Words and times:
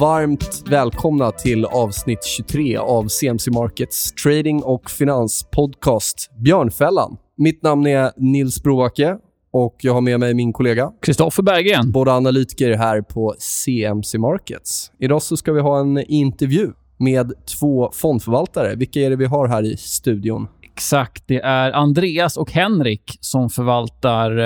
varmt 0.00 0.62
välkomna 0.66 1.30
till 1.30 1.64
avsnitt 1.64 2.24
23 2.24 2.76
av 2.76 3.08
CMC 3.08 3.50
Markets 3.50 4.12
trading 4.12 4.62
och 4.62 4.90
finanspodcast 4.90 6.30
Björnfällan. 6.38 7.16
Mitt 7.36 7.62
namn 7.62 7.86
är 7.86 8.12
Nils 8.16 8.62
Broacke 8.62 9.16
och 9.52 9.76
jag 9.80 9.94
har 9.94 10.00
med 10.00 10.20
mig 10.20 10.34
min 10.34 10.52
kollega 10.52 10.92
Kristoffer 11.02 11.42
Berggren. 11.42 11.92
Båda 11.92 12.12
analytiker 12.12 12.76
här 12.76 13.02
på 13.02 13.34
CMC 13.38 14.18
Markets. 14.18 14.92
Idag 14.98 15.22
så 15.22 15.36
ska 15.36 15.52
vi 15.52 15.60
ha 15.60 15.80
en 15.80 15.98
intervju 15.98 16.72
med 16.96 17.32
två 17.60 17.90
fondförvaltare. 17.92 18.74
Vilka 18.74 19.00
är 19.00 19.10
det 19.10 19.16
vi 19.16 19.26
har 19.26 19.48
här 19.48 19.62
i 19.62 19.76
studion? 19.76 20.48
Exakt. 20.62 21.24
Det 21.26 21.40
är 21.40 21.72
Andreas 21.72 22.36
och 22.36 22.52
Henrik 22.52 23.18
som 23.20 23.50
förvaltar 23.50 24.38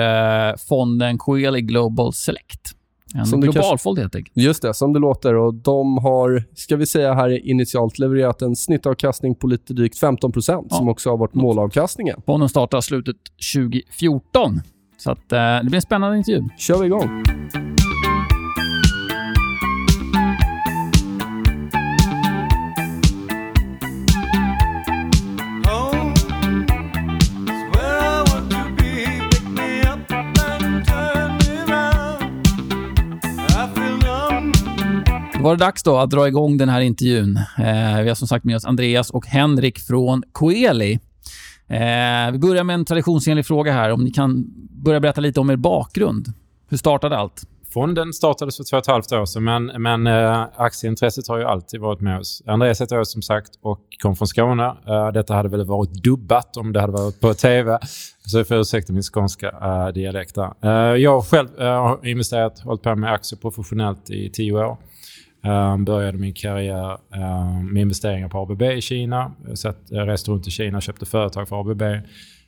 eh, 0.49 0.55
fonden 0.69 1.17
Coeli 1.17 1.61
Global 1.61 2.13
Select. 2.13 2.80
En 3.15 3.25
Som 3.25 3.41
global 3.41 3.61
kanske- 3.63 3.83
fond 3.83 3.99
helt 3.99 4.15
enkelt. 4.15 4.37
Just 4.37 4.61
det, 4.61 4.73
som 4.73 4.93
det 4.93 4.99
låter. 4.99 5.35
Och 5.35 5.53
de 5.53 5.97
har, 5.97 6.43
ska 6.55 6.75
vi 6.75 6.85
säga 6.85 7.13
här 7.13 7.47
initialt, 7.49 7.99
levererat 7.99 8.41
en 8.41 8.55
snittavkastning 8.55 9.35
på 9.35 9.47
lite 9.47 9.73
drygt 9.73 9.97
15 9.99 10.31
Ja. 10.47 10.63
som 10.69 10.89
också 10.89 11.09
har 11.09 11.17
varit 11.17 11.33
målavkastningen. 11.33 12.21
Fonden 12.25 12.49
startade 12.49 12.81
slutet 12.83 13.15
2014. 13.53 14.61
Så 14.97 15.11
att, 15.11 15.31
eh, 15.31 15.37
det 15.39 15.61
blir 15.63 15.75
en 15.75 15.81
spännande 15.81 16.17
intervju. 16.17 16.43
kör 16.57 16.77
vi 16.79 16.85
igång. 16.85 17.23
Var 35.41 35.55
det 35.55 35.65
dags 35.65 35.83
då 35.83 35.97
att 35.97 36.09
dra 36.09 36.27
igång 36.27 36.57
den 36.57 36.69
här 36.69 36.81
intervjun. 36.81 37.37
Eh, 37.37 38.01
vi 38.01 38.07
har 38.07 38.15
som 38.15 38.27
sagt 38.27 38.45
med 38.45 38.55
oss 38.55 38.65
Andreas 38.65 39.09
och 39.09 39.25
Henrik 39.25 39.79
från 39.79 40.23
Coeli. 40.31 40.99
Eh, 41.67 42.31
vi 42.31 42.39
börjar 42.39 42.63
med 42.63 42.73
en 42.73 42.85
traditionsenlig 42.85 43.45
fråga 43.45 43.73
här. 43.73 43.91
Om 43.91 44.03
ni 44.03 44.11
kan 44.11 44.45
börja 44.83 44.99
berätta 44.99 45.21
lite 45.21 45.39
om 45.39 45.49
er 45.49 45.55
bakgrund. 45.55 46.33
Hur 46.69 46.77
startade 46.77 47.17
allt? 47.17 47.43
Fonden 47.73 48.13
startades 48.13 48.57
för 48.57 48.63
två 48.63 48.77
och 48.77 48.83
ett 48.83 48.87
halvt 48.87 49.11
år 49.11 49.25
sedan, 49.25 49.43
men, 49.43 49.65
men 49.65 50.07
eh, 50.07 50.45
aktieintresset 50.55 51.27
har 51.27 51.37
ju 51.37 51.43
alltid 51.43 51.79
varit 51.79 52.01
med 52.01 52.19
oss. 52.19 52.43
Andreas 52.45 52.81
heter 52.81 52.95
jag 52.95 53.07
som 53.07 53.21
sagt 53.21 53.49
och 53.61 53.79
kom 54.01 54.15
från 54.15 54.27
Skåne. 54.27 54.65
Eh, 54.87 55.11
detta 55.11 55.33
hade 55.33 55.49
väl 55.49 55.65
varit 55.65 56.03
dubbat 56.03 56.57
om 56.57 56.73
det 56.73 56.81
hade 56.81 56.93
varit 56.93 57.19
på 57.19 57.33
tv. 57.33 57.79
Så 58.25 58.37
jag 58.37 58.47
får 58.47 58.55
ursäkta 58.55 58.93
min 58.93 59.03
skånska 59.03 59.49
eh, 59.61 59.87
dialekt 59.87 60.35
där. 60.35 60.53
Äh, 60.61 60.95
jag 60.97 61.25
själv 61.25 61.47
eh, 61.59 61.67
har 61.67 62.07
investerat, 62.07 62.59
hållit 62.59 62.81
på 62.81 62.95
med 62.95 63.13
aktier 63.13 63.39
professionellt 63.39 64.09
i 64.09 64.29
tio 64.29 64.53
år. 64.53 64.77
Um, 65.43 65.85
började 65.85 66.17
min 66.17 66.33
karriär 66.33 66.97
um, 67.15 67.73
med 67.73 67.81
investeringar 67.81 68.29
på 68.29 68.39
ABB 68.39 68.61
i 68.61 68.81
Kina. 68.81 69.31
Jag 69.47 69.57
satt, 69.57 69.77
jag 69.89 70.07
reste 70.07 70.31
runt 70.31 70.47
i 70.47 70.51
Kina 70.51 70.77
och 70.77 70.83
köpte 70.83 71.05
företag 71.05 71.49
för 71.49 71.59
ABB. 71.59 71.83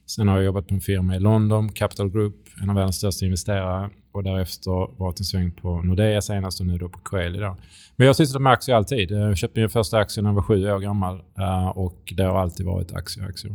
Sen 0.06 0.28
har 0.28 0.36
jag 0.36 0.46
jobbat 0.46 0.68
på 0.68 0.74
en 0.74 0.82
firma 0.82 1.16
i 1.16 1.20
London, 1.20 1.70
Capital 1.70 2.10
Group, 2.10 2.36
en 2.62 2.70
av 2.70 2.76
världens 2.76 2.96
största 2.96 3.26
investerare. 3.26 3.90
Och 4.12 4.24
därefter 4.24 5.00
varit 5.00 5.20
en 5.20 5.26
sväng 5.26 5.52
på 5.52 5.82
Nordea 5.82 6.22
senast 6.22 6.60
och 6.60 6.66
nu 6.66 6.78
då 6.78 6.90
på 6.90 7.00
Coeli. 7.00 7.40
Då. 7.40 7.58
Men 7.96 8.06
jag 8.06 8.10
har 8.10 8.14
sysslat 8.14 8.42
med 8.42 8.52
aktier 8.54 8.76
alltid. 8.76 9.12
Jag 9.12 9.38
köpte 9.38 9.60
min 9.60 9.70
första 9.70 9.98
aktie 9.98 10.24
när 10.24 10.30
jag 10.30 10.36
var 10.36 10.42
sju 10.42 10.72
år 10.72 10.80
gammal 10.80 11.16
uh, 11.40 11.68
och 11.68 12.14
det 12.18 12.24
har 12.24 12.42
alltid 12.42 12.66
varit 12.66 12.94
aktier. 12.94 13.26
aktier. 13.26 13.54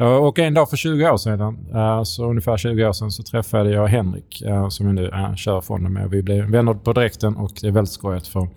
Uh, 0.00 0.06
Och 0.06 0.38
en 0.38 0.54
dag 0.54 0.70
för 0.70 0.76
20 0.76 1.10
år 1.10 1.16
sedan, 1.16 1.66
uh, 1.74 2.02
så 2.02 2.30
ungefär 2.30 2.56
20 2.56 2.86
år 2.86 2.92
sedan, 2.92 3.10
så 3.10 3.22
träffade 3.22 3.70
jag 3.70 3.86
Henrik 3.86 4.42
som 4.70 4.86
jag 4.86 4.94
nu 4.94 5.36
kör 5.36 5.60
fonden 5.60 5.92
med. 5.92 6.10
Vi 6.10 6.22
blev 6.22 6.50
vänner 6.50 6.74
på 6.74 6.92
direkten 6.92 7.36
och 7.36 7.50
det 7.60 7.66
är 7.66 7.72
väldigt 7.72 7.92
skojigt 7.92 8.26
för 8.26 8.48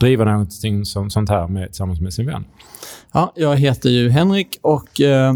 driva 0.00 0.24
någonting 0.24 0.84
som, 0.84 1.10
sånt 1.10 1.28
här 1.28 1.48
med, 1.48 1.66
tillsammans 1.66 2.00
med 2.00 2.12
sin 2.12 2.26
vän. 2.26 2.44
Ja, 3.12 3.32
jag 3.36 3.56
heter 3.56 3.90
ju 3.90 4.10
Henrik 4.10 4.58
och 4.62 5.00
eh, 5.00 5.34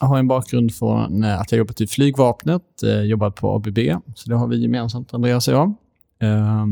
har 0.00 0.18
en 0.18 0.28
bakgrund 0.28 0.74
från 0.74 1.24
eh, 1.24 1.40
att 1.40 1.52
jag 1.52 1.58
jobbat 1.58 1.80
i 1.80 1.86
flygvapnet, 1.86 2.82
eh, 2.82 3.00
jobbat 3.00 3.34
på 3.34 3.54
ABB, 3.54 3.78
så 4.14 4.30
det 4.30 4.36
har 4.36 4.46
vi 4.48 4.62
gemensamt, 4.62 5.14
Andreas 5.14 5.48
och 5.48 5.54
jag. 5.54 5.74
Eh, 6.22 6.66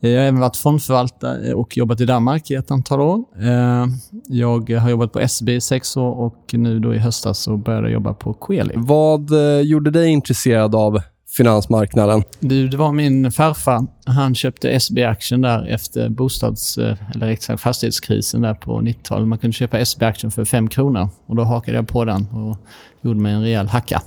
jag 0.00 0.10
har 0.10 0.26
även 0.26 0.40
varit 0.40 0.56
fondförvaltare 0.56 1.54
och 1.54 1.76
jobbat 1.76 2.00
i 2.00 2.04
Danmark 2.04 2.50
i 2.50 2.54
ett 2.54 2.70
antal 2.70 3.00
år. 3.00 3.24
Eh, 3.40 3.86
jag 4.26 4.70
har 4.70 4.90
jobbat 4.90 5.12
på 5.12 5.20
SB 5.20 5.54
i 5.54 5.60
sex 5.60 5.96
år 5.96 6.10
och 6.10 6.50
nu 6.52 6.78
då 6.78 6.94
i 6.94 6.98
höstas 6.98 7.38
så 7.38 7.56
började 7.56 7.86
jag 7.86 7.92
jobba 7.92 8.14
på 8.14 8.32
Coeli. 8.32 8.74
Vad 8.76 9.32
eh, 9.32 9.60
gjorde 9.60 9.90
dig 9.90 10.08
intresserad 10.08 10.74
av 10.74 11.00
finansmarknaden? 11.36 12.22
Du, 12.40 12.68
det 12.68 12.76
var 12.76 12.92
min 12.92 13.32
farfar. 13.32 13.86
Han 14.06 14.34
köpte 14.34 14.70
SB-aktien 14.70 15.40
där 15.40 15.66
efter 15.66 16.08
bostads, 16.08 16.78
eh, 16.78 16.96
eller 17.14 17.36
sagt 17.36 17.62
fastighetskrisen 17.62 18.40
där 18.40 18.54
på 18.54 18.80
90-talet. 18.80 19.28
Man 19.28 19.38
kunde 19.38 19.52
köpa 19.52 19.78
SB-aktien 19.78 20.30
för 20.30 20.44
5 20.44 20.68
kronor 20.68 21.08
och 21.26 21.36
då 21.36 21.42
hakade 21.42 21.78
jag 21.78 21.88
på 21.88 22.04
den 22.04 22.26
och 22.26 22.56
gjorde 23.02 23.20
mig 23.20 23.32
en 23.32 23.42
rejäl 23.42 23.66
hacka. 23.66 24.02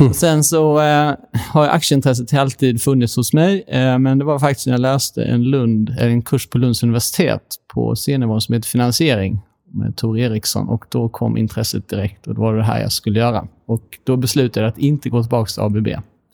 Och 0.00 0.16
sen 0.16 0.44
så 0.44 0.80
eh, 0.80 1.14
har 1.52 1.68
aktieintresset 1.68 2.34
alltid 2.34 2.82
funnits 2.82 3.16
hos 3.16 3.32
mig, 3.32 3.64
eh, 3.68 3.98
men 3.98 4.18
det 4.18 4.24
var 4.24 4.38
faktiskt 4.38 4.66
när 4.66 4.74
jag 4.74 4.80
läste 4.80 5.24
en, 5.24 5.42
Lund, 5.42 5.90
eller 5.90 6.10
en 6.10 6.22
kurs 6.22 6.48
på 6.48 6.58
Lunds 6.58 6.82
universitet 6.82 7.42
på 7.74 7.96
C-nivå 7.96 8.40
som 8.40 8.54
heter 8.54 8.68
finansiering 8.68 9.40
med 9.74 9.96
Tor 9.96 10.18
Eriksson 10.18 10.68
och 10.68 10.84
då 10.88 11.08
kom 11.08 11.36
intresset 11.36 11.88
direkt 11.88 12.26
och 12.26 12.34
då 12.34 12.42
var 12.42 12.54
det 12.54 12.64
här 12.64 12.80
jag 12.80 12.92
skulle 12.92 13.18
göra. 13.18 13.46
Och 13.66 13.82
då 14.04 14.16
beslutade 14.16 14.66
jag 14.66 14.72
att 14.72 14.78
inte 14.78 15.08
gå 15.08 15.22
tillbaka 15.22 15.48
till 15.48 15.62
ABB, 15.62 15.88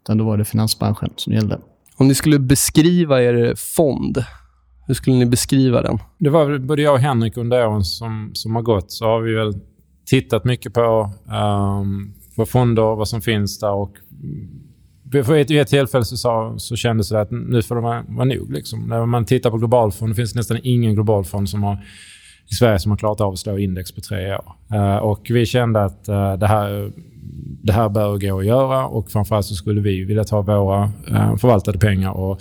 utan 0.08 0.18
då 0.18 0.24
var 0.24 0.36
det 0.36 0.44
finansbranschen 0.44 1.10
som 1.16 1.32
gällde. 1.32 1.58
Om 1.96 2.08
ni 2.08 2.14
skulle 2.14 2.38
beskriva 2.38 3.22
er 3.22 3.54
fond, 3.56 4.24
hur 4.86 4.94
skulle 4.94 5.16
ni 5.16 5.26
beskriva 5.26 5.82
den? 5.82 5.98
Det 6.18 6.30
var 6.30 6.58
både 6.58 6.82
jag 6.82 6.94
och 6.94 7.00
Henrik 7.00 7.36
under 7.36 7.66
åren 7.66 7.84
som, 7.84 8.30
som 8.34 8.54
har 8.54 8.62
gått 8.62 8.92
så 8.92 9.04
har 9.04 9.20
vi 9.20 9.34
väl 9.34 9.54
tittat 10.06 10.44
mycket 10.44 10.74
på 10.74 11.10
um, 11.26 12.14
vad 12.36 12.48
fonder, 12.48 12.82
vad 12.82 13.08
som 13.08 13.20
finns 13.20 13.58
där 13.58 13.72
och 13.72 13.96
för 15.12 15.36
ett, 15.36 15.50
vid 15.50 15.60
ett 15.60 15.68
tillfälle 15.68 16.04
så, 16.04 16.16
sa, 16.16 16.54
så 16.58 16.76
kändes 16.76 17.08
det 17.08 17.20
att 17.20 17.30
nu 17.30 17.62
får 17.62 17.74
det 17.74 17.80
vara, 17.80 18.04
vara 18.08 18.24
nog. 18.24 18.52
Liksom. 18.52 18.80
När 18.80 19.06
man 19.06 19.24
tittar 19.24 19.50
på 19.50 19.58
globalfond, 19.58 20.10
det 20.10 20.16
finns 20.16 20.34
nästan 20.34 20.58
ingen 20.62 20.94
globalfond 20.94 21.48
som 21.48 21.62
har, 21.62 21.84
i 22.50 22.54
Sverige 22.54 22.78
som 22.78 22.90
har 22.90 22.98
klarat 22.98 23.20
av 23.20 23.32
att 23.32 23.38
slå 23.38 23.58
index 23.58 23.92
på 23.92 24.00
tre 24.00 24.34
år. 24.34 24.52
Eh, 24.72 24.96
och 24.96 25.26
vi 25.30 25.46
kände 25.46 25.84
att 25.84 26.08
eh, 26.08 26.32
det, 26.32 26.46
här, 26.46 26.92
det 27.62 27.72
här 27.72 27.88
bör 27.88 28.18
gå 28.18 28.38
att 28.38 28.46
göra 28.46 28.86
och 28.86 29.10
framförallt 29.10 29.46
så 29.46 29.54
skulle 29.54 29.80
vi 29.80 30.04
vilja 30.04 30.24
ta 30.24 30.42
våra 30.42 30.82
eh, 31.08 31.36
förvaltade 31.36 31.78
pengar 31.78 32.10
och 32.10 32.40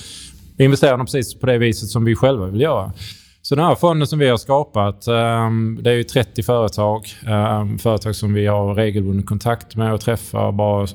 investera 0.58 0.98
dem 0.98 1.06
precis 1.06 1.40
på 1.40 1.46
det 1.46 1.58
viset 1.58 1.90
som 1.90 2.06
vi 2.06 2.16
själva 2.16 2.46
vill 2.46 2.62
göra. 2.62 2.94
Så 3.42 3.56
den 3.56 3.66
här 3.66 3.76
fonden 3.76 4.08
som 4.08 4.20
vi 4.20 4.30
har 4.30 4.38
skapat, 4.38 5.08
ehm, 5.08 5.80
det 5.82 5.90
är 5.90 5.94
ju 5.94 6.04
30 6.04 6.44
företag. 6.44 7.02
Ehm, 7.28 7.78
företag 7.78 8.16
som 8.16 8.34
vi 8.34 8.46
har 8.46 8.76
regelbunden 8.76 9.26
kontakt 9.26 9.76
med 9.76 9.94
och 9.94 10.02
träffar. 10.02 10.52
Bara 10.52 10.88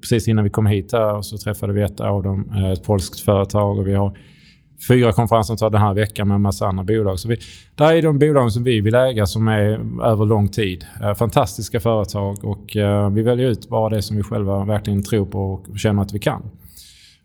precis 0.00 0.28
innan 0.28 0.44
vi 0.44 0.50
kom 0.50 0.66
hit 0.66 0.92
här 0.92 1.22
så 1.22 1.38
träffade 1.38 1.72
vi 1.72 1.82
ett 1.82 2.00
av 2.00 2.22
dem, 2.22 2.52
eh, 2.56 2.70
ett 2.70 2.84
polskt 2.84 3.20
företag. 3.20 3.78
Och 3.78 3.86
vi 3.86 3.94
har 3.94 4.16
fyra 4.88 5.12
konferenssamtal 5.12 5.72
den 5.72 5.80
här 5.80 5.94
veckan 5.94 6.28
med 6.28 6.34
en 6.34 6.42
massa 6.42 6.66
andra 6.66 6.84
bolag. 6.84 7.18
Så 7.18 7.28
vi, 7.28 7.36
där 7.74 7.92
är 7.92 8.02
de 8.02 8.18
bolag 8.18 8.52
som 8.52 8.64
vi 8.64 8.80
vill 8.80 8.94
äga 8.94 9.26
som 9.26 9.48
är 9.48 9.80
över 10.04 10.26
lång 10.26 10.48
tid. 10.48 10.86
Eh, 11.02 11.14
fantastiska 11.14 11.80
företag 11.80 12.44
och 12.44 12.76
eh, 12.76 13.10
vi 13.10 13.22
väljer 13.22 13.48
ut 13.48 13.68
bara 13.68 13.88
det 13.88 14.02
som 14.02 14.16
vi 14.16 14.22
själva 14.22 14.64
verkligen 14.64 15.02
tror 15.02 15.26
på 15.26 15.52
och 15.52 15.78
känner 15.78 16.02
att 16.02 16.12
vi 16.12 16.18
kan. 16.18 16.42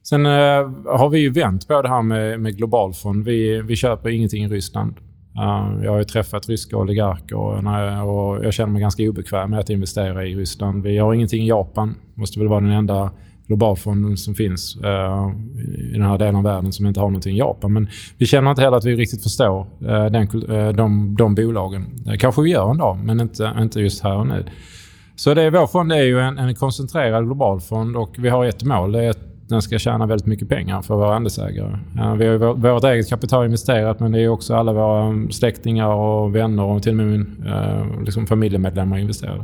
Sen 0.03 0.25
eh, 0.25 0.31
har 0.85 1.09
vi 1.09 1.19
ju 1.19 1.29
vänt 1.29 1.67
på 1.67 1.81
det 1.81 1.89
här 1.89 2.01
med, 2.01 2.39
med 2.39 2.57
globalfond. 2.57 3.25
Vi, 3.25 3.61
vi 3.61 3.75
köper 3.75 4.09
ingenting 4.09 4.43
i 4.43 4.47
Ryssland. 4.47 4.95
Eh, 5.35 5.83
jag 5.83 5.91
har 5.91 5.97
ju 5.97 6.03
träffat 6.03 6.49
ryska 6.49 6.77
oligarker 6.77 7.35
och, 7.35 7.53
och 8.03 8.45
jag 8.45 8.53
känner 8.53 8.71
mig 8.71 8.81
ganska 8.81 9.03
obekväm 9.03 9.49
med 9.49 9.59
att 9.59 9.69
investera 9.69 10.25
i 10.25 10.35
Ryssland. 10.35 10.83
Vi 10.83 10.97
har 10.97 11.13
ingenting 11.13 11.43
i 11.43 11.47
Japan. 11.47 11.95
Måste 12.13 12.39
väl 12.39 12.47
vara 12.47 12.61
den 12.61 12.71
enda 12.71 13.11
globalfonden 13.49 14.17
som 14.17 14.35
finns 14.35 14.77
eh, 14.83 15.29
i 15.89 15.91
den 15.93 16.01
här 16.01 16.17
delen 16.17 16.35
av 16.35 16.43
världen 16.43 16.71
som 16.71 16.85
inte 16.85 16.99
har 16.99 17.07
någonting 17.07 17.35
i 17.35 17.39
Japan. 17.39 17.73
Men 17.73 17.87
vi 18.17 18.25
känner 18.25 18.49
inte 18.49 18.61
heller 18.61 18.77
att 18.77 18.85
vi 18.85 18.95
riktigt 18.95 19.23
förstår 19.23 19.67
eh, 19.81 20.05
den, 20.05 20.27
eh, 20.51 20.69
de, 20.69 21.15
de 21.19 21.35
bolagen. 21.35 21.85
Eh, 22.07 22.13
kanske 22.17 22.41
vi 22.41 22.49
gör 22.51 22.71
en 22.71 22.77
dag, 22.77 22.97
men 23.03 23.19
inte, 23.19 23.51
inte 23.59 23.79
just 23.81 24.03
här 24.03 24.15
och 24.17 24.27
nu. 24.27 24.45
Så 25.15 25.33
det, 25.33 25.41
är- 25.43 25.51
vår 25.51 25.67
fond 25.67 25.91
är 25.91 26.03
ju 26.03 26.19
en, 26.19 26.37
en 26.37 26.55
koncentrerad 26.55 27.25
globalfond 27.25 27.95
och 27.97 28.15
vi 28.17 28.29
har 28.29 28.45
ett 28.45 28.63
mål. 28.63 28.91
Det 28.91 29.03
är 29.03 29.09
att 29.09 29.19
den 29.47 29.61
ska 29.61 29.79
tjäna 29.79 30.05
väldigt 30.05 30.27
mycket 30.27 30.49
pengar 30.49 30.81
för 30.81 30.95
våra 30.95 31.15
andelsägare. 31.15 31.77
Eh, 31.97 32.15
vi 32.15 32.25
har 32.25 32.31
ju 32.33 32.37
vår- 32.37 32.53
vårt 32.73 32.83
eget 32.83 33.09
kapital 33.09 33.45
investerat 33.45 33.99
men 33.99 34.11
det 34.11 34.21
är 34.21 34.27
också 34.29 34.55
alla 34.55 34.73
våra 34.73 35.27
släktingar 35.31 35.87
och 35.87 36.35
vänner 36.35 36.63
och 36.63 36.83
till 36.83 36.91
och 36.91 36.95
med 36.97 37.07
min, 37.07 37.43
eh, 37.47 38.01
liksom 38.05 38.27
familjemedlemmar 38.27 38.97
investerade. 38.97 39.43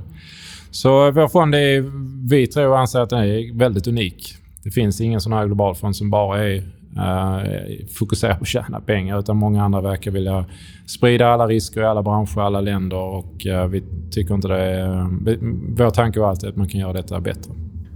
Så 0.75 1.11
vår 1.11 1.27
fond 1.27 1.55
är, 1.55 1.91
vi 2.29 2.47
tror 2.47 2.67
och 2.67 2.79
anser 2.79 2.99
att 2.99 3.09
den 3.09 3.19
är 3.19 3.57
väldigt 3.57 3.87
unik. 3.87 4.35
Det 4.63 4.71
finns 4.71 5.01
ingen 5.01 5.21
sån 5.21 5.33
här 5.33 5.45
globalfond 5.45 5.95
som 5.95 6.09
bara 6.09 6.43
är 6.43 6.55
eh, 6.97 7.87
fokuserad 7.99 8.37
på 8.37 8.41
att 8.41 8.47
tjäna 8.47 8.81
pengar 8.81 9.19
utan 9.19 9.37
många 9.37 9.63
andra 9.63 9.81
verkar 9.81 10.11
vilja 10.11 10.45
sprida 10.85 11.27
alla 11.27 11.47
risker 11.47 11.81
i 11.81 11.85
alla 11.85 12.03
branscher, 12.03 12.39
alla 12.39 12.61
länder 12.61 12.97
och 12.97 13.45
eh, 13.45 13.67
vi 13.67 13.83
tycker 14.11 14.35
inte 14.35 14.47
det 14.47 14.61
är... 14.61 15.07
Vår 15.77 15.89
tanke 15.89 16.19
var 16.19 16.29
alltid 16.29 16.49
att 16.49 16.55
man 16.55 16.67
kan 16.67 16.79
göra 16.79 16.93
detta 16.93 17.19
bättre. 17.19 17.53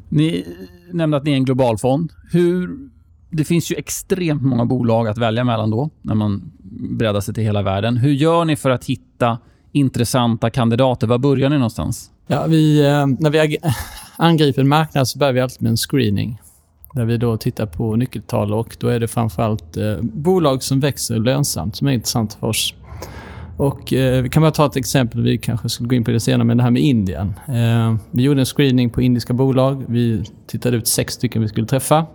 Ni 0.09 0.45
nämnde 0.91 1.17
att 1.17 1.23
ni 1.23 1.31
är 1.31 1.35
en 1.35 1.45
global 1.45 1.77
fond. 1.77 2.11
Hur 2.31 2.77
det 3.29 3.43
finns 3.43 3.71
ju 3.71 3.75
extremt 3.75 4.41
många 4.41 4.65
bolag 4.65 5.07
att 5.07 5.17
välja 5.17 5.43
mellan 5.43 5.71
då, 5.71 5.89
när 6.01 6.15
man 6.15 6.51
breddar 6.97 7.21
sig 7.21 7.33
till 7.33 7.43
hela 7.43 7.61
världen. 7.61 7.97
Hur 7.97 8.11
gör 8.11 8.45
ni 8.45 8.55
för 8.55 8.69
att 8.69 8.85
hitta 8.85 9.37
intressanta 9.71 10.49
kandidater? 10.49 11.07
Var 11.07 11.17
börjar 11.17 11.49
ni 11.49 11.55
någonstans? 11.55 12.11
Ja, 12.31 12.45
vi, 12.47 12.85
eh, 12.85 13.07
när 13.19 13.29
vi 13.29 13.57
angriper 14.17 14.61
en 14.61 14.67
marknad 14.67 15.07
så 15.07 15.19
börjar 15.19 15.33
vi 15.33 15.39
alltid 15.39 15.61
med 15.61 15.69
en 15.69 15.77
screening. 15.77 16.41
Där 16.93 17.05
vi 17.05 17.17
då 17.17 17.37
tittar 17.37 17.65
på 17.65 17.95
nyckeltal 17.95 18.53
och 18.53 18.77
då 18.79 18.87
är 18.87 18.99
det 18.99 19.07
framförallt 19.07 19.77
eh, 19.77 19.97
bolag 20.01 20.63
som 20.63 20.79
växer 20.79 21.15
lönsamt 21.15 21.75
som 21.75 21.87
är 21.87 21.91
intressant 21.91 22.33
för 22.33 22.47
oss. 22.47 22.73
Och 23.57 23.93
eh, 23.93 24.21
vi 24.21 24.29
kan 24.29 24.41
bara 24.41 24.51
ta 24.51 24.65
ett 24.65 24.75
exempel, 24.75 25.21
vi 25.21 25.37
kanske 25.37 25.69
skulle 25.69 25.89
gå 25.89 25.95
in 25.95 26.03
på 26.03 26.11
det 26.11 26.19
senare, 26.19 26.43
men 26.43 26.57
det 26.57 26.63
här 26.63 26.71
med 26.71 26.81
Indien. 26.81 27.33
Eh, 27.47 27.95
vi 28.11 28.23
gjorde 28.23 28.41
en 28.41 28.45
screening 28.45 28.89
på 28.89 29.01
indiska 29.01 29.33
bolag. 29.33 29.83
Vi 29.87 30.23
tittade 30.47 30.77
ut 30.77 30.87
sex 30.87 31.13
stycken 31.13 31.41
vi 31.41 31.47
skulle 31.47 31.67
träffa. 31.67 32.05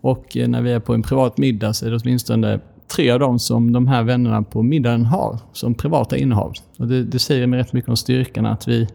Och 0.00 0.36
eh, 0.36 0.48
när 0.48 0.62
vi 0.62 0.72
är 0.72 0.80
på 0.80 0.94
en 0.94 1.02
privat 1.02 1.38
middag 1.38 1.72
så 1.72 1.86
är 1.86 1.90
det 1.90 1.96
åtminstone 1.96 2.60
tre 2.96 3.10
av 3.10 3.20
dem 3.20 3.38
som 3.38 3.72
de 3.72 3.88
här 3.88 4.02
vännerna 4.02 4.42
på 4.42 4.62
middagen 4.62 5.04
har 5.04 5.38
som 5.52 5.74
privata 5.74 6.16
innehav. 6.16 6.52
Och 6.78 6.88
det, 6.88 7.04
det 7.04 7.18
säger 7.18 7.46
mig 7.46 7.60
rätt 7.60 7.72
mycket 7.72 7.90
om 7.90 7.96
styrkan 7.96 8.46
att 8.46 8.68
vi 8.68 8.88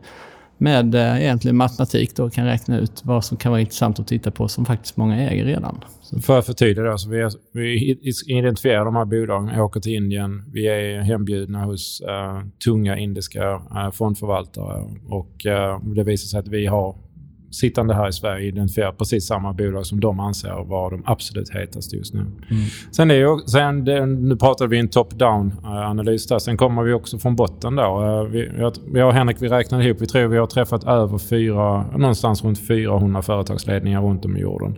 med 0.63 0.95
eh, 0.95 1.21
egentligen 1.21 1.57
matematik 1.57 2.15
då 2.15 2.30
kan 2.30 2.45
räkna 2.45 2.80
ut 2.80 3.01
vad 3.04 3.25
som 3.25 3.38
kan 3.38 3.51
vara 3.51 3.62
intressant 3.62 4.00
att 4.00 4.07
titta 4.07 4.31
på 4.31 4.48
som 4.48 4.65
faktiskt 4.65 4.98
många 4.98 5.30
äger 5.30 5.45
redan. 5.45 5.83
Så, 6.01 6.19
För 6.19 6.39
att 6.39 6.45
förtydliga 6.45 6.86
då, 6.86 6.98
så 6.98 7.10
vi, 7.10 7.30
vi 7.54 7.95
identifierar 8.27 8.86
de 8.86 8.95
här 8.95 9.06
bolagen, 9.06 9.62
åker 9.62 9.80
till 9.80 9.95
Indien. 9.95 10.44
Vi 10.54 10.68
är 10.68 11.01
hembjudna 11.01 11.63
hos 11.63 12.01
eh, 12.01 12.42
tunga 12.65 12.98
indiska 12.98 13.51
eh, 13.51 13.92
fondförvaltare 13.92 14.83
och 15.10 15.45
eh, 15.45 15.80
det 15.95 16.04
visar 16.04 16.27
sig 16.27 16.39
att 16.39 16.48
vi 16.48 16.65
har 16.65 16.95
sittande 17.54 17.94
här 17.94 18.10
i 18.10 18.14
Sverige 18.14 18.48
identifierat 18.48 18.98
precis 18.98 19.28
samma 19.28 19.54
bolag 19.54 19.86
som 19.86 20.00
de 20.00 20.20
anser 20.20 20.64
vara 20.64 20.90
de 20.90 21.04
absolut 21.06 21.50
hetaste 21.50 21.96
just 21.96 22.14
nu. 22.14 22.26
Sen, 22.92 23.12
är 23.12 23.16
ju, 23.16 23.40
sen 23.48 23.86
det, 23.86 24.06
nu 24.06 24.36
pratar 24.36 24.68
vi 24.68 24.80
en 24.80 24.88
top-down 24.90 25.52
eh, 25.64 26.04
där. 26.04 26.40
Sen 26.40 26.58
kommer 26.58 26.84
vi 26.84 26.94
också 26.94 27.20
från 27.20 27.36
botten 27.36 27.76
då. 27.76 28.04
Eh, 28.04 28.24
Vi, 28.24 28.52
jag, 28.58 29.08
och 29.08 29.14
Henrik 29.14 29.38
vi 29.40 29.48
räknade 29.48 29.86
ihop. 29.86 30.02
Vi 30.02 30.08
tror 30.08 30.28
vi 30.28 30.38
har 30.38 30.48
träffat 30.48 30.84
över 30.84 31.18
fyra, 31.18 31.86
någonstans 31.98 32.44
runt 32.44 32.68
400 32.68 33.22
företagsledningar 33.22 34.02
runt 34.02 34.26
om 34.26 34.38
i 34.38 34.40
jorden. 34.40 34.78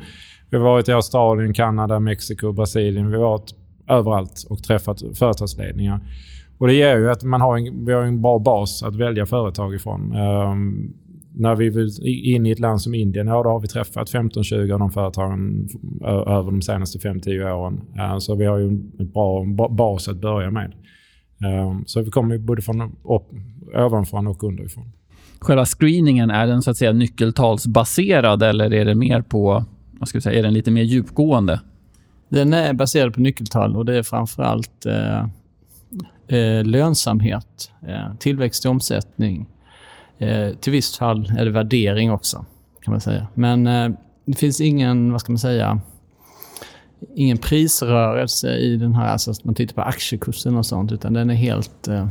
Vi 0.50 0.58
har 0.58 0.64
varit 0.64 0.90
i 0.90 0.92
Australien, 0.92 1.54
Kanada, 1.54 2.00
Mexiko, 2.00 2.52
Brasilien. 2.52 3.10
Vi 3.10 3.16
har 3.16 3.24
varit 3.24 3.56
överallt 3.90 4.46
och 4.50 4.64
träffat 4.64 5.02
företagsledningar. 5.20 6.00
Och 6.58 6.68
det 6.68 6.74
ger 6.74 6.98
ju 6.98 7.12
att 7.12 7.24
man 7.24 7.42
har 7.42 7.58
en, 7.58 7.86
vi 7.86 7.94
har 7.94 8.02
en 8.02 8.22
bra 8.22 8.40
bas 8.40 8.84
att 8.84 8.96
välja 8.96 9.26
företag 9.26 9.76
ifrån. 9.76 10.16
Ehm, 10.16 10.94
när 11.38 11.56
vi 11.56 11.70
vill 11.70 11.90
in 12.36 12.46
i 12.46 12.52
ett 12.52 12.60
land 12.60 12.82
som 12.82 12.94
Indien, 12.96 13.28
ja 13.28 13.44
då 13.44 13.50
har 13.50 13.60
vi 13.60 13.68
träffat 13.68 14.10
15-20 14.14 14.74
av 14.74 14.80
de 14.80 14.92
företagen 14.92 15.68
över 16.04 16.52
de 16.52 16.62
senaste 16.62 16.98
5-10 17.00 17.52
åren. 17.52 17.82
Eh, 17.98 18.18
Så 18.18 18.36
vi 18.36 18.46
har 18.46 18.58
ju 18.58 18.68
en 18.68 18.92
bra 19.14 19.46
ba- 19.46 19.70
bas 19.70 20.08
att 20.08 20.18
börja 20.22 20.52
med. 20.52 20.74
Ehm, 21.46 21.84
Så 21.86 22.02
vi 22.02 22.12
kommer 22.12 22.36
ju 22.36 22.42
både 22.42 22.62
från 22.62 22.82
upp, 22.82 23.28
ovanifrån 23.76 24.28
och 24.28 24.44
underifrån. 24.44 24.92
Själva 25.40 25.66
screeningen, 25.66 26.30
är 26.30 26.48
den 26.48 26.62
så 26.62 26.72
att 26.72 26.78
säga 26.78 26.92
nyckeltalsbaserad 26.94 28.44
eller 28.44 28.74
är 28.74 28.86
det 28.86 28.96
mer 28.96 29.22
på, 29.22 29.66
vad 30.00 30.08
ska 30.10 30.18
vi 30.18 30.22
säga, 30.22 30.40
är 30.40 30.44
den 30.44 30.54
lite 30.54 30.72
mer 30.72 30.84
djupgående? 30.84 31.62
Den 32.30 32.54
är 32.54 32.74
baserad 32.74 33.14
på 33.14 33.22
nyckeltal 33.22 33.76
och 33.76 33.86
det 33.86 33.98
är 33.98 34.04
framförallt 34.04 34.86
eh, 34.86 35.20
eh, 36.40 36.64
lönsamhet, 36.66 37.72
eh, 37.88 38.16
tillväxt 38.20 38.66
i 38.66 38.68
omsättning. 38.68 39.46
Eh, 40.20 40.50
till 40.56 40.72
visst 40.72 40.98
fall 40.98 41.32
är 41.38 41.46
det 41.46 41.52
värdering 41.52 42.12
också, 42.12 42.46
kan 42.82 42.92
man 42.92 43.02
säga. 43.02 43.28
Men 43.34 43.68
eh, 43.68 43.90
det 44.26 44.38
finns 44.38 44.62
ingen, 44.62 45.12
vad 45.12 45.22
ska 45.22 45.32
man 45.32 45.40
säga, 45.40 45.82
ingen 47.16 47.38
prisrörelse 47.38 48.56
i 48.56 48.78
den 48.78 48.96
här, 48.96 49.08
alltså 49.08 49.32
att 49.32 49.44
man 49.44 49.56
tittar 49.56 49.76
på 49.76 49.82
aktiekursen 49.82 50.58
och 50.58 50.66
sånt, 50.66 50.92
utan 50.92 51.14
den 51.14 51.30
är 51.30 51.36
helt, 51.36 51.88
eh, 51.88 52.08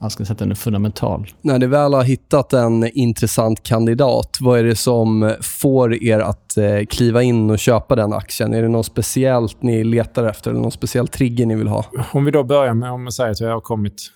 jag 0.00 0.12
ska 0.12 0.24
säga 0.24 0.32
att 0.32 0.38
den 0.38 0.50
är 0.50 0.54
fundamental. 0.54 1.26
När 1.40 1.58
ni 1.58 1.66
väl 1.66 1.94
har 1.94 2.02
hittat 2.02 2.52
en 2.52 2.90
intressant 2.92 3.62
kandidat, 3.62 4.38
vad 4.40 4.58
är 4.58 4.64
det 4.64 4.76
som 4.76 5.34
får 5.40 6.04
er 6.04 6.18
att 6.18 6.56
eh, 6.56 6.86
kliva 6.90 7.22
in 7.22 7.50
och 7.50 7.58
köpa 7.58 7.96
den 7.96 8.12
aktien? 8.12 8.54
Är 8.54 8.62
det 8.62 8.68
något 8.68 8.86
speciellt 8.86 9.62
ni 9.62 9.84
letar 9.84 10.24
efter 10.24 10.50
eller 10.50 10.60
någon 10.60 10.72
speciell 10.72 11.08
trigger 11.08 11.46
ni 11.46 11.54
vill 11.54 11.68
ha? 11.68 11.84
Om 12.12 12.24
vi 12.24 12.30
då 12.30 12.44
börjar 12.44 12.74
med, 12.74 12.90
om 12.90 13.04
man 13.04 13.12
säger 13.12 13.30
att 13.30 13.40
vi 13.40 13.46
har 13.46 13.60
kommit 13.60 14.10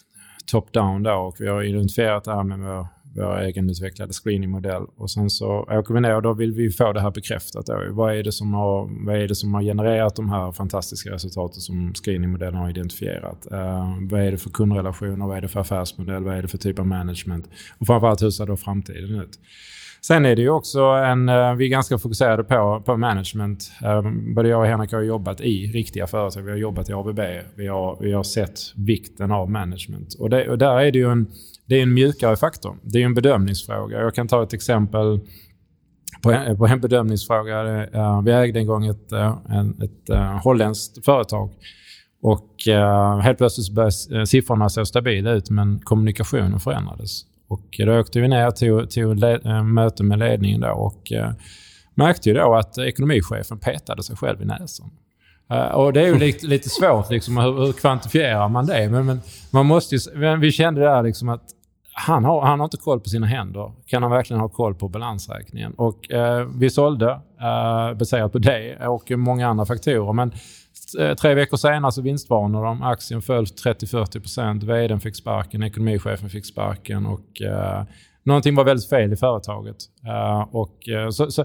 top-down 0.52 1.06
och 1.06 1.36
vi 1.38 1.48
har 1.48 1.62
identifierat 1.62 2.24
det 2.24 2.34
här 2.34 2.42
med 2.42 2.58
vår, 2.58 2.86
vår 3.16 3.40
egenutvecklade 3.40 4.12
screeningmodell 4.12 4.82
och 4.96 5.10
sen 5.10 5.30
så 5.30 5.46
åker 5.70 5.94
vi 5.94 6.00
ner 6.00 6.16
och 6.16 6.22
då 6.22 6.34
vill 6.34 6.52
vi 6.52 6.70
få 6.70 6.92
det 6.92 7.00
här 7.00 7.10
bekräftat. 7.10 7.66
Då. 7.66 7.82
Vad, 7.90 8.14
är 8.14 8.22
det 8.22 8.32
som 8.32 8.54
har, 8.54 9.04
vad 9.06 9.16
är 9.16 9.28
det 9.28 9.34
som 9.34 9.54
har 9.54 9.62
genererat 9.62 10.16
de 10.16 10.30
här 10.30 10.52
fantastiska 10.52 11.10
resultaten 11.10 11.60
som 11.60 11.94
screeningmodellen 11.94 12.60
har 12.60 12.70
identifierat? 12.70 13.52
Eh, 13.52 13.96
vad 14.10 14.20
är 14.20 14.30
det 14.30 14.38
för 14.38 14.50
kundrelationer? 14.50 15.26
Vad 15.26 15.36
är 15.36 15.40
det 15.40 15.48
för 15.48 15.60
affärsmodell? 15.60 16.24
Vad 16.24 16.36
är 16.36 16.42
det 16.42 16.48
för 16.48 16.58
typ 16.58 16.78
av 16.78 16.86
management? 16.86 17.48
Och 17.78 17.86
framförallt 17.86 18.22
hur 18.22 18.30
ser 18.30 18.46
då 18.46 18.56
framtiden 18.56 19.20
ut? 19.20 19.38
Sen 20.06 20.26
är 20.26 20.36
det 20.36 20.42
ju 20.42 20.50
också 20.50 20.80
en... 20.80 21.28
Eh, 21.28 21.54
vi 21.54 21.64
är 21.64 21.68
ganska 21.68 21.98
fokuserade 21.98 22.44
på, 22.44 22.82
på 22.86 22.96
management. 22.96 23.72
Eh, 23.84 24.02
både 24.34 24.48
jag 24.48 24.60
och 24.60 24.66
Henrik 24.66 24.92
har 24.92 25.00
jobbat 25.00 25.40
i 25.40 25.66
riktiga 25.66 26.06
företag. 26.06 26.42
Vi 26.42 26.50
har 26.50 26.58
jobbat 26.58 26.90
i 26.90 26.92
ABB. 26.92 27.20
Vi 27.54 27.66
har, 27.66 27.98
vi 28.00 28.12
har 28.12 28.22
sett 28.22 28.60
vikten 28.74 29.32
av 29.32 29.50
management. 29.50 30.14
Och, 30.14 30.30
det, 30.30 30.48
och 30.48 30.58
där 30.58 30.80
är 30.80 30.92
det 30.92 30.98
ju 30.98 31.10
en, 31.10 31.26
det 31.66 31.74
är 31.74 31.82
en 31.82 31.94
mjukare 31.94 32.36
faktor. 32.36 32.76
Det 32.82 32.98
är 32.98 33.00
ju 33.00 33.06
en 33.06 33.14
bedömningsfråga. 33.14 34.00
Jag 34.00 34.14
kan 34.14 34.28
ta 34.28 34.42
ett 34.42 34.52
exempel 34.52 35.20
på 36.22 36.30
en, 36.30 36.58
på 36.58 36.66
en 36.66 36.80
bedömningsfråga. 36.80 37.84
Eh, 37.84 38.22
vi 38.22 38.32
ägde 38.32 38.58
en 38.58 38.66
gång 38.66 38.86
ett, 38.86 39.12
ett, 39.12 39.82
ett 39.82 40.16
holländskt 40.42 41.04
företag. 41.04 41.50
Och 42.22 42.50
helt 43.22 43.38
plötsligt 43.38 43.74
började 43.74 44.26
siffrorna 44.26 44.68
se 44.68 44.86
stabila 44.86 45.32
ut 45.32 45.50
men 45.50 45.78
kommunikationen 45.78 46.60
förändrades. 46.60 47.22
Och 47.48 47.76
då 47.78 48.00
åkte 48.00 48.20
vi 48.20 48.28
ner 48.28 48.50
till, 48.50 48.86
till 48.88 49.08
le, 49.08 49.38
eh, 49.44 49.62
möte 49.62 50.02
med 50.02 50.18
ledningen 50.18 50.60
då 50.60 50.70
och 50.70 51.12
eh, 51.12 51.30
märkte 51.94 52.28
ju 52.28 52.34
då 52.34 52.54
att 52.54 52.78
ekonomichefen 52.78 53.58
petade 53.58 54.02
sig 54.02 54.16
själv 54.16 54.42
i 54.42 54.44
näsan. 54.44 54.90
Eh, 55.50 55.66
och 55.66 55.92
det 55.92 56.00
är 56.00 56.06
ju 56.06 56.18
lite, 56.18 56.46
lite 56.56 56.68
svårt 56.68 57.10
liksom, 57.10 57.36
hur, 57.36 57.66
hur 57.66 57.72
kvantifierar 57.72 58.48
man 58.48 58.66
det? 58.66 58.88
Men, 58.90 59.06
men 59.06 59.20
man 59.50 59.66
måste 59.66 59.94
ju, 59.94 60.00
men 60.14 60.40
vi 60.40 60.52
kände 60.52 60.80
där 60.80 61.02
liksom 61.02 61.28
att 61.28 61.42
han 61.98 62.24
har, 62.24 62.42
han 62.42 62.60
har 62.60 62.64
inte 62.64 62.76
koll 62.76 63.00
på 63.00 63.08
sina 63.08 63.26
händer. 63.26 63.72
Kan 63.86 64.02
han 64.02 64.12
verkligen 64.12 64.40
ha 64.40 64.48
koll 64.48 64.74
på 64.74 64.88
balansräkningen? 64.88 65.72
Och 65.72 66.10
eh, 66.10 66.48
vi 66.54 66.70
sålde 66.70 67.10
eh, 67.40 67.94
baserat 67.98 68.32
på 68.32 68.38
det 68.38 68.86
och 68.86 69.10
många 69.10 69.48
andra 69.48 69.66
faktorer. 69.66 70.12
Men 70.12 70.32
Eh, 70.98 71.14
tre 71.14 71.34
veckor 71.34 71.56
senare 71.56 71.92
så 71.92 72.02
vinstvarnade 72.02 72.66
de. 72.66 72.82
Aktien 72.82 73.22
föll 73.22 73.44
30-40%. 73.44 74.64
Vdn 74.64 75.00
fick 75.00 75.16
sparken, 75.16 75.62
ekonomichefen 75.62 76.30
fick 76.30 76.46
sparken 76.46 77.06
och 77.06 77.42
eh, 77.42 77.82
någonting 78.22 78.54
var 78.54 78.64
väldigt 78.64 78.88
fel 78.88 79.12
i 79.12 79.16
företaget. 79.16 79.76
Eh, 80.06 80.40
och, 80.54 80.88
eh, 80.88 81.10
så, 81.10 81.30
så, 81.30 81.44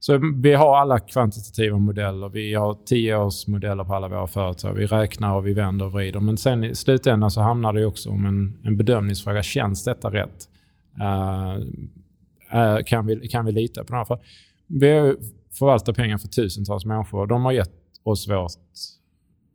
så 0.00 0.20
vi 0.34 0.54
har 0.54 0.76
alla 0.76 0.98
kvantitativa 0.98 1.78
modeller. 1.78 2.28
Vi 2.28 2.54
har 2.54 2.76
tioårsmodeller 2.86 3.84
på 3.84 3.94
alla 3.94 4.08
våra 4.08 4.26
företag. 4.26 4.74
Vi 4.74 4.86
räknar 4.86 5.34
och 5.34 5.46
vi 5.46 5.54
vänder 5.54 5.86
och 5.86 5.92
vrider. 5.92 6.20
Men 6.20 6.36
sen 6.36 6.64
i 6.64 6.74
slutändan 6.74 7.30
så 7.30 7.40
hamnar 7.40 7.72
det 7.72 7.86
också 7.86 8.10
om 8.10 8.26
en, 8.26 8.58
en 8.64 8.76
bedömningsfråga. 8.76 9.42
Känns 9.42 9.84
detta 9.84 10.10
rätt? 10.10 10.48
Eh, 11.00 11.54
eh, 12.60 12.78
kan, 12.86 13.06
vi, 13.06 13.28
kan 13.28 13.44
vi 13.44 13.52
lita 13.52 13.84
på 13.84 13.92
det 13.92 13.98
här? 13.98 14.04
För 14.04 14.18
vi 14.66 14.90
har 14.90 15.06
ju 15.06 15.16
förvaltat 15.58 15.96
pengar 15.96 16.18
för 16.18 16.28
tusentals 16.28 16.84
människor. 16.84 17.26
De 17.26 17.44
har 17.44 17.52
gett 17.52 17.70
oss 18.10 18.28
vårt, 18.28 18.52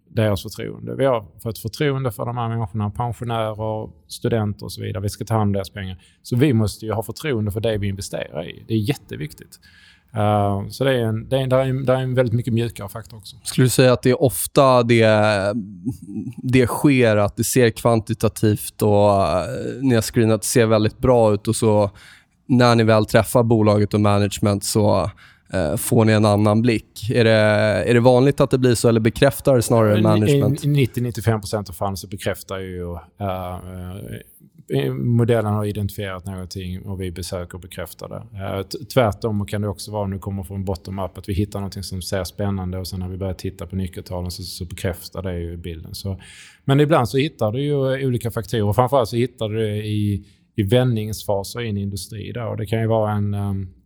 deras 0.10 0.44
förtroende. 0.44 0.96
Vi 0.96 1.06
har 1.06 1.26
fått 1.44 1.60
förtroende 1.60 2.12
för 2.12 2.26
de 2.26 2.38
här 2.38 2.50
människorna. 2.50 2.90
Pensionärer, 2.90 3.90
studenter 4.08 4.66
och 4.66 4.72
så 4.72 4.82
vidare. 4.82 5.04
Vi 5.04 5.10
ska 5.10 5.26
ta 5.26 5.34
hand 5.34 5.48
om 5.48 5.54
deras 5.54 5.70
pengar. 5.70 6.02
Så 6.22 6.36
vi 6.36 6.54
måste 6.54 6.86
ju 6.86 6.92
ha 6.92 7.04
förtroende 7.04 7.52
för 7.52 7.60
det 7.60 7.78
vi 7.78 7.88
investerar 7.88 8.50
i. 8.50 8.64
Det 8.68 8.74
är 8.74 8.78
jätteviktigt. 8.78 9.60
Uh, 10.18 10.70
så 10.70 10.84
det 10.84 10.92
är 10.92 11.04
en, 11.04 11.30
det 11.30 11.38
är, 11.38 11.48
det 11.48 11.56
är, 11.56 11.66
en, 11.66 11.86
det 11.86 11.94
är 11.94 12.00
en 12.00 12.16
väldigt 12.16 12.34
mycket 12.34 12.54
mjukare 12.54 12.90
faktor 12.90 13.18
också. 13.18 13.36
Skulle 13.44 13.66
du 13.66 13.70
säga 13.70 13.94
att 13.94 14.02
det 14.02 14.10
är 14.10 14.24
ofta 14.24 14.84
det, 14.84 15.08
det 16.38 16.68
sker, 16.68 17.18
att 17.18 17.36
det 17.36 17.44
ser 17.44 17.70
kvantitativt 17.70 18.82
och 18.82 19.28
eh, 19.28 19.46
ni 19.82 19.96
har 19.96 20.02
screenat, 20.02 20.42
det 20.42 20.48
ser 20.48 20.66
väldigt 20.66 20.98
bra 20.98 21.34
ut 21.34 21.48
och 21.48 21.56
så 21.56 21.92
när 22.46 22.76
ni 22.76 22.84
väl 22.84 23.06
träffar 23.06 23.44
bolaget 23.44 23.94
och 23.94 24.02
management 24.02 24.64
så 24.64 25.12
får 25.78 26.06
ni 26.06 26.14
en 26.14 26.26
annan 26.26 26.62
blick. 26.62 27.10
Är 27.10 27.24
det, 27.24 27.32
är 27.90 27.94
det 27.94 28.00
vanligt 28.00 28.42
att 28.42 28.52
det 28.52 28.58
blir 28.58 28.76
så 28.76 28.90
eller 28.90 29.00
bekräftar 29.00 29.62
snarare 29.62 30.02
management? 30.02 30.64
I 30.64 30.68
90-95% 30.68 31.70
av 31.70 31.74
fallen 31.74 31.98
så 31.98 32.08
bekräftar 32.08 32.60
ju 32.60 32.84
uh, 32.84 32.98
uh, 33.22 34.94
modellen 34.94 35.54
har 35.54 35.66
identifierat 35.66 36.26
någonting 36.26 36.82
och 36.82 37.02
vi 37.02 37.12
besöker 37.12 37.56
och 37.56 37.62
bekräftar 37.62 38.10
det. 38.10 38.60
Uh, 38.60 38.62
tvärtom 38.94 39.46
kan 39.46 39.62
det 39.62 39.68
också 39.68 39.92
vara, 39.92 40.04
om 40.04 40.12
det 40.12 40.20
kommer 40.20 40.44
från 40.44 40.66
bottom-up, 40.66 41.18
att 41.18 41.30
vi 41.30 41.34
hittar 41.34 41.60
någonting 41.60 41.84
som 41.84 42.02
ser 42.02 42.24
spännande 42.24 42.78
och 42.78 42.88
sen 42.88 43.00
när 43.00 43.10
vi 43.10 43.18
börjar 43.18 43.34
titta 43.34 43.68
på 43.68 43.76
nyckeltalen 43.76 44.32
så, 44.32 44.44
så 44.44 44.66
bekräftar 44.66 45.22
det 45.22 45.40
ju 45.40 45.58
bilden. 45.58 45.96
Så, 45.96 46.22
men 46.66 46.80
ibland 46.80 47.10
så 47.10 47.18
hittar 47.18 47.52
du 47.52 47.62
ju 47.62 48.06
olika 48.08 48.32
faktorer. 48.32 48.74
Framförallt 48.74 49.10
så 49.10 49.16
hittar 49.16 49.50
du 49.50 49.58
det 49.58 49.86
i, 49.86 50.26
i 50.56 50.64
vändningsfaser 50.64 51.62
i 51.62 51.70
en 51.70 51.78
industri. 51.78 52.34
Och 52.52 52.58
det 52.58 52.66
kan 52.66 52.82
ju 52.82 52.88
vara 52.88 53.12
en... 53.12 53.34
Um, 53.34 53.62
eh, 53.62 53.83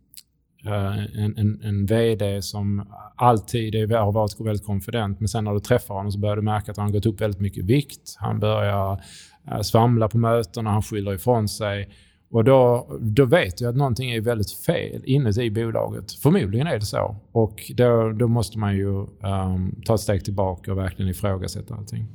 Eh, 0.68 1.24
en, 1.24 1.36
en, 1.36 1.60
en 1.62 1.86
VD 1.86 2.42
som 2.42 2.86
alltid 3.16 3.74
är, 3.74 3.96
har 3.96 4.12
varit 4.12 4.40
väldigt 4.40 4.66
konfident, 4.66 5.20
men 5.20 5.28
sen 5.28 5.44
när 5.44 5.54
du 5.54 5.60
träffar 5.60 5.94
honom 5.94 6.12
så 6.12 6.18
börjar 6.18 6.36
du 6.36 6.42
märka 6.42 6.70
att 6.70 6.76
han 6.76 6.86
har 6.86 6.92
gått 6.92 7.06
upp 7.06 7.20
väldigt 7.20 7.40
mycket 7.40 7.58
i 7.58 7.66
vikt. 7.66 8.16
Han 8.18 8.40
börjar 8.40 9.02
eh, 9.50 9.60
svamla 9.60 10.08
på 10.08 10.18
mötena, 10.18 10.70
han 10.70 10.82
skyller 10.82 11.14
ifrån 11.14 11.48
sig. 11.48 11.88
Och 12.30 12.44
då, 12.44 12.86
då 13.00 13.24
vet 13.24 13.58
du 13.58 13.68
att 13.68 13.76
någonting 13.76 14.10
är 14.10 14.20
väldigt 14.20 14.52
fel 14.52 15.02
inuti 15.04 15.50
bolaget. 15.50 16.12
Förmodligen 16.12 16.66
är 16.66 16.78
det 16.78 16.86
så. 16.86 17.16
Och 17.32 17.72
då, 17.74 18.12
då 18.12 18.28
måste 18.28 18.58
man 18.58 18.76
ju 18.76 18.88
um, 18.88 19.82
ta 19.84 19.94
ett 19.94 20.00
steg 20.00 20.24
tillbaka 20.24 20.72
och 20.72 20.78
verkligen 20.78 21.10
ifrågasätta 21.10 21.74
allting. 21.74 22.06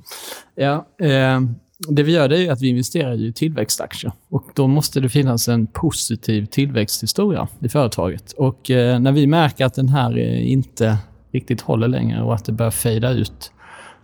Ja, 0.56 0.88
eh, 1.00 1.42
det 1.88 2.04
vi 2.04 2.12
gör 2.12 2.28
det 2.30 2.46
är 2.46 2.52
att 2.52 2.62
vi 2.62 2.68
investerar 2.68 3.14
i 3.14 3.34
tillväxtaktier. 3.34 4.12
Och 4.30 4.44
då 4.54 4.68
måste 4.68 5.00
det 5.00 5.10
finnas 5.10 5.48
en 5.48 5.68
positiv 5.68 6.46
tillväxthistoria 6.46 7.48
i 7.60 7.70
företaget. 7.70 8.32
Och 8.32 8.72
eh, 8.72 9.00
när 9.00 9.12
vi 9.12 9.28
märker 9.28 9.66
att 9.66 9.74
den 9.74 9.90
här 9.90 10.18
eh, 10.18 10.52
inte 10.52 10.98
riktigt 11.32 11.62
håller 11.62 11.88
längre 11.88 12.22
och 12.22 12.34
att 12.34 12.46
det 12.46 12.52
börjar 12.52 12.72
fejda 12.72 13.12
ut, 13.12 13.52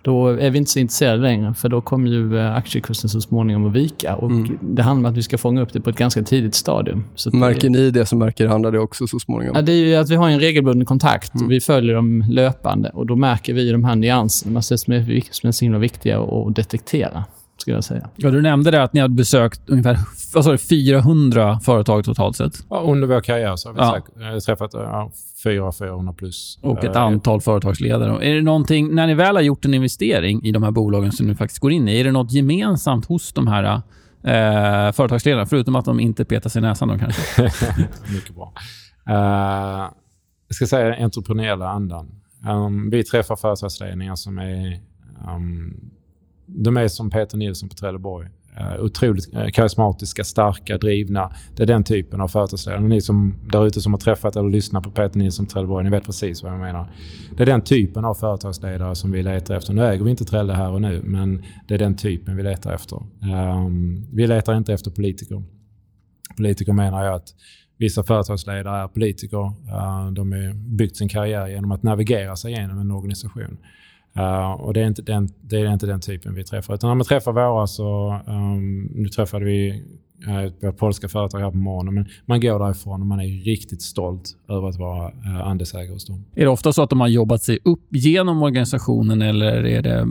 då 0.02 0.28
är 0.28 0.50
vi 0.50 0.58
inte 0.58 0.72
så 0.72 0.80
intresserade 0.80 1.22
längre, 1.22 1.54
för 1.54 1.70
då 1.70 1.82
kommer 1.82 2.10
ju 2.10 2.38
eh, 2.40 2.56
aktiekursen 2.56 3.10
så 3.10 3.22
småningom 3.22 3.66
att 3.66 3.74
vika. 3.74 4.16
Och 4.16 4.32
Det 4.62 4.84
handlar 4.84 5.10
om 5.10 5.14
att 5.14 5.18
vi 5.18 5.24
ska 5.24 5.38
fånga 5.38 5.62
upp 5.62 5.74
det 5.74 5.82
på 5.82 5.90
ett 5.90 5.98
ganska 5.98 6.24
tidigt 6.24 6.56
stadium. 6.56 7.04
Så 7.16 7.36
Märker 7.36 7.70
ni 7.70 7.92
det 7.92 8.06
så 8.06 8.16
märker 8.16 8.48
andra 8.48 8.72
det 8.72 8.80
också 8.80 9.08
så 9.08 9.20
småningom. 9.20 9.56
Ja, 9.56 9.62
det 9.62 9.72
är 9.72 9.86
ju 9.86 9.96
att 9.96 10.10
vi 10.10 10.16
har 10.16 10.30
en 10.30 10.40
regelbunden 10.40 10.86
kontakt. 10.86 11.32
Vi 11.50 11.60
följer 11.60 11.96
dem 11.96 12.26
löpande 12.30 12.90
och 12.90 13.06
då 13.06 13.16
märker 13.16 13.54
vi 13.54 13.72
de 13.72 13.84
här 13.84 13.96
nyanserna 13.96 14.62
som 14.62 14.94
är, 14.94 15.34
som 15.34 15.48
är 15.48 15.52
så 15.52 15.66
himla 15.66 15.80
viktiga 15.80 16.20
att 16.20 16.56
detektera, 16.56 17.24
skulle 17.62 17.78
jag 17.78 17.84
säga. 17.84 18.10
Ja, 18.16 18.32
du 18.32 18.42
nämnde 18.42 18.72
det 18.72 18.84
att 18.84 18.94
ni 18.94 19.00
hade 19.00 19.14
besökt 19.14 19.62
ungefär 19.70 20.00
vad 20.34 20.44
sa 20.46 20.52
du, 20.52 20.58
400 20.58 21.60
företag 21.60 22.06
totalt 22.06 22.36
sett. 22.36 22.54
Ja, 22.70 22.78
under 22.80 23.08
vår 23.08 23.22
karriär 23.22 23.56
så 23.56 23.70
har 23.70 23.74
vi 23.74 23.80
Ja. 23.82 23.94
säkert, 23.96 24.46
träffat 24.46 24.70
ja, 24.74 25.12
400-400 25.44 26.14
plus. 26.14 26.60
Och 26.62 26.84
ett 26.84 26.96
Eh, 26.96 27.02
antal 27.02 27.42
företagsledare. 27.42 28.26
Är 28.32 28.36
det 28.36 28.42
någonting, 28.42 28.96
när 28.96 29.08
ni 29.08 29.14
väl 29.14 29.36
har 29.36 29.44
gjort 29.44 29.66
en 29.66 29.74
investering 29.74 30.44
i 30.46 30.52
de 30.52 30.64
här 30.64 30.72
bolagen 30.72 31.12
som 31.12 31.28
ni 31.28 31.36
faktiskt 31.36 31.60
går 31.60 31.72
in 31.72 31.88
i, 31.88 32.00
är 32.00 32.04
det 32.04 32.12
något 32.12 32.32
gemensamt 32.32 33.06
hos 33.06 33.34
de 33.34 33.48
här 33.48 33.64
eh, 34.24 34.92
företagsledarna? 34.92 35.46
Förutom 35.46 35.76
att 35.76 35.86
de 35.86 36.00
inte 36.00 36.26
petar 36.26 36.50
sig 36.50 36.60
i 36.60 36.62
näsan 36.62 36.88
då 36.88 36.98
kanske. 36.98 37.44
Mycket 38.14 38.36
bra. 38.36 38.54
Eh, 39.10 39.90
jag 40.48 40.56
ska 40.56 40.66
säga 40.66 40.90
den 40.90 41.04
entreprenöriella 41.04 41.70
andan. 41.70 42.12
Um, 42.50 42.90
vi 42.90 43.04
träffar 43.04 43.36
företagsledningar 43.36 44.16
som 44.16 44.38
är... 44.38 44.80
Um, 45.36 45.74
de 46.56 46.78
är 46.78 46.88
som 46.88 47.10
Peter 47.10 47.38
Nilsson 47.38 47.70
på 47.70 47.76
Trelleborg. 47.76 48.28
Uh, 48.60 48.84
otroligt 48.84 49.34
uh, 49.36 49.50
karismatiska, 49.50 50.24
starka, 50.24 50.78
drivna. 50.78 51.32
Det 51.56 51.64
är 51.64 51.68
den 51.68 51.84
typen 51.84 52.22
av 52.22 52.28
företagsledare. 52.28 52.82
Ni 52.82 53.02
som 53.02 53.36
där 53.52 53.68
ute 53.68 53.82
som 53.82 53.94
har 53.94 54.00
träffat 54.00 54.36
eller 54.36 54.50
lyssnat 54.50 54.84
på 54.84 54.92
Peter 54.92 55.20
Nilsson 55.20 55.46
på 55.46 55.52
Trelleborg, 55.52 55.84
ni 55.84 55.90
vet 55.90 56.06
precis 56.06 56.44
vad 56.44 56.52
jag 56.52 56.60
menar. 56.60 56.92
Det 57.38 57.44
är 57.44 57.48
den 57.48 57.62
typen 57.62 58.06
av 58.06 58.14
företagsledare 58.14 58.96
som 58.96 59.12
vi 59.12 59.24
letar 59.24 59.56
efter. 59.56 59.74
Nu 59.74 59.86
äger 59.86 60.04
vi 60.04 60.12
inte 60.12 60.26
Trelle 60.26 60.54
här 60.54 60.72
och 60.72 60.82
nu, 60.82 61.02
men 61.04 61.44
det 61.68 61.74
är 61.74 61.78
den 61.80 61.96
typen 61.96 62.38
vi 62.38 62.44
letar 62.44 62.74
efter. 62.74 62.98
Um, 63.56 64.08
vi 64.14 64.28
letar 64.28 64.58
inte 64.58 64.74
efter 64.74 64.92
politiker. 64.92 65.44
Politiker 66.38 66.74
menar 66.74 67.04
jag 67.04 67.16
att 67.16 67.34
Vissa 67.80 68.04
företagsledare 68.04 68.78
är 68.78 68.88
politiker. 68.88 69.46
Uh, 69.46 70.12
de 70.12 70.32
har 70.32 70.54
byggt 70.78 70.98
sin 70.98 71.10
karriär 71.10 71.48
genom 71.48 71.72
att 71.72 71.84
navigera 71.84 72.36
sig 72.36 72.52
genom 72.52 72.80
en 72.80 72.92
organisation. 72.92 73.58
Uh, 74.18 74.52
och 74.52 74.74
det 74.74 74.82
är, 74.82 74.88
inte 74.88 75.02
den, 75.02 75.30
det 75.42 75.58
är 75.58 75.74
inte 75.74 75.86
den 75.86 76.02
typen 76.02 76.36
vi 76.36 76.44
träffar. 76.44 76.74
Utan 76.74 76.90
när 76.90 76.96
man 76.96 77.06
träffar 77.06 77.32
våra 77.32 77.68
så... 77.68 78.20
Um, 78.28 78.92
nu 78.96 79.10
träffade 79.10 79.46
vi 79.46 79.84
ett 80.62 80.78
polska 80.78 81.08
företag 81.08 81.40
här 81.40 81.52
på 81.52 81.58
morgonen. 81.58 81.94
Men 81.94 82.06
man 82.26 82.42
går 82.42 82.60
därifrån 82.60 83.02
och 83.02 83.08
man 83.08 83.20
är 83.20 83.44
riktigt 83.46 83.82
stolt 83.82 84.36
över 84.50 84.70
att 84.70 84.80
vara 84.80 85.08
uh, 85.08 85.48
andelsägare 85.48 85.94
hos 85.94 86.06
dem. 86.06 86.26
Är 86.36 86.42
det 86.42 86.50
ofta 86.50 86.74
så 86.74 86.84
att 86.84 86.90
de 86.90 87.02
har 87.02 87.08
jobbat 87.08 87.44
sig 87.44 87.60
upp 87.64 87.80
genom 87.90 88.44
organisationen 88.44 89.22
eller 89.22 89.66
är 89.66 89.82
det, 89.82 90.08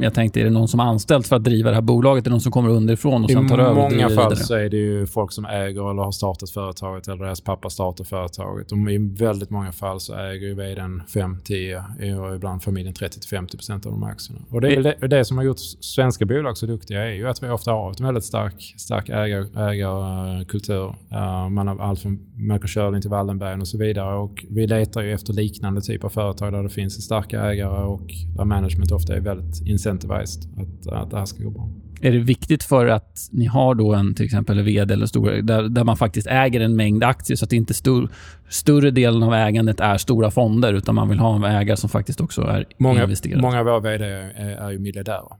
jag 0.00 0.14
tänkte, 0.14 0.40
är 0.40 0.44
det 0.44 0.50
någon 0.50 0.68
som 0.68 0.80
är 0.80 0.84
anställd 0.84 1.26
för 1.26 1.36
att 1.36 1.44
driva 1.44 1.70
det 1.70 1.74
här 1.74 1.82
bolaget? 1.82 2.26
Är 2.26 2.30
det 2.30 2.30
någon 2.30 2.40
som 2.40 2.52
kommer 2.52 2.70
underifrån 2.70 3.24
och 3.24 3.30
sen 3.30 3.48
tar 3.48 3.58
I 3.58 3.62
över 3.62 3.70
och 3.70 3.92
många 3.92 4.08
fall 4.08 4.10
vidare? 4.10 4.36
så 4.36 4.54
är 4.54 4.68
det 4.68 4.76
ju 4.76 5.06
folk 5.06 5.32
som 5.32 5.44
äger 5.44 5.90
eller 5.90 6.02
har 6.02 6.12
startat 6.12 6.50
företaget 6.50 7.08
eller 7.08 7.24
deras 7.24 7.40
pappa 7.40 7.70
startar 7.70 8.04
företaget. 8.04 8.72
Och 8.72 8.78
I 8.78 8.98
väldigt 8.98 9.50
många 9.50 9.72
fall 9.72 10.00
så 10.00 10.14
äger 10.14 10.46
ju 10.46 10.54
vdn 10.54 11.02
5-10 11.08 12.28
och 12.28 12.36
ibland 12.36 12.62
familjen 12.62 12.94
30-50% 12.94 13.72
av 13.72 13.80
de 13.80 14.02
aktierna. 14.02 14.40
Och 14.50 14.60
det, 14.60 14.74
är 14.74 14.82
det, 14.82 15.08
det 15.08 15.24
som 15.24 15.36
har 15.36 15.44
gjort 15.44 15.60
svenska 15.80 16.26
bolag 16.26 16.56
så 16.56 16.66
duktiga 16.66 17.04
är 17.04 17.12
ju 17.12 17.28
att 17.28 17.42
vi 17.42 17.48
ofta 17.48 17.70
har 17.70 17.94
en 17.98 18.06
väldigt 18.06 18.24
stark, 18.24 18.74
stark 18.76 19.08
ägar, 19.08 19.43
ägarkultur. 19.56 20.86
Uh, 21.12 21.48
man 21.48 21.68
har 21.68 21.78
allt 21.78 22.00
från 22.00 22.18
Melker 22.36 22.68
Schörling 22.68 23.00
till 23.00 23.10
Wallenberg 23.10 23.60
och 23.60 23.68
så 23.68 23.78
vidare. 23.78 24.16
Och 24.16 24.44
vi 24.50 24.66
letar 24.66 25.02
ju 25.02 25.12
efter 25.12 25.32
liknande 25.32 25.80
typer 25.80 26.06
av 26.06 26.10
företag 26.10 26.52
där 26.52 26.62
det 26.62 26.68
finns 26.68 27.04
starka 27.04 27.40
ägare 27.40 27.84
och 27.84 28.06
där 28.36 28.44
management 28.44 28.92
ofta 28.92 29.16
är 29.16 29.20
väldigt 29.20 29.66
incentivized 29.66 30.42
att, 30.56 30.92
att 30.92 31.10
det 31.10 31.18
här 31.18 31.26
ska 31.26 31.44
gå 31.44 31.50
bra. 31.50 31.68
Är 32.00 32.12
det 32.12 32.18
viktigt 32.18 32.62
för 32.62 32.86
att 32.86 33.28
ni 33.32 33.44
har 33.44 33.74
då 33.74 33.94
en 33.94 34.14
till 34.14 34.24
exempel 34.24 34.62
vd 34.62 34.94
eller 34.94 35.06
stor, 35.06 35.30
där, 35.30 35.62
där 35.62 35.84
man 35.84 35.96
faktiskt 35.96 36.26
äger 36.26 36.60
en 36.60 36.76
mängd 36.76 37.04
aktier 37.04 37.36
så 37.36 37.44
att 37.44 37.52
inte 37.52 37.74
stor, 37.74 38.08
större 38.48 38.90
delen 38.90 39.22
av 39.22 39.34
ägandet 39.34 39.80
är 39.80 39.96
stora 39.96 40.30
fonder 40.30 40.74
utan 40.74 40.94
man 40.94 41.08
vill 41.08 41.18
ha 41.18 41.36
en 41.36 41.44
ägare 41.44 41.76
som 41.76 41.90
faktiskt 41.90 42.20
också 42.20 42.42
är 42.42 42.66
Många, 42.78 43.02
investerad? 43.02 43.40
många 43.40 43.58
av 43.58 43.64
våra 43.64 43.80
vd 43.80 44.04
är, 44.04 44.66
är 44.66 44.70
ju 44.70 44.78
miljardärer. 44.78 45.36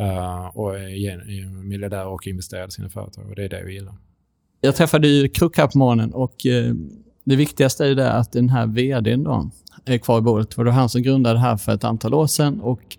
Uh, 0.00 0.46
och 0.46 0.74
är, 0.74 0.80
miljardär 0.88 1.62
miljardärer 1.62 2.06
och 2.06 2.26
investerar 2.26 2.68
i 2.68 2.70
sina 2.70 2.88
företag. 2.88 3.28
Och 3.28 3.34
det 3.34 3.44
är 3.44 3.48
det 3.48 3.62
vi 3.64 3.74
gillar. 3.74 3.94
Jag 4.60 4.76
träffade 4.76 5.08
ju 5.08 5.28
Kruk 5.28 5.58
här 5.58 5.66
på 5.66 5.78
morgonen 5.78 6.12
och 6.12 6.34
uh, 6.46 6.74
det 7.24 7.36
viktigaste 7.36 7.84
är 7.84 7.88
ju 7.88 7.94
det 7.94 8.12
att 8.12 8.32
den 8.32 8.48
här 8.48 8.66
vdn 8.66 9.24
då 9.24 9.50
är 9.84 9.98
kvar 9.98 10.18
i 10.18 10.20
bordet. 10.20 10.56
Det 10.56 10.64
var 10.64 10.72
han 10.72 10.88
som 10.88 11.02
grundade 11.02 11.34
det 11.34 11.40
här 11.40 11.56
för 11.56 11.72
ett 11.72 11.84
antal 11.84 12.14
år 12.14 12.26
sedan 12.26 12.60
och 12.60 12.96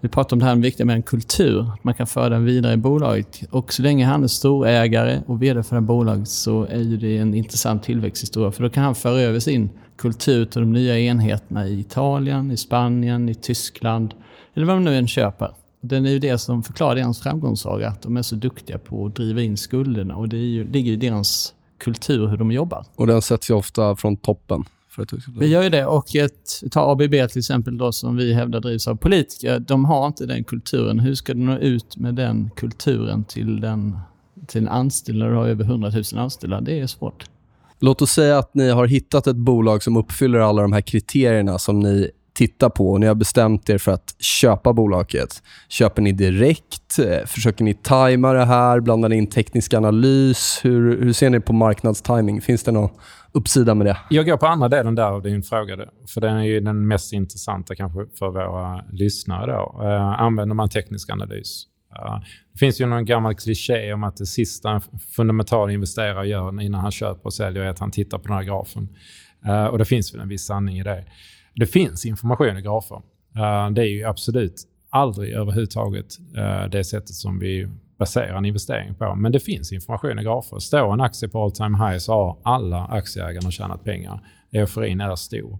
vi 0.00 0.08
pratade 0.08 0.34
om 0.34 0.38
det 0.38 0.44
här 0.44 0.56
viktiga 0.56 0.86
med 0.86 0.96
en 0.96 1.02
kultur, 1.02 1.60
att 1.60 1.84
man 1.84 1.94
kan 1.94 2.06
föra 2.06 2.28
den 2.28 2.44
vidare 2.44 2.72
i 2.72 2.76
bolaget. 2.76 3.42
Och 3.50 3.72
så 3.72 3.82
länge 3.82 4.06
han 4.06 4.22
är 4.22 4.28
storägare 4.28 5.22
och 5.26 5.42
vd 5.42 5.62
för 5.62 5.70
det 5.70 5.80
här 5.80 5.86
bolaget 5.86 6.28
så 6.28 6.64
är 6.64 6.78
ju 6.78 6.96
det 6.96 7.18
en 7.18 7.34
intressant 7.34 7.82
tillväxthistoria. 7.82 8.52
För 8.52 8.62
då 8.62 8.70
kan 8.70 8.84
han 8.84 8.94
föra 8.94 9.20
över 9.20 9.40
sin 9.40 9.70
kultur 9.96 10.44
till 10.44 10.60
de 10.60 10.72
nya 10.72 10.98
enheterna 10.98 11.68
i 11.68 11.80
Italien, 11.80 12.50
i 12.50 12.56
Spanien, 12.56 13.28
i 13.28 13.34
Tyskland 13.34 14.14
eller 14.54 14.66
vad 14.66 14.76
man 14.76 14.84
nu 14.84 14.96
än 14.96 15.08
köper. 15.08 15.50
Den 15.80 16.06
är 16.06 16.10
ju 16.10 16.18
det 16.18 16.38
som 16.38 16.62
förklarar 16.62 16.94
deras 16.94 17.20
framgångssaga, 17.20 17.88
att 17.88 18.02
de 18.02 18.16
är 18.16 18.22
så 18.22 18.36
duktiga 18.36 18.78
på 18.78 19.06
att 19.06 19.16
driva 19.16 19.42
in 19.42 19.56
skulderna. 19.56 20.16
Och 20.16 20.28
det 20.28 20.36
är 20.36 20.48
ju, 20.48 20.72
ligger 20.72 20.92
i 20.92 20.96
deras 20.96 21.54
kultur 21.78 22.26
hur 22.26 22.36
de 22.36 22.52
jobbar. 22.52 22.84
Och 22.96 23.06
den 23.06 23.22
sätts 23.22 23.50
ju 23.50 23.54
ofta 23.54 23.96
från 23.96 24.16
toppen. 24.16 24.64
Vi 25.38 25.46
gör 25.46 25.62
ju 25.62 25.68
det 25.68 25.86
och 25.86 26.16
ett, 26.16 26.62
ta 26.70 26.92
ABB 26.92 27.10
till 27.10 27.38
exempel 27.38 27.78
då 27.78 27.92
som 27.92 28.16
vi 28.16 28.34
hävdar 28.34 28.60
drivs 28.60 28.88
av 28.88 28.96
politiker. 28.96 29.58
De 29.58 29.84
har 29.84 30.06
inte 30.06 30.26
den 30.26 30.44
kulturen. 30.44 30.98
Hur 30.98 31.14
ska 31.14 31.34
du 31.34 31.40
nå 31.40 31.58
ut 31.58 31.96
med 31.96 32.14
den 32.14 32.50
kulturen 32.56 33.24
till 33.24 33.60
den 33.60 33.98
till 34.46 34.62
en 34.62 34.68
anställd 34.68 35.18
när 35.18 35.30
du 35.30 35.36
har 35.36 35.46
över 35.46 35.64
100 35.64 35.90
000 35.90 36.04
anställda? 36.16 36.60
Det 36.60 36.80
är 36.80 36.86
svårt. 36.86 37.24
Låt 37.78 38.02
oss 38.02 38.10
säga 38.10 38.38
att 38.38 38.54
ni 38.54 38.68
har 38.68 38.86
hittat 38.86 39.26
ett 39.26 39.36
bolag 39.36 39.82
som 39.82 39.96
uppfyller 39.96 40.38
alla 40.38 40.62
de 40.62 40.72
här 40.72 40.80
kriterierna 40.80 41.58
som 41.58 41.80
ni 41.80 42.10
titta 42.40 42.70
på 42.70 42.90
och 42.90 43.00
ni 43.00 43.06
har 43.06 43.14
bestämt 43.14 43.70
er 43.70 43.78
för 43.78 43.92
att 43.92 44.14
köpa 44.18 44.72
bolaget. 44.72 45.42
Köper 45.68 46.02
ni 46.02 46.12
direkt? 46.12 46.98
Eh, 46.98 47.26
försöker 47.26 47.64
ni 47.64 47.74
tajma 47.74 48.32
det 48.32 48.44
här? 48.44 48.80
Blandar 48.80 49.08
ni 49.08 49.16
in 49.16 49.26
teknisk 49.26 49.74
analys? 49.74 50.60
Hur, 50.62 51.02
hur 51.02 51.12
ser 51.12 51.30
ni 51.30 51.40
på 51.40 51.52
marknadstiming? 51.52 52.40
Finns 52.40 52.62
det 52.62 52.72
någon 52.72 52.90
uppsida 53.32 53.74
med 53.74 53.86
det? 53.86 53.96
Jag 54.10 54.26
går 54.26 54.36
på 54.36 54.46
andra 54.46 54.68
delen 54.68 54.94
där 54.94 55.04
av 55.04 55.22
din 55.22 55.42
fråga. 55.42 55.76
För 56.14 56.20
den 56.20 56.36
är 56.36 56.44
ju 56.44 56.60
den 56.60 56.88
mest 56.88 57.12
intressanta 57.12 57.74
kanske 57.74 58.06
för 58.18 58.28
våra 58.30 58.84
lyssnare. 58.92 59.52
Då. 59.52 59.82
Eh, 59.82 60.20
använder 60.20 60.54
man 60.54 60.68
teknisk 60.68 61.10
analys? 61.10 61.66
Det 62.52 62.58
finns 62.58 62.80
ju 62.80 62.86
någon 62.86 63.04
gammal 63.04 63.34
kliché 63.34 63.92
om 63.92 64.04
att 64.04 64.16
det 64.16 64.26
sista 64.26 64.70
en 64.70 64.80
fundamental 65.16 65.70
investerare 65.70 66.28
gör 66.28 66.62
innan 66.62 66.80
han 66.80 66.90
köper 66.90 67.24
och 67.24 67.34
säljer 67.34 67.62
är 67.62 67.68
att 67.68 67.78
han 67.78 67.90
tittar 67.90 68.18
på 68.18 68.24
den 68.24 68.36
här 68.36 68.44
grafen. 68.44 68.88
Uh, 69.46 69.64
och 69.64 69.78
det 69.78 69.84
finns 69.84 70.14
väl 70.14 70.20
en 70.20 70.28
viss 70.28 70.46
sanning 70.46 70.78
i 70.78 70.82
det. 70.82 71.04
Det 71.54 71.66
finns 71.66 72.06
information 72.06 72.56
i 72.56 72.62
grafer. 72.62 72.96
Uh, 73.36 73.70
det 73.70 73.82
är 73.82 73.88
ju 73.88 74.04
absolut 74.04 74.62
aldrig 74.90 75.32
överhuvudtaget 75.32 76.18
uh, 76.36 76.70
det 76.70 76.84
sättet 76.84 77.14
som 77.14 77.38
vi 77.38 77.68
baserar 77.98 78.38
en 78.38 78.44
investering 78.44 78.94
på. 78.94 79.14
Men 79.14 79.32
det 79.32 79.40
finns 79.40 79.72
information 79.72 80.18
i 80.18 80.22
grafer. 80.22 80.58
Står 80.58 80.92
en 80.92 81.00
aktie 81.00 81.28
på 81.28 81.44
all 81.44 81.52
time 81.52 81.78
high 81.78 81.98
så 81.98 82.12
har 82.12 82.36
alla 82.42 82.84
aktieägarna 82.84 83.50
tjänat 83.50 83.84
pengar. 83.84 84.20
Euforin 84.52 85.00
är 85.00 85.16
stor. 85.16 85.58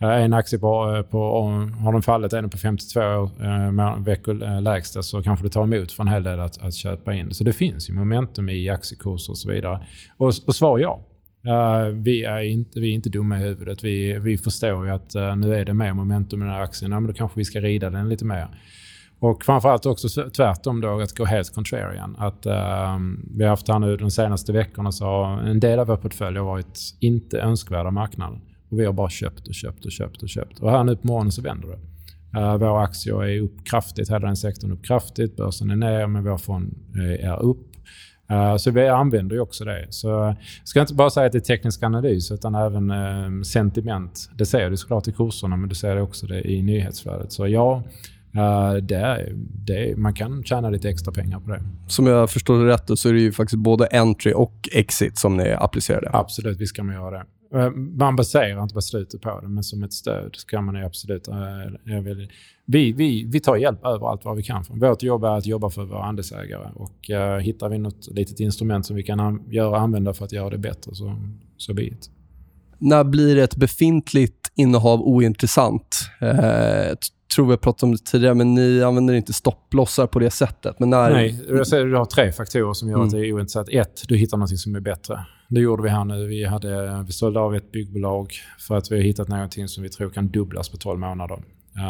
Eh, 0.00 0.24
en 0.24 0.32
aktie 0.32 0.58
på, 0.58 1.04
på, 1.10 1.42
har 1.80 1.92
den 1.92 2.02
fallit 2.02 2.32
är 2.32 2.42
på 2.42 2.58
52 2.58 3.00
eh, 3.00 3.98
veckor 3.98 4.60
lägsta 4.60 5.02
så 5.02 5.22
kanske 5.22 5.46
det 5.46 5.50
tar 5.50 5.62
emot 5.62 5.92
för 5.92 6.02
en 6.02 6.08
hel 6.08 6.22
del 6.22 6.40
att, 6.40 6.62
att 6.62 6.74
köpa 6.74 7.14
in. 7.14 7.34
Så 7.34 7.44
det 7.44 7.52
finns 7.52 7.90
ju 7.90 7.94
momentum 7.94 8.48
i 8.48 8.68
aktiekurser 8.68 9.32
och 9.32 9.38
så 9.38 9.50
vidare. 9.50 9.86
Och, 10.16 10.32
och 10.46 10.54
svar 10.54 10.78
ja. 10.78 11.00
Uh, 11.46 12.02
vi, 12.02 12.24
är 12.24 12.40
inte, 12.40 12.80
vi 12.80 12.90
är 12.90 12.94
inte 12.94 13.08
dumma 13.10 13.40
i 13.40 13.42
huvudet. 13.42 13.84
Vi, 13.84 14.18
vi 14.18 14.38
förstår 14.38 14.86
ju 14.86 14.92
att 14.92 15.16
uh, 15.16 15.36
nu 15.36 15.54
är 15.54 15.64
det 15.64 15.74
mer 15.74 15.92
momentum 15.92 16.42
i 16.42 16.44
den 16.44 16.54
här 16.54 16.62
aktien. 16.62 16.92
Ja, 16.92 17.00
men 17.00 17.08
då 17.08 17.14
kanske 17.14 17.40
vi 17.40 17.44
ska 17.44 17.60
rida 17.60 17.90
den 17.90 18.08
lite 18.08 18.24
mer. 18.24 18.48
Och 19.18 19.44
framförallt 19.44 19.86
också 19.86 20.30
tvärtom 20.30 20.80
då 20.80 21.00
att 21.00 21.16
gå 21.16 21.24
helt 21.24 21.54
contrarian. 21.54 22.16
Att, 22.18 22.46
uh, 22.46 22.98
vi 23.36 23.42
har 23.44 23.48
haft 23.48 23.68
här 23.68 23.78
nu 23.78 23.96
de 23.96 24.10
senaste 24.10 24.52
veckorna 24.52 24.92
så 24.92 25.04
har 25.04 25.40
en 25.40 25.60
del 25.60 25.78
av 25.78 25.86
vår 25.86 25.96
portfölj 25.96 26.38
har 26.38 26.44
varit 26.44 26.78
inte 27.00 27.38
önskvärda 27.38 27.90
marknaden. 27.90 28.40
Och 28.70 28.80
vi 28.80 28.84
har 28.84 28.92
bara 28.92 29.10
köpt 29.10 29.48
och 29.48 29.54
köpt 29.54 29.84
och 29.84 29.92
köpt 29.92 30.22
och 30.22 30.28
köpt. 30.28 30.60
Och 30.60 30.70
här 30.70 30.84
nu 30.84 30.96
på 30.96 31.06
morgonen 31.06 31.32
så 31.32 31.42
vänder 31.42 31.68
det. 31.68 31.78
Uh, 32.40 32.56
våra 32.56 32.82
aktier 32.82 33.24
är 33.24 33.40
upp 33.40 33.66
kraftigt, 33.66 34.10
hela 34.10 34.26
den 34.26 34.36
sektorn 34.36 34.72
upp 34.72 34.84
kraftigt. 34.84 35.36
Börsen 35.36 35.70
är 35.70 35.76
ner, 35.76 36.06
men 36.06 36.24
vår 36.24 36.38
fond 36.38 36.74
eh, 36.96 37.30
är 37.30 37.42
upp. 37.42 37.73
Eh, 38.30 38.56
så 38.56 38.70
vi 38.70 38.88
använder 38.88 39.36
ju 39.36 39.40
också 39.42 39.64
det. 39.64 39.86
Så 39.90 40.08
jag 40.08 40.36
ska 40.64 40.80
inte 40.80 40.94
bara 40.94 41.10
säga 41.10 41.26
att 41.26 41.32
det 41.32 41.38
är 41.38 41.40
teknisk 41.40 41.82
analys, 41.82 42.30
utan 42.30 42.54
även 42.54 42.90
eh, 42.90 43.42
sentiment. 43.42 44.30
Det 44.36 44.46
ser 44.46 44.70
du 44.70 44.76
såklart 44.76 45.08
i 45.08 45.12
kurserna, 45.12 45.56
men 45.56 45.68
du 45.68 45.74
ser 45.74 45.94
det 45.94 46.02
också 46.02 46.26
det 46.26 46.50
i 46.50 46.62
nyhetsflödet. 46.62 47.32
Så 47.32 47.48
ja, 47.48 47.82
eh, 48.34 48.72
det 48.72 48.96
är, 48.96 49.32
det 49.36 49.90
är, 49.90 49.96
man 49.96 50.14
kan 50.14 50.44
tjäna 50.44 50.70
lite 50.70 50.88
extra 50.88 51.12
pengar 51.12 51.40
på 51.40 51.50
det. 51.50 51.62
Som 51.86 52.06
jag 52.06 52.30
förstår 52.30 52.64
det 52.64 52.72
rätt 52.72 52.98
så 52.98 53.08
är 53.08 53.12
det 53.12 53.20
ju 53.20 53.32
faktiskt 53.32 53.58
både 53.58 53.86
entry 53.86 54.32
och 54.32 54.68
exit 54.72 55.18
som 55.18 55.36
ni 55.36 55.52
applicerade. 55.52 56.10
Absolut, 56.12 56.60
visst 56.60 56.76
kan 56.76 56.86
man 56.86 56.94
göra 56.94 57.10
det. 57.18 57.24
Eh, 57.54 57.70
man 57.70 58.16
baserar 58.16 58.62
inte 58.62 58.74
beslutet 58.74 59.20
på 59.20 59.40
det, 59.40 59.48
men 59.48 59.64
som 59.64 59.82
ett 59.82 59.92
stöd 59.92 60.36
ska 60.36 60.56
kan 60.56 60.64
man 60.64 60.74
ju 60.74 60.84
absolut... 60.84 61.28
Eh, 61.28 61.34
vi, 62.66 62.92
vi, 62.92 63.24
vi 63.24 63.40
tar 63.40 63.56
hjälp 63.56 63.84
överallt 63.84 64.24
vad 64.24 64.36
vi 64.36 64.42
kan. 64.42 64.64
Från. 64.64 64.78
Vårt 64.78 65.02
jobb 65.02 65.24
är 65.24 65.28
att 65.28 65.46
jobba 65.46 65.70
för 65.70 65.84
våra 65.84 66.04
andelsägare. 66.04 66.68
Och 66.74 67.10
uh, 67.10 67.38
hittar 67.38 67.68
vi 67.68 67.78
något 67.78 68.06
litet 68.06 68.40
instrument 68.40 68.86
som 68.86 68.96
vi 68.96 69.02
kan 69.02 69.20
an- 69.20 69.42
göra, 69.50 69.78
använda 69.78 70.14
för 70.14 70.24
att 70.24 70.32
göra 70.32 70.50
det 70.50 70.58
bättre, 70.58 70.94
så, 70.94 71.16
så 71.56 71.74
be 71.74 71.82
it. 71.82 72.10
När 72.78 73.04
blir 73.04 73.38
ett 73.38 73.56
befintligt 73.56 74.52
innehav 74.54 75.00
ointressant? 75.02 76.08
Eh, 76.20 76.96
tror 77.36 77.50
vi 77.50 77.56
pratade 77.56 77.90
om 77.90 77.92
det 77.92 78.04
tidigare, 78.04 78.34
men 78.34 78.54
ni 78.54 78.82
använder 78.82 79.14
inte 79.14 79.32
stopplossar 79.32 80.06
på 80.06 80.18
det 80.18 80.30
sättet. 80.30 80.78
Men 80.78 80.90
när... 80.90 81.10
Nej, 81.10 81.40
jag 81.48 81.66
säger, 81.66 81.84
du 81.84 81.96
har 81.96 82.04
tre 82.04 82.32
faktorer 82.32 82.72
som 82.72 82.88
gör 82.88 82.96
Mm. 82.96 83.06
att 83.06 83.12
det 83.12 83.26
är 83.26 83.32
ointressant. 83.32 83.68
Ett, 83.72 84.02
du 84.08 84.16
hittar 84.16 84.36
något 84.38 84.58
som 84.58 84.74
är 84.74 84.80
bättre. 84.80 85.26
Det 85.48 85.60
gjorde 85.60 85.82
vi 85.82 85.88
här 85.88 86.04
nu. 86.04 86.26
Vi, 86.26 86.44
hade, 86.44 87.02
vi 87.06 87.12
sålde 87.12 87.40
av 87.40 87.54
ett 87.54 87.72
byggbolag 87.72 88.32
för 88.58 88.76
att 88.76 88.92
vi 88.92 88.96
har 88.96 89.02
hittat 89.02 89.28
någonting 89.28 89.68
som 89.68 89.82
vi 89.82 89.88
tror 89.88 90.10
kan 90.10 90.28
dubblas 90.28 90.68
på 90.68 90.76
12 90.76 90.98
månader. 91.00 91.42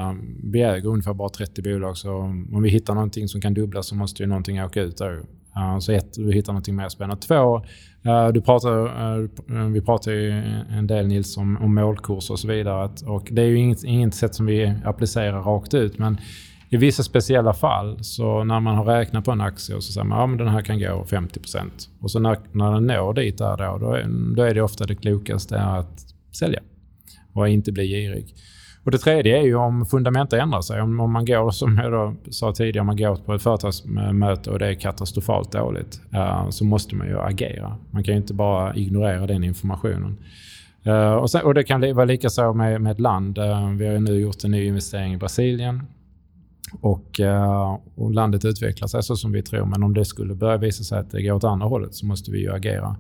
Um, 0.09 0.41
vi 0.53 0.63
äger 0.63 0.89
ungefär 0.89 1.15
bara 1.15 1.29
30 1.29 1.63
bolag, 1.63 1.97
så 1.97 2.13
om 2.53 2.63
vi 2.63 2.69
hittar 2.71 2.95
någonting 2.95 3.29
som 3.29 3.41
kan 3.41 3.55
dubblas 3.55 3.87
så 3.87 3.95
måste 3.95 4.23
ju 4.23 4.29
någonting 4.29 4.63
åka 4.63 4.83
ut 4.83 4.97
där. 4.97 5.23
Eh, 5.57 5.79
så 5.79 5.93
ett, 5.93 6.15
du 6.15 6.33
hittar 6.33 6.53
någonting 6.53 6.77
mer 6.77 6.89
spännande. 6.89 7.23
Två, 7.23 7.57
eh, 8.05 8.29
du 8.29 8.41
pratar, 8.41 8.87
eh, 8.87 9.67
vi 9.67 9.81
pratar 9.81 10.13
ju 10.13 10.31
en 10.71 10.87
del 10.87 11.07
Nils 11.07 11.37
om, 11.37 11.57
om 11.57 11.75
målkurser 11.75 12.35
och 12.35 12.41
så 12.41 12.49
vidare. 12.49 12.91
Och 13.07 13.29
det 13.31 13.43
är 13.43 13.47
ju 13.47 13.59
inget, 13.59 13.85
inget 13.85 14.15
sätt 14.15 14.35
som 14.35 14.47
vi 14.47 14.75
applicerar 14.85 15.43
rakt 15.43 15.75
ut. 15.75 15.99
Men 15.99 16.19
i 16.71 16.77
vissa 16.77 17.03
speciella 17.03 17.53
fall, 17.53 18.05
så 18.05 18.45
när 18.45 18.61
man 18.61 18.75
har 18.77 18.85
räknat 18.85 19.25
på 19.25 19.31
en 19.31 19.41
aktie 19.41 19.77
och 19.77 19.85
så 19.85 19.93
säger 19.93 20.05
man 20.05 20.19
att 20.19 20.23
ja, 20.23 20.27
men 20.27 20.39
den 20.39 20.49
här 20.49 20.63
kan 20.63 20.79
gå 20.79 21.05
50% 21.09 21.89
Och 22.01 22.11
så 22.11 22.19
när, 22.19 22.39
när 22.53 22.73
den 22.73 22.87
når 22.87 23.15
dit 23.15 23.39
där 23.39 23.57
då, 23.57 23.79
då 23.79 23.93
är, 23.93 24.35
då 24.37 24.43
är 24.43 24.55
det 24.55 24.63
ofta 24.63 24.85
det 24.85 24.95
klokaste 24.95 25.61
att 25.61 26.01
sälja 26.33 26.61
och 27.33 27.49
inte 27.49 27.73
bli 27.73 27.87
girig. 27.87 28.35
Och 28.85 28.91
det 28.91 28.99
tredje 28.99 29.39
är 29.39 29.43
ju 29.43 29.55
om 29.55 29.87
fundamenta 29.87 30.41
ändrar 30.41 30.61
sig. 30.61 30.81
Om, 30.81 31.01
om 31.01 31.13
man 31.13 31.25
går, 31.25 31.51
som 31.51 31.77
jag 31.77 31.93
då 31.93 32.15
sa 32.31 32.53
tidigare, 32.53 32.81
om 32.81 32.87
man 32.87 32.97
går 32.97 33.17
på 33.17 33.35
ett 33.35 33.43
företagsmöte 33.43 34.51
och 34.51 34.59
det 34.59 34.67
är 34.67 34.75
katastrofalt 34.75 35.53
dåligt, 35.53 36.01
uh, 36.15 36.51
så 36.51 36.65
måste 36.65 36.95
man 36.95 37.07
ju 37.07 37.19
agera. 37.19 37.77
Man 37.91 38.05
kan 38.05 38.15
ju 38.15 38.21
inte 38.21 38.35
bara 38.35 38.75
ignorera 38.75 39.27
den 39.27 39.45
informationen. 39.45 40.19
Uh, 40.87 41.13
och, 41.13 41.31
sen, 41.31 41.43
och 41.43 41.55
det 41.55 41.65
kan 41.65 41.95
vara 41.95 42.05
lika 42.05 42.31
så 42.31 42.53
med, 42.53 42.81
med 42.81 42.93
ett 42.93 43.01
land. 43.01 43.39
Uh, 43.39 43.71
vi 43.71 43.87
har 43.87 43.93
ju 43.93 44.01
nu 44.01 44.21
gjort 44.21 44.45
en 44.45 44.51
ny 44.51 44.67
investering 44.67 45.15
i 45.15 45.17
Brasilien. 45.17 45.83
Och, 46.81 47.21
och 47.95 48.11
landet 48.11 48.45
utvecklar 48.45 48.89
sig 48.89 49.03
så 49.03 49.17
som 49.17 49.33
vi 49.33 49.43
tror. 49.43 49.67
Men 49.67 49.83
om 49.83 49.95
det 49.95 50.05
skulle 50.05 50.35
börja 50.35 50.57
visa 50.57 50.85
sig 50.85 50.99
att 50.99 51.11
det 51.11 51.23
går 51.23 51.33
åt 51.33 51.45
andra 51.45 51.67
hållet 51.67 51.95
så 51.95 52.07
måste 52.07 52.31
vi 52.31 52.41
ju 52.41 52.53
agera. 52.53 52.97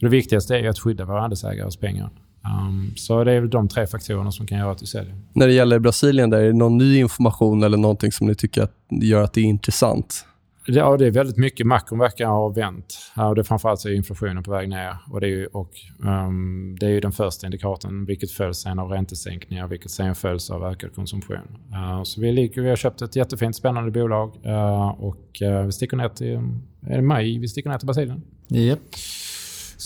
För 0.00 0.06
det 0.06 0.08
viktigaste 0.08 0.56
är 0.56 0.58
ju 0.58 0.68
att 0.68 0.78
skydda 0.78 1.04
våra 1.04 1.22
andelsägares 1.22 1.76
pengar. 1.76 2.10
Um, 2.44 2.92
så 2.96 3.24
det 3.24 3.32
är 3.32 3.40
väl 3.40 3.50
de 3.50 3.68
tre 3.68 3.86
faktorerna 3.86 4.32
som 4.32 4.46
kan 4.46 4.58
göra 4.58 4.70
att 4.70 4.82
vi 4.82 4.86
säljer. 4.86 5.14
När 5.32 5.46
det 5.46 5.52
gäller 5.52 5.78
Brasilien, 5.78 6.30
där 6.30 6.38
är 6.38 6.46
det 6.46 6.52
någon 6.52 6.78
ny 6.78 6.98
information 6.98 7.62
eller 7.62 7.76
någonting 7.76 8.12
som 8.12 8.26
ni 8.26 8.34
tycker 8.34 8.62
att 8.62 8.72
gör 8.90 9.22
att 9.22 9.32
det 9.32 9.40
är 9.40 9.44
intressant? 9.44 10.26
Ja, 10.66 10.96
det 10.96 11.06
är 11.06 11.10
väldigt 11.10 11.36
mycket. 11.36 11.66
Makron 11.66 11.98
verkar 11.98 12.26
ha 12.26 12.48
vänt. 12.48 13.12
Och 13.16 13.34
det 13.34 13.40
är 13.40 13.42
framförallt 13.42 13.80
så 13.80 13.88
är 13.88 13.92
inflationen 13.92 14.42
på 14.42 14.50
väg 14.50 14.68
ner. 14.68 14.96
Och 15.10 15.20
det, 15.20 15.26
är 15.26 15.30
ju, 15.30 15.46
och, 15.46 15.70
ehm, 16.04 16.76
det 16.80 16.86
är 16.86 16.90
ju 16.90 17.00
den 17.00 17.12
första 17.12 17.46
indikatorn, 17.46 18.04
vilket 18.04 18.30
följs 18.30 18.58
sen 18.58 18.78
av 18.78 18.90
räntesänkningar, 18.90 19.68
vilket 19.68 19.90
sen 19.90 20.14
följs 20.14 20.50
av 20.50 20.64
ökad 20.64 20.94
konsumtion. 20.94 21.58
Uh, 21.72 22.02
så 22.02 22.20
vi, 22.20 22.32
ligger, 22.32 22.62
vi 22.62 22.68
har 22.68 22.76
köpt 22.76 23.02
ett 23.02 23.16
jättefint, 23.16 23.56
spännande 23.56 23.90
bolag 23.90 24.36
uh, 24.46 24.88
och 24.88 25.42
uh, 25.42 25.66
vi 25.66 25.72
sticker 25.72 25.96
ner 25.96 26.08
till, 26.08 26.40
är 26.86 26.96
det 26.96 27.02
maj 27.02 27.38
vi 27.38 27.48
sticker 27.48 27.70
ner 27.70 27.78
till 27.78 27.86
Brasilien? 27.86 28.22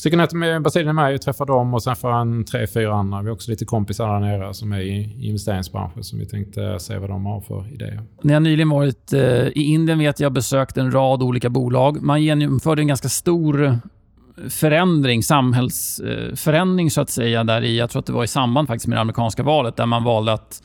Japp. 0.04 0.12
tycker 0.12 0.22
att 0.22 0.30
till 0.30 0.62
Brasilien 0.62 0.98
i 0.98 1.16
och 1.16 1.20
träffar 1.20 1.46
dem 1.46 1.74
och 1.74 1.82
sen 1.82 1.96
får 1.96 2.10
han 2.10 2.44
tre, 2.44 2.66
fyra 2.66 2.94
andra. 2.94 3.22
Vi 3.22 3.28
har 3.28 3.34
också 3.34 3.50
lite 3.50 3.64
kompisar 3.64 4.12
där 4.12 4.20
nere 4.20 4.54
som 4.54 4.72
är 4.72 4.80
i 4.80 5.26
investeringsbranschen 5.26 6.04
som 6.04 6.18
vi 6.18 6.26
tänkte 6.26 6.78
se 6.80 6.98
vad 6.98 7.10
de 7.10 7.26
har 7.26 7.40
för 7.40 7.72
idéer. 7.72 8.02
Ni 8.22 8.32
har 8.32 8.40
nyligen 8.40 8.68
varit 8.68 9.12
eh, 9.12 9.46
i 9.48 9.62
Indien 9.62 9.98
vet 9.98 10.20
jag 10.20 10.32
besökt 10.32 10.76
en 10.76 10.92
rad 10.92 11.22
olika 11.22 11.48
bolag. 11.48 12.02
Man 12.02 12.22
genomförde 12.22 12.82
en 12.82 12.88
ganska 12.88 13.08
stor 13.08 13.78
förändring, 14.48 15.22
samhällsförändring 15.22 16.86
eh, 16.86 16.90
så 16.90 17.00
att 17.00 17.10
säga, 17.10 17.44
där 17.44 17.62
i, 17.62 17.78
jag 17.78 17.90
tror 17.90 18.00
att 18.00 18.06
det 18.06 18.12
var 18.12 18.24
i 18.24 18.28
samband 18.28 18.68
faktiskt 18.68 18.86
med 18.86 18.96
det 18.96 19.00
amerikanska 19.00 19.42
valet, 19.42 19.76
där 19.76 19.86
man 19.86 20.04
valde 20.04 20.32
att 20.32 20.62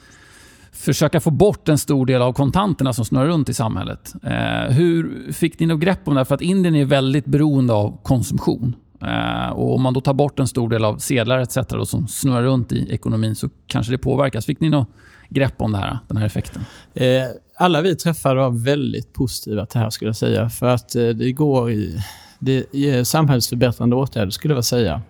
försöka 0.72 1.20
få 1.20 1.32
bort 1.32 1.70
en 1.70 1.78
stor 1.78 2.06
del 2.06 2.22
av 2.22 2.34
kontanterna 2.34 2.94
som 2.94 3.06
snurrar 3.06 3.28
runt 3.28 3.50
i 3.50 3.54
samhället. 3.54 4.14
Eh, 4.24 4.76
hur 4.76 5.32
fick 5.32 5.60
ni 5.60 5.66
något 5.66 5.80
grepp 5.80 6.08
om 6.08 6.16
det? 6.16 6.26
För 6.26 6.36
att 6.36 6.42
Indien 6.42 6.76
är 6.76 6.86
väldigt 6.86 7.26
beroende 7.26 7.74
av 7.74 8.00
konsumtion. 8.04 8.76
Eh, 9.08 9.50
och 9.50 9.76
om 9.76 9.82
man 9.82 9.94
då 9.94 10.02
tar 10.02 10.14
bort 10.14 10.40
en 10.40 10.48
stor 10.48 10.70
del 10.70 10.86
av 10.86 10.98
sedlar 10.98 11.40
etc. 11.40 11.58
Då, 11.70 11.86
som 11.86 12.08
snurrar 12.08 12.44
runt 12.44 12.72
i 12.72 12.94
ekonomin 12.94 13.36
så 13.36 13.50
kanske 13.68 13.92
det 13.92 13.98
påverkas. 13.98 14.46
Fick 14.46 14.60
ni 14.60 14.70
något 14.70 14.88
grepp 15.30 15.62
om 15.62 15.72
det 15.72 15.78
här, 15.78 16.00
den 16.08 16.18
här 16.18 16.26
effekten? 16.26 16.66
Eh, 16.94 17.24
alla 17.58 17.82
vi 17.82 17.96
träffade 17.96 18.36
var 18.36 18.50
väldigt 18.50 19.14
positiva 19.14 19.66
till 19.66 19.80
det 19.80 19.84
här 19.84 19.90
skulle 19.90 20.10
jag 20.10 20.16
säga. 20.16 20.50
För 20.50 20.66
att 20.66 20.96
eh, 20.96 21.08
det 21.08 21.32
går 21.32 21.72
i... 21.72 22.04
Det 22.40 22.76
är 22.76 23.04
samhällsförbättrande 23.04 23.96
åtgärder 23.96 24.30
skulle 24.32 24.54
jag 24.54 24.66
säga. 24.66 25.02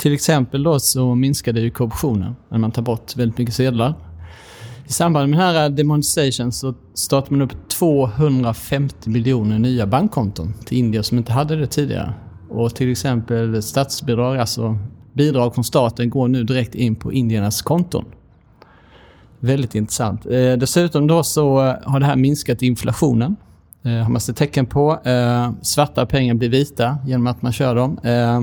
Till 0.00 0.12
exempel 0.12 0.62
då 0.62 0.80
så 0.80 1.14
minskade 1.14 1.60
ju 1.60 1.70
korruptionen 1.70 2.36
när 2.48 2.58
man 2.58 2.70
tar 2.70 2.82
bort 2.82 3.16
väldigt 3.16 3.38
mycket 3.38 3.54
sedlar. 3.54 3.94
I 4.88 4.92
samband 4.92 5.30
med 5.30 5.38
den 5.38 5.46
här 5.46 5.68
demonstrationen 5.68 6.52
så 6.52 6.74
startade 6.94 7.34
man 7.36 7.42
upp 7.42 7.68
250 7.68 9.10
miljoner 9.10 9.58
nya 9.58 9.86
bankkonton 9.86 10.54
till 10.66 10.78
indier 10.78 11.02
som 11.02 11.18
inte 11.18 11.32
hade 11.32 11.56
det 11.56 11.66
tidigare. 11.66 12.14
Och 12.56 12.74
till 12.74 12.90
exempel 12.90 13.62
statsbidrag, 13.62 14.38
alltså 14.38 14.78
bidrag 15.12 15.54
från 15.54 15.64
staten, 15.64 16.10
går 16.10 16.28
nu 16.28 16.44
direkt 16.44 16.74
in 16.74 16.96
på 16.96 17.12
indiernas 17.12 17.62
konton. 17.62 18.04
Väldigt 19.40 19.74
intressant. 19.74 20.26
Eh, 20.26 20.52
dessutom 20.52 21.06
då 21.06 21.22
så 21.22 21.66
eh, 21.66 21.74
har 21.84 22.00
det 22.00 22.06
här 22.06 22.16
minskat 22.16 22.62
inflationen. 22.62 23.36
Eh, 23.82 23.92
har 23.92 24.08
man 24.08 24.20
sett 24.20 24.36
tecken 24.36 24.66
på. 24.66 25.00
Eh, 25.04 25.50
svarta 25.62 26.06
pengar 26.06 26.34
blir 26.34 26.48
vita 26.48 26.98
genom 27.06 27.26
att 27.26 27.42
man 27.42 27.52
kör 27.52 27.74
dem. 27.74 27.98
Eh, 28.02 28.42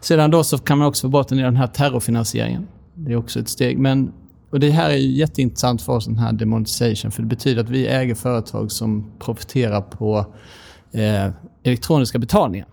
sedan 0.00 0.30
då 0.30 0.44
så 0.44 0.58
kan 0.58 0.78
man 0.78 0.88
också 0.88 1.06
få 1.06 1.10
bort 1.10 1.30
en 1.30 1.36
del 1.36 1.46
av 1.46 1.52
den 1.52 1.60
här 1.60 1.66
terrorfinansieringen. 1.66 2.66
Det 2.94 3.12
är 3.12 3.16
också 3.16 3.40
ett 3.40 3.48
steg. 3.48 3.78
Men, 3.78 4.12
och 4.50 4.60
det 4.60 4.70
här 4.70 4.90
är 4.90 4.96
ju 4.96 5.12
jätteintressant 5.12 5.82
för 5.82 5.92
oss, 5.92 6.06
den 6.06 6.18
här 6.18 6.32
demonetization. 6.32 7.10
För 7.10 7.22
det 7.22 7.28
betyder 7.28 7.62
att 7.62 7.70
vi 7.70 7.86
äger 7.86 8.14
företag 8.14 8.72
som 8.72 9.10
profiterar 9.18 9.80
på 9.80 10.26
eh, 10.92 11.30
elektroniska 11.62 12.18
betalningar. 12.18 12.66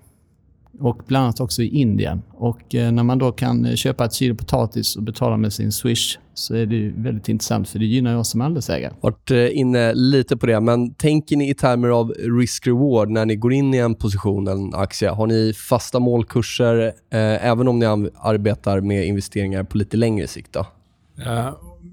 Och 0.80 1.02
bland 1.08 1.24
annat 1.24 1.40
också 1.40 1.62
i 1.62 1.68
Indien. 1.68 2.22
Och 2.32 2.76
eh, 2.76 2.92
när 2.92 3.04
man 3.04 3.18
då 3.18 3.32
kan 3.32 3.66
eh, 3.66 3.76
köpa 3.76 4.06
ett 4.06 4.14
kilo 4.14 4.36
potatis 4.36 4.96
och 4.96 5.04
betala 5.04 5.38
med 5.38 5.54
sin 5.54 5.72
Swish 5.72 6.18
så 6.34 6.56
är 6.56 6.66
det 6.66 6.76
ju 6.76 7.02
väldigt 7.02 7.30
intressant 7.30 7.70
för 7.70 7.80
det 7.80 7.86
gynnar 7.86 8.12
ju 8.12 8.18
oss 8.18 8.30
som 8.30 8.42
andelsägare. 8.42 8.94
varit 9.02 9.32
eh, 9.32 9.58
inne 9.58 9.94
lite 9.94 10.38
på 10.38 10.46
det, 10.46 10.60
men 10.60 10.94
tänker 10.94 11.38
ni 11.38 11.50
i 11.50 11.54
termer 11.54 11.90
av 11.90 12.14
risk-reward 12.18 13.10
när 13.10 13.26
ni 13.26 13.36
går 13.36 13.54
in 13.54 13.74
i 13.74 13.78
en 13.78 13.96
position 13.96 14.48
eller 14.48 14.62
en 14.62 14.76
aktie? 14.76 15.10
Har 15.10 15.28
ni 15.28 15.54
fasta 15.54 16.00
målkurser 16.00 16.78
eh, 16.88 17.46
även 17.48 17.68
om 17.68 17.80
ni 17.80 17.86
arbetar 18.20 18.82
med 18.82 19.08
investeringar 19.08 19.64
på 19.64 19.78
lite 19.78 19.98
längre 19.98 20.28
sikt? 20.28 20.54
Då? 20.54 20.66
Uh, 21.26 21.50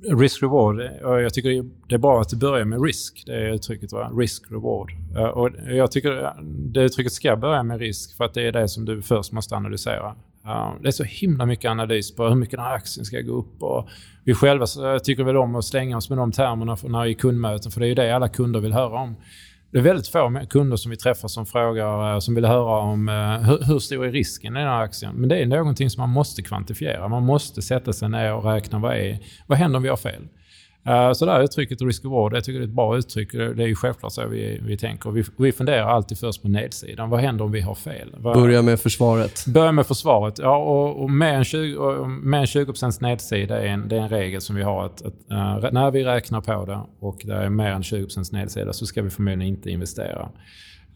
risk-reward. 0.09 0.91
Jag 1.03 1.35
tycker 1.35 1.65
det 1.89 1.95
är 1.95 1.99
bra 1.99 2.21
att 2.21 2.29
det 2.29 2.37
börjar 2.37 2.65
med 2.65 2.85
risk. 2.85 3.23
Det 3.27 3.35
är 3.35 3.55
uttrycket. 3.55 3.93
Va? 3.93 4.11
Risk-reward. 4.13 4.91
Och 5.35 5.51
jag 5.69 5.91
tycker 5.91 6.33
det 6.73 6.83
uttrycket 6.83 7.13
ska 7.13 7.37
börja 7.37 7.63
med 7.63 7.79
risk 7.79 8.17
för 8.17 8.25
att 8.25 8.35
det 8.35 8.43
är 8.43 8.53
det 8.53 8.69
som 8.69 8.85
du 8.85 9.03
först 9.03 9.33
måste 9.33 9.57
analysera. 9.57 10.15
Det 10.83 10.89
är 10.89 10.93
så 10.93 11.05
himla 11.05 11.47
mycket 11.47 11.71
analys 11.71 12.17
på 12.17 12.29
hur 12.29 12.35
mycket 12.35 12.57
den 12.57 12.65
här 12.65 12.75
aktien 12.75 13.05
ska 13.05 13.21
gå 13.21 13.33
upp. 13.33 13.63
Och 13.63 13.89
vi 14.25 14.35
själva 14.35 14.67
tycker 15.05 15.25
väl 15.25 15.37
om 15.37 15.55
att 15.55 15.65
slänga 15.65 15.97
oss 15.97 16.11
med 16.11 16.19
de 16.19 16.33
termerna 16.33 16.77
när 16.85 17.07
i 17.07 17.15
kundmöten, 17.15 17.73
för 17.73 17.81
det 17.81 17.87
är 17.87 17.89
ju 17.89 17.95
det 17.95 18.17
alla 18.17 18.29
kunder 18.29 18.61
vill 18.61 18.73
höra 18.73 19.01
om. 19.01 19.17
Det 19.75 19.81
är 19.81 19.83
väldigt 19.83 20.09
få 20.09 20.41
kunder 20.51 20.77
som 20.77 20.91
vi 20.91 20.97
träffar 20.97 21.29
som 21.29 21.47
frågar, 21.47 22.15
eh, 22.15 22.19
som 22.19 22.35
vill 22.35 22.45
höra 22.45 22.79
om 22.79 23.09
eh, 23.09 23.39
hur, 23.39 23.65
hur 23.67 23.79
stor 23.79 24.07
är 24.07 24.13
risken 24.13 24.57
i 24.57 24.59
den 24.61 24.69
här 24.69 24.81
aktien. 24.81 25.15
Men 25.15 25.29
det 25.29 25.43
är 25.43 25.47
någonting 25.47 25.91
som 25.91 26.01
man 26.01 26.11
måste 26.11 26.43
kvantifiera. 26.43 27.09
Man 27.09 27.23
måste 27.23 27.63
sätta 27.63 27.93
sig 27.93 28.09
ner 28.09 28.35
och 28.35 28.45
räkna 28.45 28.79
vad 28.79 28.97
är, 28.97 29.19
vad 29.47 29.59
händer 29.59 29.77
om 29.77 29.83
vi 29.83 29.89
har 29.89 29.97
fel? 29.97 30.23
Eh, 30.87 31.13
så 31.13 31.27
det 31.27 31.33
här 31.33 31.43
uttrycket 31.43 31.83
risk 31.83 32.05
reward, 32.05 32.37
jag 32.37 32.45
tycker 32.45 32.59
det 32.59 32.65
är 32.65 32.69
ett 32.69 32.75
bra 32.75 32.97
uttryck. 32.97 33.33
Det 33.33 33.63
är 33.63 33.67
ju 33.67 33.75
självklart 33.75 34.13
så 34.13 34.27
vi, 34.27 34.61
vi 34.63 34.77
tänker. 34.77 35.11
Vi, 35.11 35.25
vi 35.39 35.53
funderar 35.53 35.87
alltid 35.87 36.19
först 36.19 36.43
på 36.43 36.49
nedsidan. 36.49 37.11
Vad 37.11 37.21
händer 37.21 37.45
om 37.45 37.53
vi 37.53 37.61
har 37.61 37.75
fel? 37.75 38.15
Vad, 38.17 38.37
Börja 38.37 38.63
med 38.63 38.81
försvaret. 38.81 39.45
Börja 39.47 39.73
med 39.73 39.87
försvaret. 39.87 40.39
Ja, 40.39 40.57
och, 40.57 41.03
och 41.03 41.11
mer 41.11 41.33
än 41.33 41.45
20, 41.45 41.77
och 41.77 42.11
mer 42.11 42.39
än 42.39 42.47
20 42.47 42.73
nedsida 43.01 43.63
är 43.63 43.67
en, 43.67 43.89
det 43.89 43.97
är 43.97 44.01
en 44.01 44.09
regel 44.09 44.41
som 44.41 44.57
vi 44.57 44.63
har. 44.63 44.87
Att, 44.87 45.03
att 45.03 45.31
eh, 45.31 45.73
när 45.73 45.91
vi 45.91 46.05
räknar 46.05 46.41
på 46.41 46.65
det 46.65 46.81
och 47.01 47.21
det 47.25 47.35
är 47.35 47.49
mer 47.49 47.71
än 47.71 47.83
20% 47.83 48.33
nedsida 48.33 48.73
så 48.73 48.87
ska 48.87 49.03
vi 49.03 49.11
förmodligen 49.11 49.43
inte 49.43 49.71
investera. 49.71 50.29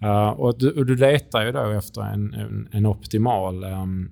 Eh, 0.03 0.29
och, 0.29 0.59
du, 0.59 0.71
och 0.71 0.87
du 0.87 0.97
letar 0.97 1.45
ju 1.45 1.53
då 1.53 1.71
efter 1.71 2.03
en, 2.03 2.35
en, 2.35 2.69
en 2.73 2.87
optimal 2.87 3.65
ehm, 3.65 4.11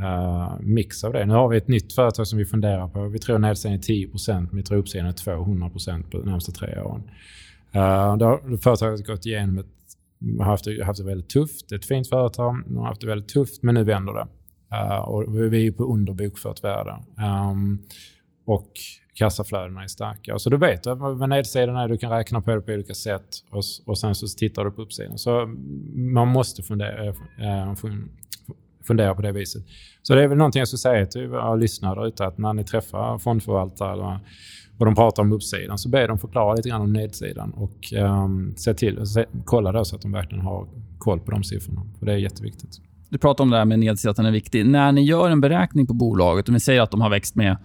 Eh, 0.00 0.52
mix 0.60 1.04
av 1.04 1.12
det. 1.12 1.26
Nu 1.26 1.34
har 1.34 1.48
vi 1.48 1.56
ett 1.56 1.68
nytt 1.68 1.92
företag 1.92 2.26
som 2.26 2.38
vi 2.38 2.44
funderar 2.44 2.88
på. 2.88 3.08
Vi 3.08 3.18
tror 3.18 3.38
nedsidan 3.38 3.74
är 3.74 3.78
10 3.78 4.08
men 4.28 4.48
vi 4.52 4.62
tror 4.62 4.78
uppsidan 4.78 5.06
är 5.06 5.12
200 5.12 5.70
på 5.70 5.78
de 6.10 6.18
närmaste 6.24 6.52
tre 6.52 6.80
åren. 6.80 7.02
Uh, 7.76 8.16
då 8.16 8.26
har 8.26 8.56
företaget 8.56 9.06
gått 9.06 9.26
igenom 9.26 9.58
ett 9.58 9.66
har 10.38 10.44
haft, 10.44 10.64
det- 10.64 10.84
haft 10.84 10.98
det 10.98 11.04
väldigt 11.04 11.28
tufft. 11.28 11.68
Det 11.68 11.74
är 11.74 11.78
ett 11.78 11.84
fint 11.84 12.08
företag. 12.08 12.62
De 12.66 12.76
har 12.76 12.86
haft 12.86 13.00
det 13.00 13.06
väldigt 13.06 13.28
tufft, 13.28 13.62
men 13.62 13.74
nu 13.74 13.84
vänder 13.84 14.12
det. 14.12 14.26
Uh, 14.76 14.98
och 14.98 15.52
vi 15.52 15.66
är 15.66 15.72
på 15.72 15.84
under 15.84 16.12
bokfört 16.12 16.64
värde. 16.64 16.96
Um, 17.50 17.78
och 18.46 18.72
kassaflödena 19.14 19.82
är 19.82 19.86
starka. 19.86 20.38
Så 20.38 20.50
du 20.50 20.56
vet 20.56 20.82
du 20.82 20.94
vad 20.94 21.28
nedsidan 21.28 21.76
är. 21.76 21.88
Du 21.88 21.98
kan 21.98 22.10
räkna 22.10 22.40
på 22.40 22.54
det 22.54 22.60
på 22.60 22.72
olika 22.72 22.94
sätt 22.94 23.26
och, 23.50 23.62
och 23.86 23.98
sen 23.98 24.14
så 24.14 24.26
tittar 24.38 24.64
du 24.64 24.70
på 24.70 24.82
uppsidan. 24.82 25.18
Så 25.18 25.46
man 25.94 26.28
måste 26.28 26.62
fundera, 26.62 27.14
fundera 28.86 29.14
på 29.14 29.22
det 29.22 29.32
viset. 29.32 29.62
Så 30.02 30.14
det 30.14 30.22
är 30.22 30.28
väl 30.28 30.38
någonting 30.38 30.58
jag 30.58 30.68
skulle 30.68 30.78
säga 30.78 31.06
till 31.06 31.28
våra 31.28 31.54
lyssnare 31.54 31.94
där 31.94 32.06
ute 32.06 32.26
att 32.26 32.38
när 32.38 32.52
ni 32.52 32.64
träffar 32.64 33.18
fondförvaltare 33.18 34.20
och 34.78 34.84
de 34.84 34.94
pratar 34.94 35.22
om 35.22 35.32
uppsidan 35.32 35.78
så 35.78 35.88
ber 35.88 36.08
de 36.08 36.18
förklara 36.18 36.54
lite 36.54 36.68
grann 36.68 36.80
om 36.80 36.92
nedsidan 36.92 37.52
och 37.52 37.92
um, 37.92 38.54
se 38.56 38.74
till, 38.74 39.06
se, 39.06 39.24
kolla 39.44 39.72
då 39.72 39.84
så 39.84 39.96
att 39.96 40.02
de 40.02 40.12
verkligen 40.12 40.44
har 40.44 40.66
koll 40.98 41.20
på 41.20 41.30
de 41.30 41.44
siffrorna. 41.44 41.82
För 41.98 42.06
det 42.06 42.12
är 42.12 42.16
jätteviktigt. 42.16 42.80
Du 43.08 43.18
pratar 43.18 43.44
om 43.44 43.50
det 43.50 43.56
här 43.56 43.64
med 43.64 43.78
nedsidan, 43.78 44.10
att 44.10 44.16
den 44.16 44.26
är 44.26 44.30
viktig. 44.30 44.66
När 44.66 44.92
ni 44.92 45.02
gör 45.04 45.30
en 45.30 45.40
beräkning 45.40 45.86
på 45.86 45.94
bolaget, 45.94 46.48
om 46.48 46.54
vi 46.54 46.60
säger 46.60 46.80
att 46.80 46.90
de 46.90 47.00
har 47.00 47.10
växt 47.10 47.34
med 47.34 47.50
eh, 47.50 47.56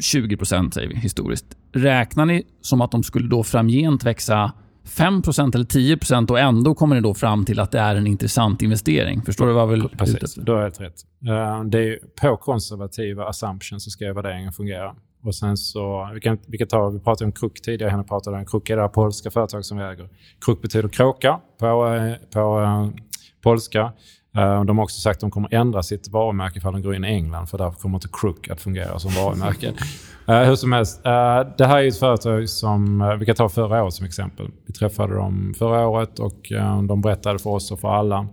20 0.00 0.44
säger 0.44 0.88
vi, 0.88 0.96
historiskt. 0.96 1.46
Räknar 1.72 2.26
ni 2.26 2.42
som 2.60 2.80
att 2.80 2.90
de 2.90 3.02
skulle 3.02 3.28
då 3.28 3.42
framgent 3.42 4.04
växa 4.04 4.52
5% 4.86 5.54
eller 5.54 5.64
10% 5.64 6.30
och 6.30 6.40
ändå 6.40 6.74
kommer 6.74 6.94
ni 6.94 7.00
då 7.00 7.14
fram 7.14 7.44
till 7.44 7.60
att 7.60 7.70
det 7.70 7.78
är 7.78 7.94
en 7.94 8.06
intressant 8.06 8.62
investering? 8.62 9.22
Förstår 9.22 9.46
du 9.46 9.52
vad 9.52 9.62
jag 9.62 9.66
vill 9.66 9.88
Precis, 9.88 10.34
du 10.34 10.52
har 10.52 10.62
helt 10.62 10.80
rätt. 10.80 10.94
Eh, 11.28 11.64
det 11.64 11.78
är 11.78 11.98
på 12.20 12.36
konservativa 12.36 13.24
assumptions 13.28 13.84
så 13.84 13.90
ska 13.90 14.12
värderingen 14.12 14.52
fungera. 14.52 14.94
Och 15.22 15.34
sen 15.34 15.56
så, 15.56 16.10
vi, 16.14 16.20
kan, 16.20 16.38
vi, 16.46 16.58
kan 16.58 16.68
ta, 16.68 16.88
vi 16.88 17.00
pratade 17.00 17.24
om 17.24 17.32
Kruk 17.32 17.62
tidigare, 17.62 17.90
henne 17.90 18.04
pratade 18.04 18.36
om 18.36 18.46
Kruk 18.46 18.70
är 18.70 18.76
det 18.76 18.82
här 18.82 18.88
polska 18.88 19.30
företag 19.30 19.64
som 19.64 19.78
vi 19.78 19.84
äger. 19.84 20.08
Kruk 20.46 20.62
betyder 20.62 20.88
kråka 20.88 21.40
på, 21.58 21.66
eh, 21.66 22.14
på 22.32 22.60
eh, 22.60 23.02
polska. 23.42 23.92
Eh, 24.36 24.64
De 24.64 24.78
har 24.78 24.84
också 24.84 25.00
sagt 25.00 25.16
att 25.16 25.20
de 25.20 25.30
kommer 25.30 25.54
ändra 25.54 25.82
sitt 25.82 26.08
varumärke 26.08 26.58
ifall 26.58 26.72
de 26.72 26.82
går 26.82 26.94
in 26.94 27.04
i 27.04 27.08
England 27.08 27.46
för 27.46 27.58
där 27.58 27.70
kommer 27.70 27.96
inte 27.96 28.08
Crook 28.12 28.48
att 28.48 28.60
fungera 28.60 28.98
som 28.98 29.10
varumärke. 29.10 29.72
Eh, 30.28 30.42
hur 30.42 30.56
som 30.56 30.72
helst, 30.72 31.06
eh, 31.06 31.40
det 31.58 31.66
här 31.66 31.82
är 31.82 31.88
ett 31.88 31.98
företag 31.98 32.48
som, 32.48 33.16
vi 33.20 33.26
kan 33.26 33.34
ta 33.34 33.48
förra 33.48 33.82
året 33.84 33.94
som 33.94 34.06
exempel. 34.06 34.50
Vi 34.66 34.72
träffade 34.72 35.14
dem 35.14 35.54
förra 35.58 35.86
året 35.86 36.18
och 36.18 36.52
de 36.88 37.00
berättade 37.00 37.38
för 37.38 37.50
oss 37.50 37.72
och 37.72 37.80
för 37.80 37.88
alla 37.88 38.28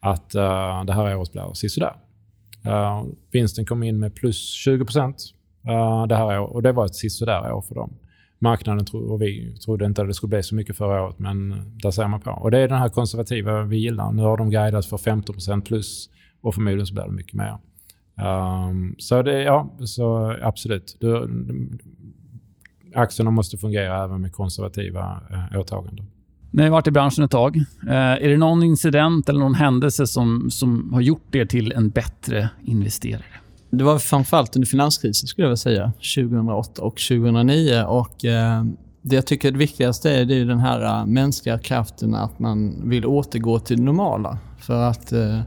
att 0.00 0.30
det 0.86 0.92
här 0.92 1.16
året 1.16 1.32
blir 1.32 1.54
sisådär. 1.54 1.94
Vinsten 3.32 3.66
kom 3.66 3.82
in 3.82 3.98
med 3.98 4.14
plus 4.14 4.36
20 4.36 4.84
procent 4.84 5.16
det 6.08 6.16
här 6.16 6.40
året 6.40 6.54
och 6.54 6.62
det 6.62 6.72
var 6.72 6.86
ett 6.86 6.94
sisådär 6.94 7.52
år 7.52 7.62
för 7.62 7.74
dem. 7.74 7.94
Marknaden 8.42 8.84
tro, 8.84 8.98
och 9.12 9.22
vi 9.22 9.56
trodde 9.64 9.84
inte 9.84 10.02
att 10.02 10.08
det 10.08 10.14
skulle 10.14 10.30
bli 10.30 10.42
så 10.42 10.54
mycket 10.54 10.76
förra 10.76 11.02
året 11.02 11.18
men 11.18 11.52
eh, 11.52 11.58
där 11.58 11.90
ser 11.90 12.08
man 12.08 12.20
på. 12.20 12.30
Och 12.30 12.50
det 12.50 12.58
är 12.58 12.68
den 12.68 12.78
här 12.78 12.88
konservativa 12.88 13.62
vi 13.62 13.76
gillar. 13.76 14.12
Nu 14.12 14.22
har 14.22 14.36
de 14.36 14.50
guidat 14.50 14.86
för 14.86 14.98
15 14.98 15.32
procent 15.32 15.64
plus 15.64 16.10
och 16.40 16.54
förmodligen 16.54 16.86
så 16.86 16.94
blir 16.94 17.04
det 17.04 17.12
mycket 17.12 17.34
mer. 17.34 17.58
Um, 18.68 18.94
så 18.98 19.22
det, 19.22 19.42
ja, 19.42 19.76
så 19.84 20.36
absolut. 20.42 20.96
Du, 21.00 21.16
eh, 21.16 21.28
aktierna 22.94 23.30
måste 23.30 23.56
fungera 23.56 24.04
även 24.04 24.20
med 24.20 24.32
konservativa 24.32 25.20
eh, 25.30 25.60
åtaganden. 25.60 26.06
Ni 26.50 26.62
har 26.62 26.70
varit 26.70 26.86
i 26.86 26.90
branschen 26.90 27.24
ett 27.24 27.30
tag. 27.30 27.56
Eh, 27.56 27.94
är 27.94 28.28
det 28.28 28.36
någon 28.36 28.62
incident 28.62 29.28
eller 29.28 29.40
någon 29.40 29.54
händelse 29.54 30.06
som, 30.06 30.50
som 30.50 30.92
har 30.92 31.00
gjort 31.00 31.34
er 31.34 31.44
till 31.44 31.72
en 31.72 31.90
bättre 31.90 32.48
investerare? 32.62 33.24
Det 33.74 33.84
var 33.84 33.98
framförallt 33.98 34.56
under 34.56 34.66
finanskrisen 34.66 35.28
skulle 35.28 35.44
jag 35.44 35.48
vilja 35.48 35.56
säga. 35.56 35.92
2008 36.16 36.82
och 36.82 37.00
2009. 37.08 37.82
Och, 37.82 38.24
eh, 38.24 38.64
det 39.02 39.14
jag 39.14 39.26
tycker 39.26 39.48
är 39.48 39.52
det 39.52 39.58
viktigaste 39.58 40.10
är, 40.10 40.24
det 40.24 40.34
är 40.34 40.44
den 40.44 40.58
här 40.58 40.84
eh, 40.84 41.06
mänskliga 41.06 41.58
kraften 41.58 42.14
att 42.14 42.38
man 42.38 42.88
vill 42.90 43.06
återgå 43.06 43.58
till 43.58 43.76
det 43.76 43.82
normala. 43.82 44.38
För 44.58 44.82
att 44.82 45.12
eh, 45.12 45.40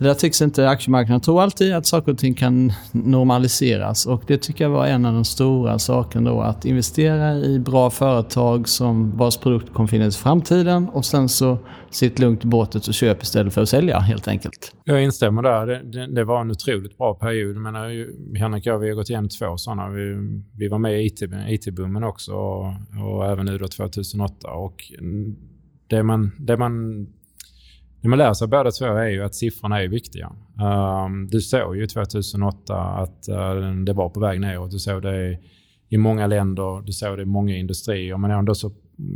det 0.00 0.06
där 0.06 0.14
tycks 0.14 0.42
inte 0.42 0.68
aktiemarknaden 0.68 1.20
tro 1.20 1.38
alltid 1.38 1.74
att 1.74 1.86
saker 1.86 2.12
och 2.12 2.18
ting 2.18 2.34
kan 2.34 2.72
normaliseras. 2.92 4.06
Och 4.06 4.22
det 4.26 4.36
tycker 4.38 4.64
jag 4.64 4.70
var 4.70 4.86
en 4.86 5.04
av 5.04 5.14
de 5.14 5.24
stora 5.24 5.78
sakerna 5.78 6.30
då. 6.30 6.40
Att 6.40 6.64
investera 6.64 7.36
i 7.36 7.58
bra 7.58 7.90
företag 7.90 8.68
som 8.68 9.16
vars 9.16 9.36
produkt 9.38 9.72
kommer 9.72 9.86
finnas 9.86 10.16
i 10.16 10.18
framtiden. 10.18 10.88
Och 10.88 11.04
sen 11.04 11.28
så 11.28 11.58
sitt 11.90 12.18
lugnt 12.18 12.44
i 12.44 12.46
båtet 12.46 12.88
och 12.88 12.94
köp 12.94 13.22
istället 13.22 13.54
för 13.54 13.62
att 13.62 13.68
sälja 13.68 13.98
helt 13.98 14.28
enkelt. 14.28 14.74
Jag 14.84 15.02
instämmer 15.02 15.42
där. 15.42 15.66
Det, 15.66 15.82
det, 15.82 16.14
det 16.14 16.24
var 16.24 16.40
en 16.40 16.50
otroligt 16.50 16.98
bra 16.98 17.14
period. 17.14 17.56
Jag 17.56 18.38
Henrik 18.38 18.66
och 18.66 18.72
jag 18.72 18.78
vi 18.78 18.88
har 18.88 18.94
gått 18.94 19.10
igenom 19.10 19.28
två 19.28 19.56
sådana. 19.56 19.88
Vi, 19.88 20.16
vi 20.56 20.68
var 20.68 20.78
med 20.78 21.02
i 21.02 21.06
IT 21.06 21.22
IT-boomen 21.48 22.04
också 22.04 22.32
och, 22.32 22.74
och 23.04 23.26
även 23.26 23.46
nu 23.46 23.58
då 23.58 23.68
2008. 23.68 24.48
Och 24.48 24.84
det 25.86 26.02
man, 26.02 26.30
det 26.38 26.56
man, 26.56 27.06
det 28.02 28.08
man 28.08 28.18
lär 28.18 28.34
sig 28.34 28.48
båda 28.48 28.70
två 28.70 28.84
är 28.84 29.08
ju 29.08 29.22
att 29.22 29.34
siffrorna 29.34 29.82
är 29.82 29.88
viktiga. 29.88 30.32
Ehm, 30.60 31.28
du 31.28 31.40
såg 31.40 31.76
ju 31.76 31.86
2008 31.86 32.76
att 32.76 33.28
eh, 33.28 33.72
det 33.86 33.92
var 33.92 34.08
på 34.08 34.20
väg 34.20 34.40
neråt. 34.40 34.70
Du 34.70 34.78
såg 34.78 35.02
det 35.02 35.38
i 35.88 35.96
många 35.96 36.26
länder, 36.26 36.82
du 36.86 36.92
såg 36.92 37.16
det 37.16 37.22
i 37.22 37.26
många 37.26 37.56
industrier. 37.56 38.16
Men 38.16 38.30
ändå 38.30 38.54
så 38.54 38.72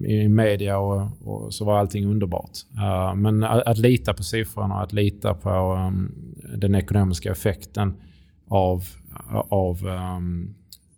i 0.06 0.28
media 0.28 0.78
och, 0.78 1.08
och 1.24 1.54
så 1.54 1.64
var 1.64 1.78
allting 1.78 2.06
underbart. 2.06 2.50
Ehm, 2.82 3.22
men 3.22 3.44
att, 3.44 3.62
att 3.62 3.78
lita 3.78 4.14
på 4.14 4.22
siffrorna, 4.22 4.74
att 4.74 4.92
lita 4.92 5.34
på 5.34 5.50
ehm, 5.50 6.12
den 6.56 6.74
ekonomiska 6.74 7.30
effekten 7.30 7.94
av, 8.48 8.84
av 9.48 9.78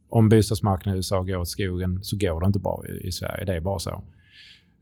om 0.08 0.28
bostadsmarknaden 0.28 0.94
i 0.94 0.98
USA 0.98 1.22
går 1.22 1.36
åt 1.36 1.48
skogen 1.48 1.98
så 2.02 2.16
går 2.16 2.40
det 2.40 2.46
inte 2.46 2.58
bra 2.58 2.82
i, 2.88 3.06
i 3.06 3.12
Sverige. 3.12 3.44
Det 3.44 3.54
är 3.54 3.60
bara 3.60 3.78
så. 3.78 4.02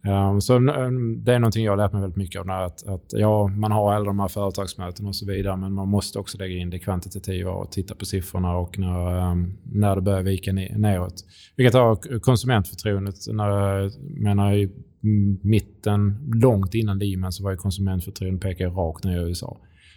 Um, 0.07 0.41
så 0.41 0.57
um, 0.57 1.25
det 1.25 1.35
är 1.35 1.39
någonting 1.39 1.65
jag 1.65 1.73
har 1.73 1.77
lärt 1.77 1.93
mig 1.93 2.01
väldigt 2.01 2.17
mycket 2.17 2.41
av. 2.41 2.51
Att, 2.51 2.87
att, 2.87 3.05
ja, 3.13 3.47
man 3.47 3.73
har 3.73 3.93
alla 3.93 4.05
de 4.05 4.21
här 4.21 4.29
företagsmöten 4.29 5.07
och 5.07 5.17
så 5.17 5.27
vidare 5.27 5.57
men 5.57 5.73
man 5.73 5.89
måste 5.89 6.19
också 6.19 6.39
lägga 6.39 6.57
in 6.57 6.71
det 6.71 6.79
kvantitativa 6.79 7.51
och 7.51 7.73
titta 7.73 7.95
på 7.95 8.05
siffrorna 8.05 8.57
och 8.57 8.79
när, 8.79 9.31
um, 9.31 9.59
när 9.63 9.97
det 9.97 10.03
börjar 10.03 10.23
vika 10.23 10.53
neråt. 10.53 11.15
Vi 11.57 11.65
kan 11.65 11.73
ta 11.73 11.97
konsumentförtroendet. 12.23 13.15
När, 13.33 13.49
jag 13.49 13.93
menar, 14.23 14.53
i 14.53 14.71
mitten, 15.43 16.31
långt 16.35 16.75
innan 16.75 16.99
Lehman 16.99 17.33
så 17.33 17.45
var 17.45 17.51
ju 17.51 17.57
konsumentförtroendet 17.57 18.43
pekade 18.43 18.71
rakt 18.71 19.05
ner 19.05 19.21
i 19.21 19.29
USA. 19.29 19.47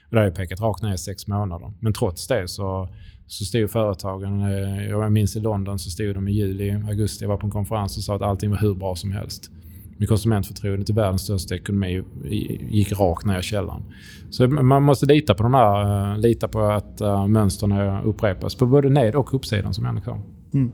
Och 0.09 0.15
det 0.15 0.17
har 0.17 0.25
ju 0.25 0.31
pekat 0.31 0.61
rakt 0.61 0.83
ner 0.83 0.93
i 0.93 0.97
sex 0.97 1.27
månader. 1.27 1.71
Men 1.79 1.93
trots 1.93 2.27
det 2.27 2.47
så, 2.47 2.89
så 3.27 3.45
stod 3.45 3.69
företagen, 3.69 4.41
eh, 4.41 4.89
jag 4.89 5.11
minns 5.11 5.35
i 5.35 5.39
London 5.39 5.79
så 5.79 5.89
stod 5.89 6.15
de 6.15 6.27
i 6.27 6.31
juli, 6.31 6.71
augusti, 6.71 7.23
jag 7.23 7.29
var 7.29 7.37
på 7.37 7.47
en 7.47 7.51
konferens 7.51 7.97
och 7.97 8.03
sa 8.03 8.15
att 8.15 8.21
allting 8.21 8.49
var 8.49 8.57
hur 8.57 8.75
bra 8.75 8.95
som 8.95 9.11
helst. 9.11 9.51
Med 9.97 10.07
konsumentförtroendet 10.07 10.89
i 10.89 10.93
världens 10.93 11.21
största 11.21 11.55
ekonomi 11.55 12.03
gick 12.69 12.99
rakt 12.99 13.25
ner 13.25 13.39
i 13.39 13.43
källaren. 13.43 13.83
Så 14.29 14.47
man 14.47 14.83
måste 14.83 15.05
lita 15.05 15.33
på 15.33 15.43
de 15.43 15.53
här, 15.53 16.11
eh, 16.11 16.19
lita 16.19 16.47
på 16.47 16.61
att 16.61 17.01
eh, 17.01 17.27
mönstren 17.27 18.03
upprepas 18.03 18.55
på 18.55 18.65
både 18.65 18.89
ned 18.89 19.15
och 19.15 19.33
uppsidan 19.33 19.73
som 19.73 19.85
Henrik 19.85 20.03
Mm. 20.53 20.71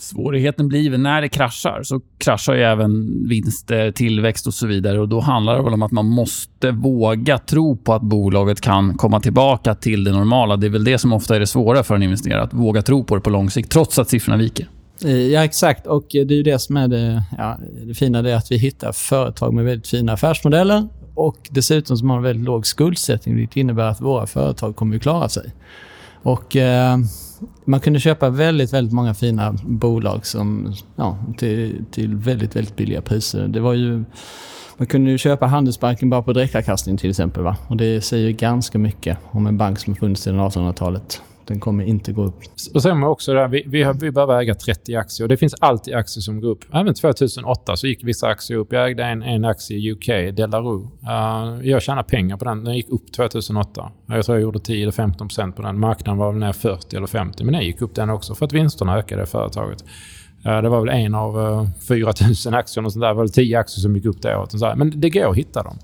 Svårigheten 0.00 0.68
blir 0.68 0.90
väl 0.90 1.00
när 1.00 1.20
det 1.20 1.28
kraschar, 1.28 1.82
så 1.82 2.00
kraschar 2.18 2.54
ju 2.54 2.62
även 2.62 3.22
vinster, 3.28 3.86
eh, 3.86 3.90
tillväxt 3.90 4.46
och 4.46 4.54
så 4.54 4.66
vidare. 4.66 5.00
Och 5.00 5.08
Då 5.08 5.20
handlar 5.20 5.56
det 5.56 5.62
väl 5.62 5.72
om 5.72 5.82
att 5.82 5.92
man 5.92 6.06
måste 6.06 6.70
våga 6.70 7.38
tro 7.38 7.76
på 7.76 7.94
att 7.94 8.02
bolaget 8.02 8.60
kan 8.60 8.94
komma 8.94 9.20
tillbaka 9.20 9.74
till 9.74 10.04
det 10.04 10.12
normala. 10.12 10.56
Det 10.56 10.66
är 10.66 10.70
väl 10.70 10.84
det 10.84 10.98
som 10.98 11.12
ofta 11.12 11.36
är 11.36 11.40
det 11.40 11.46
svåra 11.46 11.82
för 11.82 11.94
en 11.94 12.02
investerare, 12.02 12.42
att 12.42 12.54
våga 12.54 12.82
tro 12.82 13.04
på 13.04 13.14
det 13.14 13.20
på 13.20 13.30
lång 13.30 13.50
sikt, 13.50 13.70
trots 13.70 13.98
att 13.98 14.08
siffrorna 14.08 14.36
viker. 14.36 14.68
Eh, 15.04 15.16
ja, 15.16 15.44
exakt. 15.44 15.86
Och 15.86 16.06
det 16.10 16.18
är 16.18 16.32
ju 16.32 16.42
det 16.42 16.58
som 16.58 16.76
är 16.76 16.88
det, 16.88 17.22
ja, 17.38 17.58
det 17.86 17.94
fina. 17.94 18.22
Det 18.22 18.30
är 18.30 18.36
att 18.36 18.52
vi 18.52 18.56
hittar 18.56 18.92
företag 18.92 19.54
med 19.54 19.64
väldigt 19.64 19.88
fina 19.88 20.12
affärsmodeller 20.12 20.88
och 21.14 21.48
dessutom 21.50 21.96
som 21.96 22.10
har 22.10 22.16
en 22.16 22.22
väldigt 22.22 22.44
låg 22.44 22.66
skuldsättning, 22.66 23.36
vilket 23.36 23.56
innebär 23.56 23.84
att 23.84 24.00
våra 24.00 24.26
företag 24.26 24.76
kommer 24.76 24.96
att 24.96 25.02
klara 25.02 25.28
sig. 25.28 25.52
Och 26.22 26.56
eh, 26.56 26.98
man 27.64 27.80
kunde 27.80 28.00
köpa 28.00 28.30
väldigt, 28.30 28.72
väldigt 28.72 28.94
många 28.94 29.14
fina 29.14 29.54
bolag 29.64 30.26
som, 30.26 30.74
ja, 30.96 31.18
till, 31.38 31.84
till 31.90 32.14
väldigt, 32.16 32.56
väldigt 32.56 32.76
billiga 32.76 33.02
priser. 33.02 33.48
Det 33.48 33.60
var 33.60 33.72
ju... 33.72 34.04
Man 34.76 34.86
kunde 34.86 35.10
ju 35.10 35.18
köpa 35.18 35.46
Handelsbanken 35.46 36.10
bara 36.10 36.22
på 36.22 36.32
direktavkastning 36.32 36.96
till 36.96 37.10
exempel. 37.10 37.42
Va? 37.42 37.56
Och 37.68 37.76
det 37.76 38.00
säger 38.00 38.26
ju 38.26 38.32
ganska 38.32 38.78
mycket 38.78 39.18
om 39.30 39.46
en 39.46 39.58
bank 39.58 39.78
som 39.78 39.92
har 39.92 39.98
funnits 39.98 40.22
sedan 40.22 40.40
1800-talet. 40.40 41.22
Den 41.48 41.60
kommer 41.60 41.84
inte 41.84 42.12
gå 42.12 42.24
upp. 42.24 42.34
Och 42.74 42.82
sen 42.82 43.02
också 43.02 43.34
det 43.34 43.40
här, 43.40 43.48
vi, 43.48 43.62
vi, 43.66 43.82
har, 43.82 43.94
vi 43.94 44.10
behöver 44.10 44.40
äga 44.40 44.54
30 44.54 44.96
aktier. 44.96 45.24
Och 45.24 45.28
det 45.28 45.36
finns 45.36 45.54
alltid 45.54 45.94
aktier 45.94 46.22
som 46.22 46.40
går 46.40 46.48
upp. 46.48 46.64
Även 46.72 46.94
2008 46.94 47.76
så 47.76 47.86
gick 47.86 48.04
vissa 48.04 48.28
aktier 48.28 48.58
upp. 48.58 48.72
Jag 48.72 48.86
ägde 48.86 49.04
en, 49.04 49.22
en 49.22 49.44
aktie 49.44 49.78
i 49.78 49.92
UK, 49.92 50.36
Delarue. 50.36 50.88
Uh, 51.02 51.68
jag 51.68 51.82
tjänade 51.82 52.08
pengar 52.08 52.36
på 52.36 52.44
den. 52.44 52.64
Den 52.64 52.76
gick 52.76 52.88
upp 52.88 53.12
2008. 53.12 53.90
Jag 54.06 54.24
tror 54.24 54.38
jag 54.38 54.42
gjorde 54.42 54.58
10 54.58 54.82
eller 54.82 54.92
15 54.92 55.28
procent 55.28 55.56
på 55.56 55.62
den. 55.62 55.80
Marknaden 55.80 56.18
var 56.18 56.32
väl 56.32 56.40
ner 56.40 56.52
40 56.52 56.96
eller 56.96 57.06
50. 57.06 57.44
Men 57.44 57.54
den 57.54 57.62
gick 57.62 57.82
upp 57.82 57.94
den 57.94 58.10
också 58.10 58.34
för 58.34 58.46
att 58.46 58.52
vinsterna 58.52 58.98
ökade 58.98 59.22
i 59.22 59.26
företaget. 59.26 59.84
Eh, 60.44 60.62
det 60.62 60.68
var 60.68 60.80
väl 60.80 61.04
en 61.04 61.14
av 61.14 61.40
eh, 61.40 61.66
4 61.88 62.12
000 62.46 62.54
aktier 62.54 62.84
och 62.84 62.92
sånt 62.92 63.00
där. 63.00 63.08
Det 63.08 63.14
var 63.14 63.22
väl 63.22 63.32
10 63.32 63.58
aktier 63.58 63.80
som 63.80 63.96
gick 63.96 64.04
upp 64.04 64.22
det 64.22 64.36
året. 64.36 64.76
Men 64.76 65.00
det 65.00 65.10
går 65.10 65.30
att 65.30 65.36
hitta 65.36 65.62
dem. 65.62 65.78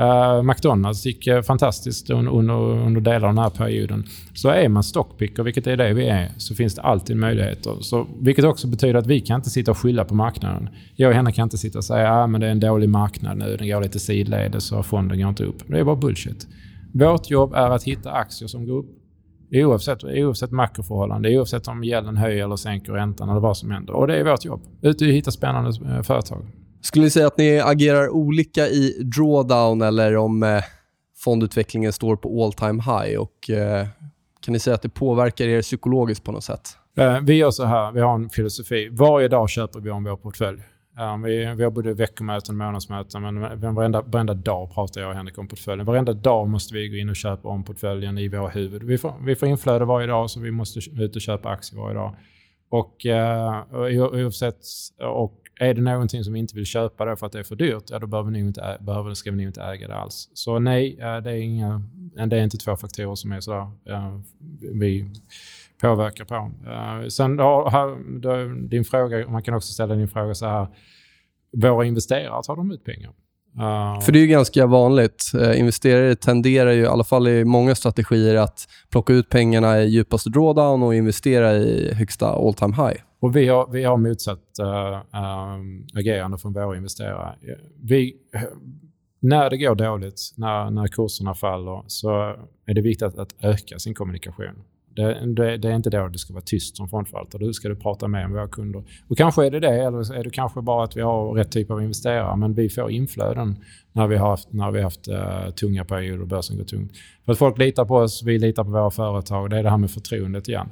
Uh, 0.00 0.42
McDonalds 0.42 1.06
gick 1.06 1.28
uh, 1.28 1.42
fantastiskt 1.42 2.10
un, 2.10 2.28
under, 2.28 2.54
under 2.54 3.00
delar 3.00 3.28
av 3.28 3.34
den 3.34 3.42
här 3.42 3.50
perioden. 3.50 4.04
Så 4.34 4.48
är 4.48 4.68
man 4.68 4.82
stockpicker, 4.82 5.42
vilket 5.42 5.66
är 5.66 5.76
det 5.76 5.94
vi 5.94 6.06
är, 6.06 6.32
så 6.36 6.54
finns 6.54 6.74
det 6.74 6.82
alltid 6.82 7.16
möjligheter. 7.16 7.76
Så, 7.80 8.06
vilket 8.20 8.44
också 8.44 8.66
betyder 8.66 8.94
att 8.94 9.06
vi 9.06 9.20
kan 9.20 9.36
inte 9.36 9.50
sitta 9.50 9.70
och 9.70 9.78
skylla 9.78 10.04
på 10.04 10.14
marknaden. 10.14 10.68
Jag 10.96 11.08
och 11.08 11.14
henne 11.14 11.32
kan 11.32 11.42
inte 11.42 11.58
sitta 11.58 11.78
och 11.78 11.84
säga 11.84 12.12
att 12.12 12.34
ah, 12.34 12.38
det 12.38 12.46
är 12.46 12.50
en 12.50 12.60
dålig 12.60 12.88
marknad 12.88 13.38
nu, 13.38 13.56
den 13.56 13.68
går 13.68 13.82
lite 13.82 13.98
sidledes 13.98 14.72
och 14.72 14.86
fonden 14.86 15.20
går 15.20 15.28
inte 15.28 15.44
upp. 15.44 15.62
Det 15.66 15.78
är 15.78 15.84
bara 15.84 15.96
bullshit. 15.96 16.46
Vårt 16.94 17.30
jobb 17.30 17.54
är 17.54 17.70
att 17.70 17.82
hitta 17.82 18.12
aktier 18.12 18.48
som 18.48 18.66
går 18.66 18.78
upp. 18.78 18.90
Oavsett, 19.52 20.04
oavsett 20.04 20.50
makroförhållande, 20.50 21.38
oavsett 21.38 21.68
om 21.68 21.84
gälden 21.84 22.16
höjer 22.16 22.44
eller 22.44 22.56
sänker 22.56 22.92
räntan 22.92 23.28
eller 23.28 23.40
vad 23.40 23.56
som 23.56 23.70
händer. 23.70 23.94
Och 23.94 24.06
det 24.06 24.16
är 24.16 24.24
vårt 24.24 24.44
jobb. 24.44 24.60
Ute 24.82 25.04
och 25.04 25.10
hitta 25.10 25.30
spännande 25.30 25.70
eh, 25.96 26.02
företag. 26.02 26.46
Skulle 26.80 27.04
ni 27.04 27.10
säga 27.10 27.26
att 27.26 27.38
ni 27.38 27.60
agerar 27.60 28.08
olika 28.08 28.66
i 28.66 29.02
drawdown 29.02 29.82
eller 29.82 30.16
om 30.16 30.42
eh, 30.42 30.62
fondutvecklingen 31.24 31.92
står 31.92 32.16
på 32.16 32.44
all 32.44 32.52
time 32.52 32.82
high? 32.82 33.18
Och, 33.18 33.50
eh, 33.50 33.86
kan 34.40 34.52
ni 34.52 34.58
säga 34.58 34.74
att 34.74 34.82
det 34.82 34.88
påverkar 34.88 35.44
er 35.44 35.62
psykologiskt 35.62 36.24
på 36.24 36.32
något 36.32 36.44
sätt? 36.44 36.68
Eh, 36.96 37.20
vi 37.20 37.34
gör 37.34 37.50
så 37.50 37.64
här, 37.64 37.92
vi 37.92 38.00
har 38.00 38.14
en 38.14 38.30
filosofi. 38.30 38.88
Varje 38.92 39.28
dag 39.28 39.50
köper 39.50 39.80
vi 39.80 39.90
om 39.90 40.04
vår 40.04 40.16
portfölj. 40.16 40.62
Eh, 40.98 41.18
vi, 41.24 41.54
vi 41.56 41.64
har 41.64 41.70
både 41.70 41.94
veckomöten 41.94 42.54
och 42.54 42.66
månadsmöten, 42.66 43.22
men 43.22 43.74
varenda, 43.74 44.02
varenda 44.02 44.34
dag 44.34 44.74
pratar 44.74 45.00
jag 45.00 45.10
och 45.10 45.16
Henrik 45.16 45.38
om 45.38 45.48
portföljen. 45.48 45.86
Varenda 45.86 46.12
dag 46.12 46.48
måste 46.48 46.74
vi 46.74 46.88
gå 46.88 46.96
in 46.96 47.08
och 47.08 47.16
köpa 47.16 47.48
om 47.48 47.64
portföljen 47.64 48.18
i 48.18 48.28
vår 48.28 48.48
huvud. 48.48 48.82
Vi 48.82 48.98
får, 48.98 49.14
vi 49.24 49.36
får 49.36 49.48
inflöde 49.48 49.84
varje 49.84 50.06
dag, 50.06 50.30
så 50.30 50.40
vi 50.40 50.50
måste 50.50 50.80
ut 51.00 51.16
och 51.16 51.22
köpa 51.22 51.48
aktier 51.48 51.80
varje 51.80 51.94
dag. 51.94 52.16
Och, 52.70 53.06
uh, 53.06 54.24
oavsett, 54.24 54.60
och 55.14 55.39
är 55.60 55.74
det 55.74 55.80
någonting 55.80 56.24
som 56.24 56.32
vi 56.32 56.38
inte 56.38 56.54
vill 56.54 56.66
köpa 56.66 57.04
då 57.04 57.16
för 57.16 57.26
att 57.26 57.32
det 57.32 57.38
är 57.38 57.42
för 57.42 57.56
dyrt, 57.56 57.84
ja, 57.90 57.98
då 57.98 58.06
behöver, 58.06 58.30
ni 58.30 58.38
inte, 58.38 58.78
behöver, 58.80 59.14
ska 59.14 59.30
vi 59.30 59.36
nog 59.36 59.46
inte 59.46 59.62
äga 59.62 59.88
det 59.88 59.96
alls. 59.96 60.30
Så 60.34 60.58
nej, 60.58 60.98
eh, 61.00 61.16
det 61.16 61.30
är, 61.30 61.36
inga, 61.36 61.82
eh, 62.18 62.26
det 62.26 62.36
är 62.36 62.44
inte 62.44 62.56
två 62.56 62.76
faktorer 62.76 63.14
som 63.14 63.32
är 63.32 63.40
sådär, 63.40 63.70
eh, 63.88 64.20
vi 64.60 65.10
påverkar 65.80 66.24
på. 66.24 66.50
Sen 67.10 67.36
då, 67.36 67.70
då, 68.20 68.44
din 68.44 68.84
fråga, 68.84 69.28
man 69.28 69.42
kan 69.42 69.54
också 69.54 69.72
ställa 69.72 69.94
din 69.94 70.08
fråga 70.08 70.34
så 70.34 70.46
här, 70.46 70.66
våra 71.52 71.84
investerare, 71.84 72.42
tar 72.42 72.56
de 72.56 72.70
ut 72.72 72.84
pengar? 72.84 73.12
Uh, 73.58 74.00
För 74.00 74.12
det 74.12 74.18
är 74.18 74.20
ju 74.20 74.26
ganska 74.26 74.66
vanligt. 74.66 75.32
Uh, 75.34 75.60
investerare 75.60 76.14
tenderar 76.14 76.70
ju, 76.70 76.82
i 76.82 76.86
alla 76.86 77.04
fall 77.04 77.28
i 77.28 77.44
många 77.44 77.74
strategier, 77.74 78.34
att 78.34 78.68
plocka 78.90 79.12
ut 79.12 79.28
pengarna 79.28 79.82
i 79.82 79.88
djupaste 79.88 80.30
drawdown 80.30 80.82
och 80.82 80.94
investera 80.94 81.52
i 81.52 81.94
högsta 81.94 82.26
all 82.26 82.54
time 82.54 82.74
high. 82.76 83.00
Och 83.20 83.36
vi 83.36 83.48
har, 83.48 83.68
vi 83.72 83.84
har 83.84 83.96
motsatt 83.96 84.38
uh, 84.60 85.20
um, 85.20 85.86
agerande 85.94 86.38
från 86.38 86.52
våra 86.52 86.76
investerare. 86.76 87.34
Vi, 87.82 88.14
när 89.20 89.50
det 89.50 89.56
går 89.56 89.74
dåligt, 89.74 90.20
när, 90.36 90.70
när 90.70 90.86
kurserna 90.86 91.34
faller, 91.34 91.84
så 91.86 92.10
är 92.66 92.74
det 92.74 92.80
viktigt 92.80 93.02
att, 93.02 93.18
att 93.18 93.34
öka 93.40 93.78
sin 93.78 93.94
kommunikation. 93.94 94.64
Det, 94.94 95.26
det, 95.26 95.56
det, 95.56 95.68
är 95.68 95.76
inte 95.76 95.90
då 95.90 96.08
det 96.08 96.18
ska 96.18 96.32
vara 96.32 96.44
tyst 96.46 96.76
som 96.76 96.88
fondförvaltare. 96.88 97.44
Du 97.44 97.52
ska 97.52 97.68
du 97.68 97.76
prata 97.76 98.08
med 98.08 98.30
våra 98.30 98.48
kunder. 98.48 98.84
Och 99.08 99.18
kanske 99.18 99.46
är 99.46 99.50
det 99.50 99.60
det, 99.60 99.74
eller 99.74 100.14
är 100.14 100.24
det 100.24 100.30
kanske 100.30 100.62
bara 100.62 100.84
att 100.84 100.96
vi 100.96 101.00
har 101.00 101.32
rätt 101.32 101.52
typ 101.52 101.70
av 101.70 101.82
investerare. 101.82 102.36
Men 102.36 102.54
vi 102.54 102.68
får 102.68 102.90
inflöden 102.90 103.56
när 103.92 104.06
vi 104.06 104.16
har 104.16 104.28
haft, 104.28 104.52
när 104.52 104.70
vi 104.70 104.82
haft 104.82 105.08
uh, 105.08 105.50
tunga 105.50 105.84
perioder 105.84 106.22
och 106.22 106.28
börsen 106.28 106.56
går 106.56 106.64
tungt. 106.64 106.92
För 107.24 107.32
att 107.32 107.38
folk 107.38 107.58
litar 107.58 107.84
på 107.84 107.96
oss, 107.96 108.22
vi 108.22 108.38
litar 108.38 108.64
på 108.64 108.70
våra 108.70 108.90
företag. 108.90 109.50
Det 109.50 109.58
är 109.58 109.62
det 109.62 109.70
här 109.70 109.78
med 109.78 109.90
förtroendet 109.90 110.48
igen. 110.48 110.68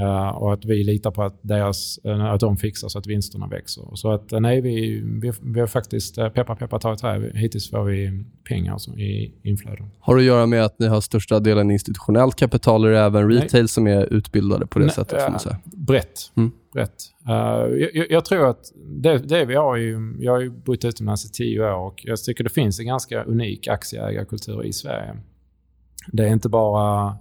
Uh, 0.00 0.28
och 0.28 0.52
att 0.52 0.64
vi 0.64 0.84
litar 0.84 1.10
på 1.10 1.22
att, 1.22 1.38
deras, 1.42 1.98
uh, 2.06 2.24
att 2.24 2.40
de 2.40 2.56
fixar 2.56 2.88
så 2.88 2.98
att 2.98 3.06
vinsterna 3.06 3.46
växer. 3.46 3.82
Så 3.94 4.12
att 4.12 4.32
uh, 4.32 4.40
nej, 4.40 4.60
vi, 4.60 5.00
vi, 5.22 5.32
vi 5.40 5.60
har 5.60 5.66
faktiskt, 5.66 6.18
uh, 6.18 6.28
peppa 6.28 6.56
peppa 6.56 6.78
ta 6.78 6.92
ett 6.92 6.98
trä, 6.98 7.30
hittills 7.34 7.70
får 7.70 7.84
vi 7.84 8.24
pengar 8.48 8.72
alltså, 8.72 8.90
i 8.90 9.34
inflöden. 9.42 9.90
Har 10.00 10.16
det 10.16 10.20
att 10.20 10.26
göra 10.26 10.46
med 10.46 10.64
att 10.64 10.78
ni 10.78 10.86
har 10.86 11.00
största 11.00 11.40
delen 11.40 11.70
institutionellt 11.70 12.36
kapital 12.36 12.84
eller 12.84 12.94
även 12.94 13.32
retail 13.32 13.62
nej. 13.62 13.68
som 13.68 13.86
är 13.86 14.12
utbildade 14.12 14.66
på 14.66 14.78
det 14.78 14.84
nej, 14.84 14.94
sättet? 14.94 15.22
Får 15.22 15.30
man 15.30 15.40
säga? 15.40 15.56
Brett. 15.64 16.32
Mm. 16.36 16.50
brett. 16.72 16.94
Jag, 17.94 18.10
jag, 18.10 18.24
tror 18.24 18.50
att 18.50 18.72
det, 18.86 19.18
det 19.18 19.44
vi 19.44 19.54
har 19.54 19.76
ju, 19.76 20.16
jag 20.18 20.32
har 20.32 20.40
ju 20.40 20.50
bott 20.50 20.84
utomlands 20.84 21.24
i 21.24 21.28
tio 21.28 21.60
år 21.60 21.74
och 21.74 22.00
jag 22.04 22.22
tycker 22.22 22.44
det 22.44 22.50
finns 22.50 22.80
en 22.80 22.86
ganska 22.86 23.22
unik 23.22 23.68
aktieägarkultur 23.68 24.64
i 24.64 24.72
Sverige. 24.72 25.16
Det 26.12 26.24
är 26.24 26.32
inte 26.32 26.48
bara 26.48 27.16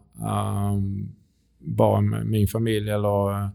um, 0.74 1.09
bara 1.60 2.02
min 2.02 2.48
familj 2.48 2.90
eller 2.90 3.32
eh, 3.32 3.50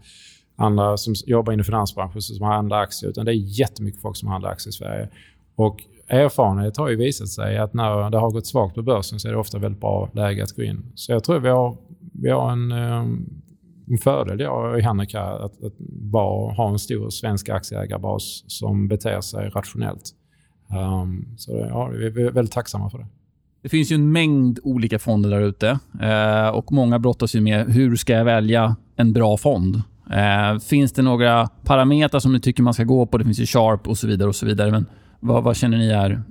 andra 0.56 0.96
som 0.96 1.14
jobbar 1.26 1.52
inom 1.52 1.64
finansbranschen 1.64 2.22
som 2.22 2.46
handlar 2.46 2.80
aktier. 2.80 3.10
Utan 3.10 3.24
det 3.24 3.32
är 3.32 3.58
jättemycket 3.60 4.02
folk 4.02 4.16
som 4.16 4.28
handlar 4.28 4.50
aktier 4.50 4.70
i 4.70 4.72
Sverige. 4.72 5.08
Och 5.56 5.82
erfarenhet 6.08 6.76
har 6.76 6.88
ju 6.88 6.96
visat 6.96 7.28
sig 7.28 7.58
att 7.58 7.74
när 7.74 8.10
det 8.10 8.18
har 8.18 8.30
gått 8.30 8.46
svagt 8.46 8.74
på 8.74 8.82
börsen 8.82 9.20
så 9.20 9.28
är 9.28 9.32
det 9.32 9.38
ofta 9.38 9.58
väldigt 9.58 9.80
bra 9.80 10.10
läge 10.12 10.42
att 10.42 10.52
gå 10.52 10.62
in. 10.62 10.92
Så 10.94 11.12
jag 11.12 11.24
tror 11.24 11.38
vi 11.38 11.48
har, 11.48 11.76
vi 12.12 12.30
har 12.30 12.52
en, 12.52 12.72
eh, 12.72 13.06
en 13.88 13.98
fördel, 14.02 14.40
jag 14.40 14.74
och 14.74 14.80
Henrik, 14.80 15.14
att, 15.14 15.64
att 15.64 15.78
bara 15.88 16.54
ha 16.54 16.70
en 16.70 16.78
stor 16.78 17.10
svensk 17.10 17.48
aktieägarbas 17.48 18.44
som 18.46 18.88
beter 18.88 19.20
sig 19.20 19.48
rationellt. 19.48 20.10
Um, 20.70 21.34
så 21.36 21.52
ja, 21.52 21.86
vi 21.86 22.06
är 22.06 22.30
väldigt 22.30 22.52
tacksamma 22.52 22.90
för 22.90 22.98
det. 22.98 23.06
Det 23.64 23.70
finns 23.70 23.92
ju 23.92 23.94
en 23.94 24.12
mängd 24.12 24.58
olika 24.62 24.98
fonder 24.98 25.30
där 25.30 25.40
ute 25.40 25.78
eh, 26.02 26.48
och 26.48 26.72
många 26.72 26.98
brottas 26.98 27.34
ju 27.34 27.40
med 27.40 27.66
hur 27.66 27.96
ska 27.96 28.12
jag 28.12 28.24
välja 28.24 28.76
en 28.96 29.12
bra 29.12 29.36
fond. 29.36 29.82
Eh, 30.10 30.58
finns 30.58 30.92
det 30.92 31.02
några 31.02 31.46
parametrar 31.46 32.20
som 32.20 32.32
ni 32.32 32.40
tycker 32.40 32.62
man 32.62 32.74
ska 32.74 32.84
gå 32.84 33.06
på? 33.06 33.18
Det 33.18 33.24
finns 33.24 33.38
ju 33.38 33.46
Sharp 33.46 33.88
och 33.88 33.98
så 33.98 34.06
vidare. 34.06 34.28
och 34.28 34.36
så 34.36 34.46
vidare. 34.46 34.70
Men 34.70 34.86
vad, 35.20 35.44
vad 35.44 35.56
känner 35.56 35.78
ni 35.78 35.88
är 35.88 36.22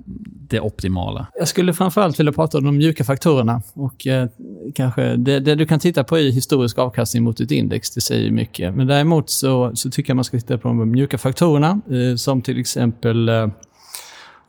det 0.48 0.60
optimala? 0.60 1.26
Jag 1.38 1.48
skulle 1.48 1.72
framförallt 1.72 2.20
vilja 2.20 2.32
prata 2.32 2.58
om 2.58 2.64
de 2.64 2.76
mjuka 2.76 3.04
faktorerna. 3.04 3.62
Och 3.72 4.06
eh, 4.06 4.28
kanske 4.74 5.16
det, 5.16 5.40
det, 5.40 5.54
du 5.54 5.66
kan 5.66 5.80
titta 5.80 6.04
på 6.04 6.18
är 6.18 6.30
historisk 6.30 6.78
avkastning 6.78 7.22
mot 7.22 7.40
ett 7.40 7.50
index. 7.50 7.94
Det 7.94 8.00
säger 8.00 8.30
mycket. 8.30 8.74
Men 8.74 8.86
däremot 8.86 9.30
så, 9.30 9.76
så 9.76 9.90
tycker 9.90 10.10
jag 10.10 10.16
man 10.16 10.24
ska 10.24 10.38
titta 10.38 10.58
på 10.58 10.68
de 10.68 10.90
mjuka 10.90 11.18
faktorerna. 11.18 11.80
Eh, 11.90 12.16
som 12.16 12.42
till 12.42 12.60
exempel 12.60 13.28
eh, 13.28 13.46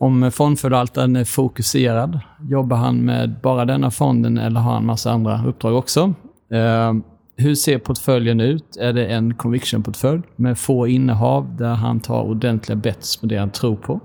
om 0.05 0.31
fondförvaltaren 0.31 1.15
är 1.15 1.23
fokuserad, 1.23 2.19
jobbar 2.49 2.77
han 2.77 2.97
med 2.97 3.35
bara 3.43 3.65
denna 3.65 3.91
fonden 3.91 4.37
eller 4.37 4.59
har 4.59 4.73
han 4.73 4.85
massa 4.85 5.11
andra 5.11 5.45
uppdrag 5.45 5.75
också? 5.75 6.13
Eh, 6.51 6.93
hur 7.37 7.55
ser 7.55 7.77
portföljen 7.77 8.39
ut? 8.39 8.77
Är 8.77 8.93
det 8.93 9.05
en 9.05 9.33
conviction-portfölj 9.33 10.21
med 10.35 10.57
få 10.57 10.87
innehav 10.87 11.55
där 11.57 11.73
han 11.73 11.99
tar 11.99 12.21
ordentliga 12.21 12.75
bets 12.75 13.17
på 13.17 13.25
det 13.25 13.37
han 13.37 13.49
tror 13.49 13.75
på? 13.75 13.99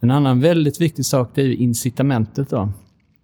En 0.00 0.10
annan 0.10 0.40
väldigt 0.40 0.80
viktig 0.80 1.06
sak 1.06 1.30
det 1.34 1.42
är 1.42 1.52
incitamentet. 1.52 2.50
Då. 2.50 2.68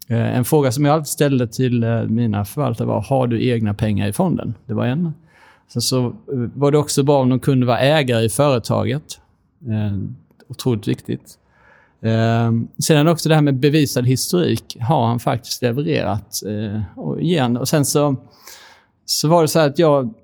Eh, 0.09 0.37
en 0.37 0.45
fråga 0.45 0.73
som 0.73 0.85
jag 0.85 0.95
alltid 0.95 1.07
ställde 1.07 1.49
till 1.49 1.83
eh, 1.83 2.03
mina 2.03 2.45
förvaltare 2.45 2.89
var, 2.89 3.03
har 3.03 3.27
du 3.27 3.49
egna 3.49 3.75
pengar 3.75 4.09
i 4.09 4.13
fonden? 4.13 4.55
Det 4.67 4.75
var 4.75 4.87
en. 4.87 5.13
Sen 5.69 5.83
så 5.83 6.07
eh, 6.07 6.13
var 6.55 6.73
det 6.73 6.79
också 6.79 7.03
bra 7.03 7.21
om 7.21 7.29
de 7.29 7.41
kunde 7.41 7.67
vara 7.67 7.79
ägare 7.79 8.25
i 8.25 8.29
företaget. 8.29 9.21
Eh, 9.69 9.99
otroligt 10.49 10.89
viktigt. 10.89 11.39
Eh, 12.07 12.53
sen 12.83 13.09
också 13.09 13.29
det 13.29 13.35
här 13.35 13.43
med 13.43 13.61
bevisad 13.61 14.07
historik 14.07 14.77
har 14.81 15.07
han 15.07 15.21
faktiskt 15.21 15.63
levererat. 15.63 16.43
Eh, 16.47 16.81
och, 16.99 17.21
igen. 17.21 17.57
och 17.57 17.69
sen 17.69 17.85
så, 17.85 18.17
så 19.05 19.29
var 19.29 19.43
det 19.43 19.49
så 19.49 19.59
att 19.59 19.79
jag 19.79 20.15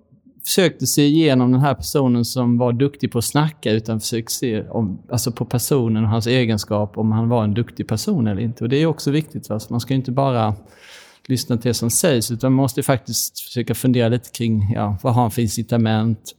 försökte 0.44 0.86
se 0.86 1.06
igenom 1.06 1.52
den 1.52 1.60
här 1.60 1.74
personen 1.74 2.24
som 2.24 2.58
var 2.58 2.72
duktig 2.72 3.12
på 3.12 3.18
att 3.18 3.24
snacka 3.24 3.72
utan 3.72 4.00
försökte 4.00 4.32
se 4.32 4.62
om, 4.68 5.02
alltså 5.10 5.32
på 5.32 5.44
personen 5.44 6.04
och 6.04 6.10
hans 6.10 6.26
egenskap, 6.26 6.98
om 6.98 7.12
han 7.12 7.28
var 7.28 7.44
en 7.44 7.54
duktig 7.54 7.88
person 7.88 8.26
eller 8.26 8.42
inte. 8.42 8.64
Och 8.64 8.70
Det 8.70 8.76
är 8.76 8.86
också 8.86 9.10
viktigt. 9.10 9.48
Va? 9.48 9.60
man 9.70 9.80
ska 9.80 9.94
inte 9.94 10.12
bara 10.12 10.54
lyssna 11.26 11.56
till 11.56 11.68
det 11.68 11.74
som 11.74 11.90
sägs, 11.90 12.30
utan 12.30 12.52
man 12.52 12.62
måste 12.62 12.82
faktiskt 12.82 13.40
försöka 13.40 13.74
fundera 13.74 14.08
lite 14.08 14.30
kring 14.30 14.72
ja, 14.74 14.96
vad 15.02 15.14
har 15.14 15.22
han 15.22 15.30
för 15.30 15.42
incitament? 15.42 16.34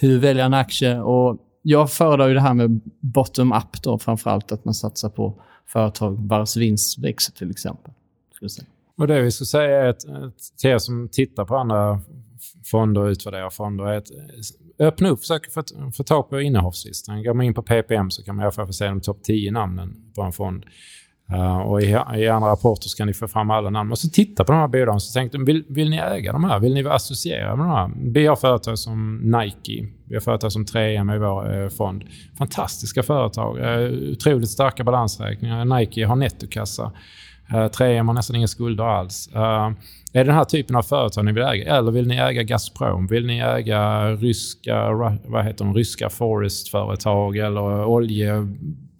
Hur 0.00 0.18
väljer 0.18 0.42
han 0.42 0.54
aktier? 0.54 1.02
Och 1.02 1.38
jag 1.68 1.92
föredrar 1.92 2.28
ju 2.28 2.34
det 2.34 2.40
här 2.40 2.54
med 2.54 2.80
bottom-up 3.00 3.82
då, 3.82 3.98
framförallt 3.98 4.52
att 4.52 4.64
man 4.64 4.74
satsar 4.74 5.08
på 5.08 5.42
företag 5.66 6.28
vars 6.28 6.56
vinst 6.56 6.98
växer 6.98 7.32
till 7.32 7.50
exempel. 7.50 7.92
Och 8.96 9.06
det 9.06 9.22
vi 9.22 9.30
ska 9.30 9.44
säga 9.44 9.82
är 9.82 9.88
att 9.88 10.00
till 10.58 10.70
er 10.70 10.78
som 10.78 11.08
tittar 11.08 11.44
på 11.44 11.56
andra 11.56 12.00
fonder 12.64 13.00
och 13.00 13.06
utvärderar 13.06 13.50
fonder 13.50 13.84
är 13.84 13.96
att 13.96 14.10
eh, 14.10 14.86
öppna 14.86 15.08
upp, 15.08 15.20
försök 15.20 15.52
få, 15.52 15.62
få 15.96 16.02
tag 16.04 16.30
på 16.30 16.40
innehavslistan. 16.40 17.22
Går 17.22 17.34
man 17.34 17.46
in 17.46 17.54
på 17.54 17.62
PPM 17.62 18.10
så 18.10 18.22
kan 18.22 18.36
man 18.36 18.42
i 18.42 18.44
alla 18.44 18.52
fall 18.52 18.66
få 18.66 18.72
se 18.72 18.86
de 18.86 19.00
topp 19.00 19.22
10 19.22 19.50
namnen 19.50 20.12
på 20.14 20.22
en 20.22 20.32
fond. 20.32 20.64
Eh, 21.32 21.58
och 21.58 21.82
i, 21.82 21.96
i 22.16 22.28
andra 22.28 22.50
rapporter 22.50 22.88
ska 22.88 23.04
ni 23.04 23.14
få 23.14 23.28
fram 23.28 23.50
alla 23.50 23.70
namn. 23.70 23.92
Och 23.92 23.98
så 23.98 24.08
titta 24.08 24.44
på 24.44 24.52
de 24.52 24.58
här 24.58 24.68
bolagen 24.68 25.00
så 25.00 25.12
tänkte 25.12 25.38
vill, 25.38 25.64
vill 25.68 25.90
ni 25.90 25.96
äga 25.96 26.32
de 26.32 26.44
här? 26.44 26.60
Vill 26.60 26.74
ni 26.74 26.82
vara 26.82 26.94
associerade 26.94 27.56
med 27.56 27.66
de 27.66 27.70
här? 27.70 27.90
Vi 28.12 28.26
har 28.26 28.36
företag 28.36 28.78
som 28.78 29.16
Nike, 29.16 29.88
vi 30.08 30.14
har 30.14 30.20
företag 30.20 30.52
som 30.52 30.64
3M 30.64 31.14
i 31.14 31.18
vår 31.18 31.62
eh, 31.62 31.68
fond. 31.68 32.04
Fantastiska 32.38 33.02
företag, 33.02 33.58
eh, 33.58 34.12
otroligt 34.12 34.50
starka 34.50 34.84
balansräkningar. 34.84 35.64
Nike 35.64 36.06
har 36.06 36.16
nettokassa. 36.16 36.92
Eh, 37.50 37.56
uh, 37.56 37.66
3M 37.66 38.06
har 38.06 38.14
nästan 38.14 38.36
inga 38.36 38.48
skulder 38.48 38.84
alls. 38.84 39.30
Uh, 39.34 39.72
är 40.12 40.18
det 40.18 40.24
den 40.24 40.34
här 40.34 40.44
typen 40.44 40.76
av 40.76 40.82
företag 40.82 41.24
ni 41.24 41.32
vill 41.32 41.42
äga? 41.42 41.76
Eller 41.76 41.92
vill 41.92 42.08
ni 42.08 42.16
äga 42.16 42.42
Gazprom? 42.42 43.06
Vill 43.06 43.26
ni 43.26 43.38
äga 43.38 44.10
ryska, 44.10 44.92
vad 45.26 45.44
heter 45.44 45.64
de, 45.64 45.74
ryska 45.74 46.08
forestföretag 46.08 47.36
eller 47.36 47.84
olje 47.84 48.46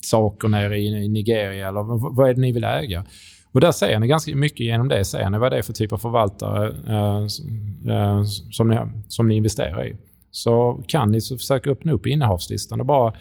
saker 0.08 0.48
nere 0.48 0.78
i, 0.78 1.08
Nigeria? 1.08 1.68
Eller 1.68 2.14
vad 2.16 2.30
är 2.30 2.34
det 2.34 2.40
ni 2.40 2.52
vill 2.52 2.64
äga? 2.64 3.04
Och 3.52 3.60
där 3.60 3.72
ser 3.72 3.98
ni 3.98 4.06
ganska 4.06 4.36
mycket 4.36 4.60
genom 4.60 4.88
det. 4.88 5.04
Ser 5.04 5.30
ni 5.30 5.38
vad 5.38 5.52
det 5.52 5.58
är 5.58 5.62
för 5.62 5.72
typ 5.72 5.92
av 5.92 5.98
förvaltare 5.98 6.68
eh, 6.88 7.18
eh 7.94 8.22
som, 8.50 8.68
ni, 8.68 8.76
som 9.08 9.28
ni 9.28 9.34
investerar 9.36 9.86
i. 9.86 9.96
Så 10.30 10.82
kan 10.86 11.12
ni 11.12 11.20
så 11.20 11.36
försöka 11.36 11.70
öppna 11.70 11.92
upp 11.92 12.06
innehavslistan 12.06 12.80
och 12.80 12.86
bara 12.86 13.12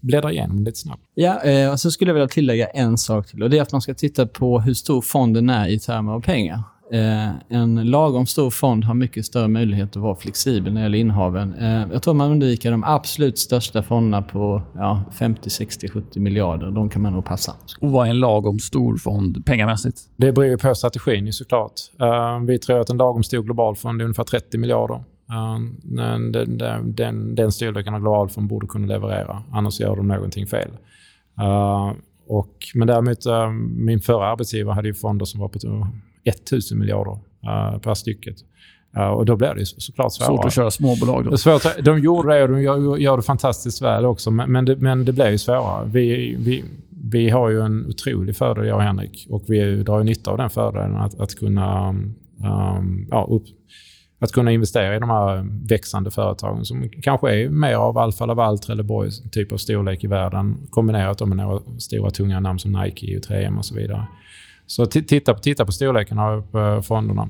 bläddra 0.00 0.32
igenom 0.32 0.64
lite 0.64 0.78
snabbt. 0.78 1.02
Ja, 1.14 1.42
eh, 1.42 1.70
och 1.70 1.80
så 1.80 1.90
skulle 1.90 2.08
jag 2.08 2.14
vilja 2.14 2.28
tillägga 2.28 2.66
en 2.66 2.98
sak 2.98 3.26
till. 3.26 3.42
Och 3.42 3.50
det 3.50 3.58
är 3.58 3.62
att 3.62 3.72
man 3.72 3.80
ska 3.80 3.94
titta 3.94 4.26
på 4.26 4.60
hur 4.60 4.74
stor 4.74 5.00
fonden 5.00 5.50
är 5.50 5.68
i 5.68 5.78
termer 5.78 6.12
av 6.12 6.20
pengar. 6.20 6.62
Eh, 6.92 7.30
en 7.48 7.90
lagom 7.90 8.26
stor 8.26 8.50
fond 8.50 8.84
har 8.84 8.94
mycket 8.94 9.26
större 9.26 9.48
möjlighet 9.48 9.96
att 9.96 10.02
vara 10.02 10.14
flexibel 10.16 10.72
när 10.72 10.80
det 10.80 10.84
gäller 10.84 10.98
innehaven. 10.98 11.54
Eh, 11.54 11.92
jag 11.92 12.02
tror 12.02 12.14
man 12.14 12.30
undviker 12.30 12.70
de 12.70 12.84
absolut 12.84 13.38
största 13.38 13.82
fonderna 13.82 14.22
på 14.22 14.62
ja, 14.74 15.02
50, 15.18 15.50
60, 15.50 15.88
70 15.88 16.20
miljarder. 16.20 16.70
De 16.70 16.88
kan 16.88 17.02
man 17.02 17.12
nog 17.12 17.24
passa. 17.24 17.54
Och 17.80 17.90
vad 17.90 18.06
är 18.06 18.10
en 18.10 18.20
lagom 18.20 18.58
stor 18.58 18.96
fond 18.96 19.46
pengamässigt? 19.46 20.00
Det 20.16 20.32
beror 20.32 20.46
ju 20.46 20.58
på 20.58 20.74
strategin 20.74 21.26
ju 21.26 21.32
såklart. 21.32 21.72
Uh, 22.02 22.46
vi 22.46 22.58
tror 22.58 22.80
att 22.80 22.90
en 22.90 22.96
lagom 22.96 23.22
stor 23.22 23.42
global 23.42 23.76
fond 23.76 24.00
är 24.00 24.04
ungefär 24.04 24.24
30 24.24 24.58
miljarder. 24.58 25.04
Men 25.82 26.32
den, 26.32 26.58
den, 26.58 26.94
den, 26.94 27.34
den 27.34 27.52
storleken 27.52 27.94
av 27.94 28.00
global 28.00 28.28
fond 28.28 28.48
borde 28.48 28.66
kunna 28.66 28.86
leverera. 28.86 29.42
Annars 29.52 29.80
gör 29.80 29.96
de 29.96 30.08
någonting 30.08 30.46
fel. 30.46 30.70
Uh, 31.40 31.92
och, 32.28 32.54
men 32.74 32.88
däremot, 32.88 33.26
uh, 33.26 33.50
min 33.76 34.00
förra 34.00 34.26
arbetsgivare 34.26 34.74
hade 34.74 34.88
ju 34.88 34.94
fonder 34.94 35.24
som 35.24 35.40
var 35.40 35.48
på 35.48 35.58
1000 36.28 36.78
miljarder 36.78 37.12
uh, 37.12 37.78
per 37.78 37.94
stycket. 37.94 38.36
Uh, 38.96 39.06
och 39.06 39.26
då 39.26 39.36
blir 39.36 39.54
det 39.54 39.66
såklart 39.66 40.12
svårare. 40.12 40.36
Svårt 40.36 40.44
att 40.44 40.52
köra 40.52 40.70
småbolag 40.70 41.24
då. 41.24 41.36
Svårt. 41.36 41.62
De 41.84 41.98
gjorde 41.98 42.34
det 42.34 42.42
och 42.42 42.48
de 42.48 42.62
gör, 42.62 42.96
gör 42.96 43.16
det 43.16 43.22
fantastiskt 43.22 43.82
väl 43.82 44.04
också. 44.04 44.30
Men, 44.30 44.52
men, 44.52 44.64
det, 44.64 44.76
men 44.76 45.04
det 45.04 45.12
blir 45.12 45.30
ju 45.30 45.38
svårare. 45.38 45.88
Vi, 45.92 46.36
vi, 46.38 46.64
vi 47.10 47.30
har 47.30 47.50
ju 47.50 47.60
en 47.60 47.86
otrolig 47.86 48.36
fördel, 48.36 48.66
jag 48.66 48.76
och 48.76 48.82
Henrik. 48.82 49.26
Och 49.30 49.44
vi 49.46 49.82
drar 49.82 49.98
ju 49.98 50.04
nytta 50.04 50.30
av 50.30 50.38
den 50.38 50.50
fördelen 50.50 50.96
att, 50.96 51.20
att 51.20 51.34
kunna 51.34 51.88
um, 51.88 53.06
ja, 53.10 53.26
upp, 53.30 53.44
att 54.20 54.32
kunna 54.32 54.52
investera 54.52 54.96
i 54.96 54.98
de 54.98 55.10
här 55.10 55.46
växande 55.68 56.10
företagen 56.10 56.64
som 56.64 56.88
kanske 57.02 57.30
är 57.30 57.48
mer 57.48 57.74
av 57.74 57.98
Alfa 57.98 58.26
Laval, 58.26 58.58
Trelleborg 58.58 59.10
typ 59.32 59.52
av 59.52 59.56
storlek 59.56 60.04
i 60.04 60.06
världen 60.06 60.56
kombinerat 60.70 61.20
med 61.28 61.36
några 61.36 61.60
stora 61.78 62.10
tunga 62.10 62.40
namn 62.40 62.58
som 62.58 62.72
Nike 62.72 63.16
och 63.16 63.22
3M 63.22 63.58
och 63.58 63.64
så 63.64 63.74
vidare. 63.74 64.06
Så 64.68 64.84
ti- 64.84 65.02
titta, 65.04 65.34
titta 65.34 65.64
på 65.66 65.72
storleken 65.72 66.18
av 66.18 66.44
eh, 66.56 66.80
fonderna. 66.82 67.28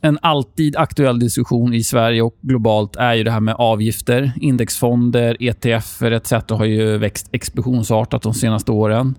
En 0.00 0.18
alltid 0.22 0.76
aktuell 0.76 1.18
diskussion 1.18 1.74
i 1.74 1.82
Sverige 1.82 2.22
och 2.22 2.34
globalt 2.40 2.96
är 2.96 3.14
ju 3.14 3.24
det 3.24 3.30
här 3.30 3.40
med 3.40 3.54
avgifter. 3.58 4.32
Indexfonder, 4.40 5.36
ETFer 5.40 6.10
etc. 6.10 6.32
har 6.50 6.64
ju 6.64 6.98
växt 6.98 7.28
explosionsartat 7.32 8.22
de 8.22 8.34
senaste 8.34 8.72
åren. 8.72 9.14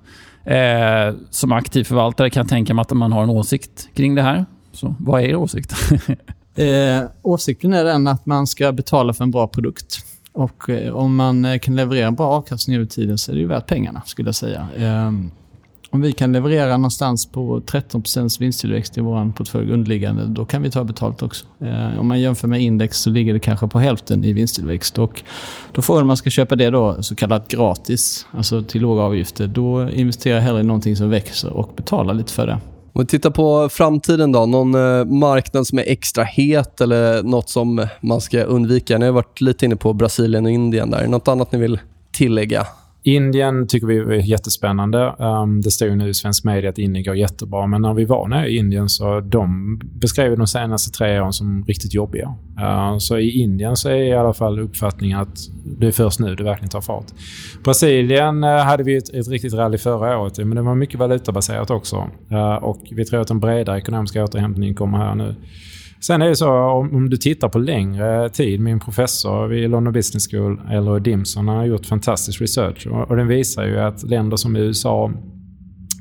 Eh, 0.46 1.16
som 1.30 1.52
aktiv 1.52 1.84
förvaltare 1.84 2.30
kan 2.30 2.42
jag 2.42 2.50
tänka 2.50 2.74
mig 2.74 2.82
att 2.82 2.92
man 2.92 3.12
har 3.12 3.24
en 3.24 3.30
åsikt 3.30 3.90
kring 3.94 4.16
det 4.16 4.22
här. 4.22 4.46
Så 4.72 4.96
vad 5.00 5.22
är 5.22 5.26
er 5.26 5.36
åsikt? 5.36 5.74
Eh, 6.56 7.04
åsikten 7.22 7.74
är 7.74 7.84
den 7.84 8.08
att 8.08 8.26
man 8.26 8.48
ska 8.48 8.72
betala 8.72 9.14
för 9.14 9.24
en 9.24 9.32
bra 9.32 9.48
produkt. 9.48 10.06
Och 10.34 10.70
eh, 10.70 10.94
om 10.94 11.16
man 11.16 11.46
eh, 11.46 11.60
kan 11.60 11.76
leverera 11.76 12.08
en 12.08 12.16
bra 12.16 12.28
avkastning 12.28 12.76
över 12.76 12.86
tiden 12.86 13.18
så 13.18 13.32
är 13.32 13.36
det 13.36 13.42
ju 13.42 13.48
värt 13.48 13.68
pengarna, 13.68 14.02
skulle 14.06 14.28
jag 14.28 14.36
säga. 14.36 14.68
Om 15.94 16.02
vi 16.02 16.12
kan 16.12 16.32
leverera 16.32 16.78
någonstans 16.78 17.26
på 17.26 17.60
13% 17.60 18.40
vinsttillväxt 18.40 18.98
i 18.98 19.02
vår 19.02 19.32
portfölj 19.32 19.72
underliggande, 19.72 20.26
då 20.26 20.46
kan 20.46 20.62
vi 20.62 20.72
ta 20.72 20.84
betalt 20.84 21.22
också. 21.22 21.46
Eh, 21.62 22.00
om 22.00 22.08
man 22.08 22.20
jämför 22.20 22.48
med 22.48 22.62
index 22.62 22.98
så 22.98 23.10
ligger 23.10 23.34
det 23.34 23.40
kanske 23.40 23.68
på 23.68 23.80
hälften 23.80 24.24
i 24.24 24.34
vinsttillväxt. 24.34 24.98
Och 24.98 25.24
då 25.72 25.82
får 25.82 26.04
man 26.04 26.18
ska 26.18 26.30
köpa 26.30 26.56
det 26.56 26.70
då 26.70 27.04
så 27.04 27.16
kallat 27.16 27.48
gratis, 27.48 28.26
alltså 28.32 28.64
till 28.64 28.82
låga 28.82 29.02
avgifter. 29.02 29.48
Då 29.48 29.90
investerar 29.90 30.36
jag 30.36 30.42
hellre 30.42 30.62
i 30.62 30.64
någonting 30.64 30.96
som 30.96 31.10
växer 31.10 31.54
och 31.54 31.74
betalar 31.76 32.14
lite 32.14 32.34
för 32.34 32.48
det. 32.48 32.58
Om 32.94 33.02
vi 33.02 33.06
tittar 33.06 33.30
på 33.30 33.70
framtiden 33.70 34.32
då, 34.32 34.46
någon 34.46 34.76
eh, 34.76 35.06
marknad 35.06 35.68
som 35.68 35.80
är 35.80 35.84
extra 35.88 36.24
het 36.24 36.82
eller 36.82 37.24
något 37.24 37.50
som 37.50 37.88
man 38.02 38.22
ska 38.22 38.44
undvika? 38.44 38.98
Ni 38.98 39.06
har 39.06 39.14
varit 39.14 39.42
lite 39.42 39.66
inne 39.66 39.76
på 39.76 39.94
Brasilien 39.94 40.46
och 40.46 40.52
Indien 40.52 40.92
där. 40.92 41.08
Något 41.08 41.28
annat 41.28 41.52
ni 41.52 41.60
vill 41.60 41.80
tillägga? 42.12 42.68
Indien 43.04 43.68
tycker 43.68 43.88
vi 43.88 43.98
är 43.98 44.30
jättespännande. 44.30 45.16
Ehm, 45.20 45.62
det 45.62 45.72
står 45.72 45.88
ju 45.88 45.96
nu 45.96 46.10
i 46.10 46.14
svensk 46.14 46.44
media 46.44 46.70
att 46.70 46.78
Indien 46.78 47.04
går 47.04 47.16
jättebra, 47.16 47.68
men 47.68 47.82
när 47.82 47.94
vi 47.94 48.06
var 48.06 48.28
nere 48.28 48.48
i 48.48 48.58
Indien 48.58 48.90
så 48.90 49.20
de 49.20 49.80
beskrev 49.84 50.38
de 50.38 50.48
senaste 50.48 50.98
tre 50.98 51.20
åren 51.20 51.34
som 51.34 51.66
riktigt 51.66 51.94
jobbiga. 51.94 52.36
Ehm, 52.60 53.00
så 53.00 53.18
i 53.18 53.42
Indien 53.42 53.76
så 53.76 53.90
är 53.90 53.96
i 53.96 54.14
alla 54.14 54.34
fall 54.34 54.60
uppfattningen 54.60 55.20
att 55.20 55.38
det 55.80 55.88
är 55.88 55.92
först 55.92 56.20
nu 56.20 56.36
det 56.36 56.44
verkligen 56.44 56.70
tar 56.70 56.82
fart. 56.82 57.06
Brasilien 57.64 58.44
eh, 58.44 58.50
hade 58.50 58.84
vi 58.84 58.96
ett, 58.96 59.10
ett 59.10 59.28
riktigt 59.28 59.54
rally 59.54 59.78
förra 59.78 60.18
året, 60.20 60.38
men 60.38 60.56
det 60.56 60.62
var 60.62 60.76
mycket 60.76 61.00
valutabaserat 61.00 61.70
också. 61.70 62.10
Ehm, 62.30 62.64
och 62.64 62.82
vi 62.92 63.06
tror 63.06 63.22
att 63.22 63.30
en 63.30 63.40
bredare 63.40 63.78
ekonomisk 63.78 64.16
återhämtning 64.16 64.76
kommer 64.76 64.98
här 64.98 65.16
nu. 65.16 65.36
Sen 66.02 66.22
är 66.22 66.30
det 66.30 66.36
så 66.36 66.50
om, 66.50 66.96
om 66.96 67.10
du 67.10 67.18
tittar 67.18 67.50
på 67.50 67.60
längre 67.60 68.30
tid. 68.30 68.60
Min 68.60 68.80
professor 68.80 69.48
vid 69.48 69.70
London 69.70 69.94
Business 69.94 70.32
School, 70.32 70.62
eller 70.72 71.00
Dimson, 71.00 71.48
han 71.48 71.58
har 71.58 71.66
gjort 71.66 71.86
fantastisk 71.86 72.42
research. 72.42 72.88
Och, 72.88 73.10
och 73.10 73.16
den 73.16 73.28
visar 73.28 73.66
ju 73.66 73.80
att 73.80 74.04
länder 74.04 74.38
som 74.38 74.56
USA, 74.56 75.12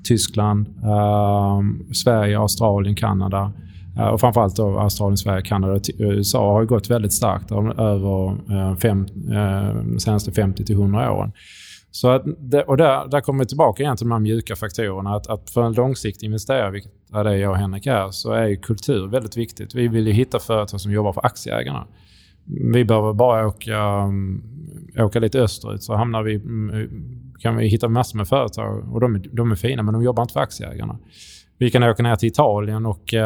Tyskland, 0.04 0.66
eh, 0.68 1.60
Sverige, 1.92 2.38
Australien, 2.38 2.96
Kanada 2.96 3.52
eh, 3.98 4.06
och 4.06 4.20
framförallt 4.20 4.56
då 4.56 4.78
Australien, 4.78 5.16
Sverige, 5.16 5.42
Kanada 5.42 5.72
och 5.72 5.82
USA 5.98 6.52
har 6.52 6.60
ju 6.60 6.66
gått 6.66 6.90
väldigt 6.90 7.12
starkt 7.12 7.52
över 7.78 8.28
eh, 8.28 8.76
fem, 8.76 9.06
eh, 9.30 9.74
de 9.92 10.00
senaste 10.00 10.32
50 10.32 10.64
till 10.64 10.76
100 10.76 11.12
åren. 11.12 11.32
Så 11.90 12.08
att 12.08 12.22
det, 12.38 12.62
och 12.62 12.76
där, 12.76 13.08
där 13.08 13.20
kommer 13.20 13.38
vi 13.38 13.46
tillbaka 13.46 13.82
igen 13.82 13.96
till 13.96 14.06
de 14.06 14.12
här 14.12 14.18
mjuka 14.18 14.56
faktorerna. 14.56 15.14
Att, 15.14 15.26
att 15.26 15.50
för 15.50 15.62
en 15.62 15.72
långsiktig 15.72 16.26
investerare, 16.26 16.70
vilket 16.70 16.92
är 17.12 17.24
det 17.24 17.38
jag 17.38 17.50
och 17.50 17.56
Henrik 17.56 17.86
är, 17.86 18.10
så 18.10 18.32
är 18.32 18.46
ju 18.46 18.56
kultur 18.56 19.06
väldigt 19.06 19.36
viktigt. 19.36 19.74
Vi 19.74 19.88
vill 19.88 20.06
ju 20.06 20.12
hitta 20.12 20.38
företag 20.38 20.80
som 20.80 20.92
jobbar 20.92 21.12
för 21.12 21.26
aktieägarna. 21.26 21.86
Vi 22.72 22.84
behöver 22.84 23.12
bara 23.12 23.46
åka, 23.46 23.78
mm, 23.78 24.42
åka 24.98 25.20
lite 25.20 25.40
österut 25.40 25.82
så 25.82 25.94
hamnar 25.94 26.22
vi, 26.22 26.34
mm, 26.34 26.88
kan 27.38 27.56
vi 27.56 27.66
hitta 27.66 27.88
massor 27.88 28.16
med 28.18 28.28
företag 28.28 28.94
och 28.94 29.00
de, 29.00 29.22
de 29.32 29.50
är 29.50 29.56
fina 29.56 29.82
men 29.82 29.94
de 29.94 30.02
jobbar 30.02 30.22
inte 30.22 30.32
för 30.32 30.40
aktieägarna. 30.40 30.98
Vi 31.60 31.70
kan 31.70 31.82
åka 31.82 32.02
ner 32.02 32.16
till 32.16 32.28
Italien 32.28 32.86
och 32.86 33.12
uh, 33.14 33.20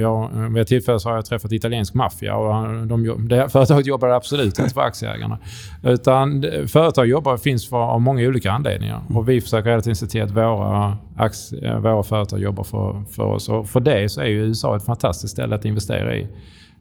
ja, 0.00 0.30
vid 0.50 0.62
ett 0.62 0.68
tillfälle 0.68 1.00
så 1.00 1.08
har 1.08 1.16
jag 1.16 1.24
träffat 1.24 1.52
italiensk 1.52 1.94
maffia 1.94 2.36
och 2.36 2.86
de, 2.86 3.04
jobb- 3.04 3.28
det 3.28 3.48
företaget 3.52 3.86
jobbar 3.86 4.08
absolut 4.08 4.58
inte 4.58 4.74
för 4.74 4.80
aktieägarna. 4.80 5.38
Utan 5.82 6.40
det- 6.40 6.68
företag 6.70 7.06
jobbar, 7.06 7.36
finns 7.36 7.68
för, 7.68 7.76
av 7.76 8.00
många 8.00 8.28
olika 8.28 8.52
anledningar 8.52 9.00
och 9.14 9.28
vi 9.28 9.40
försöker 9.40 9.70
hela 9.70 9.82
tiden 9.82 9.96
se 9.96 10.06
till 10.06 10.22
att 10.22 10.30
våra, 10.30 10.96
aktie, 11.16 11.78
våra 11.78 12.02
företag 12.02 12.40
jobbar 12.40 12.64
för, 12.64 13.04
för 13.10 13.22
oss. 13.22 13.48
Och 13.48 13.68
för 13.68 13.80
det 13.80 14.08
så 14.08 14.20
är 14.20 14.26
ju 14.26 14.38
USA 14.46 14.76
ett 14.76 14.84
fantastiskt 14.84 15.32
ställe 15.32 15.54
att 15.54 15.64
investera 15.64 16.16
i. 16.16 16.28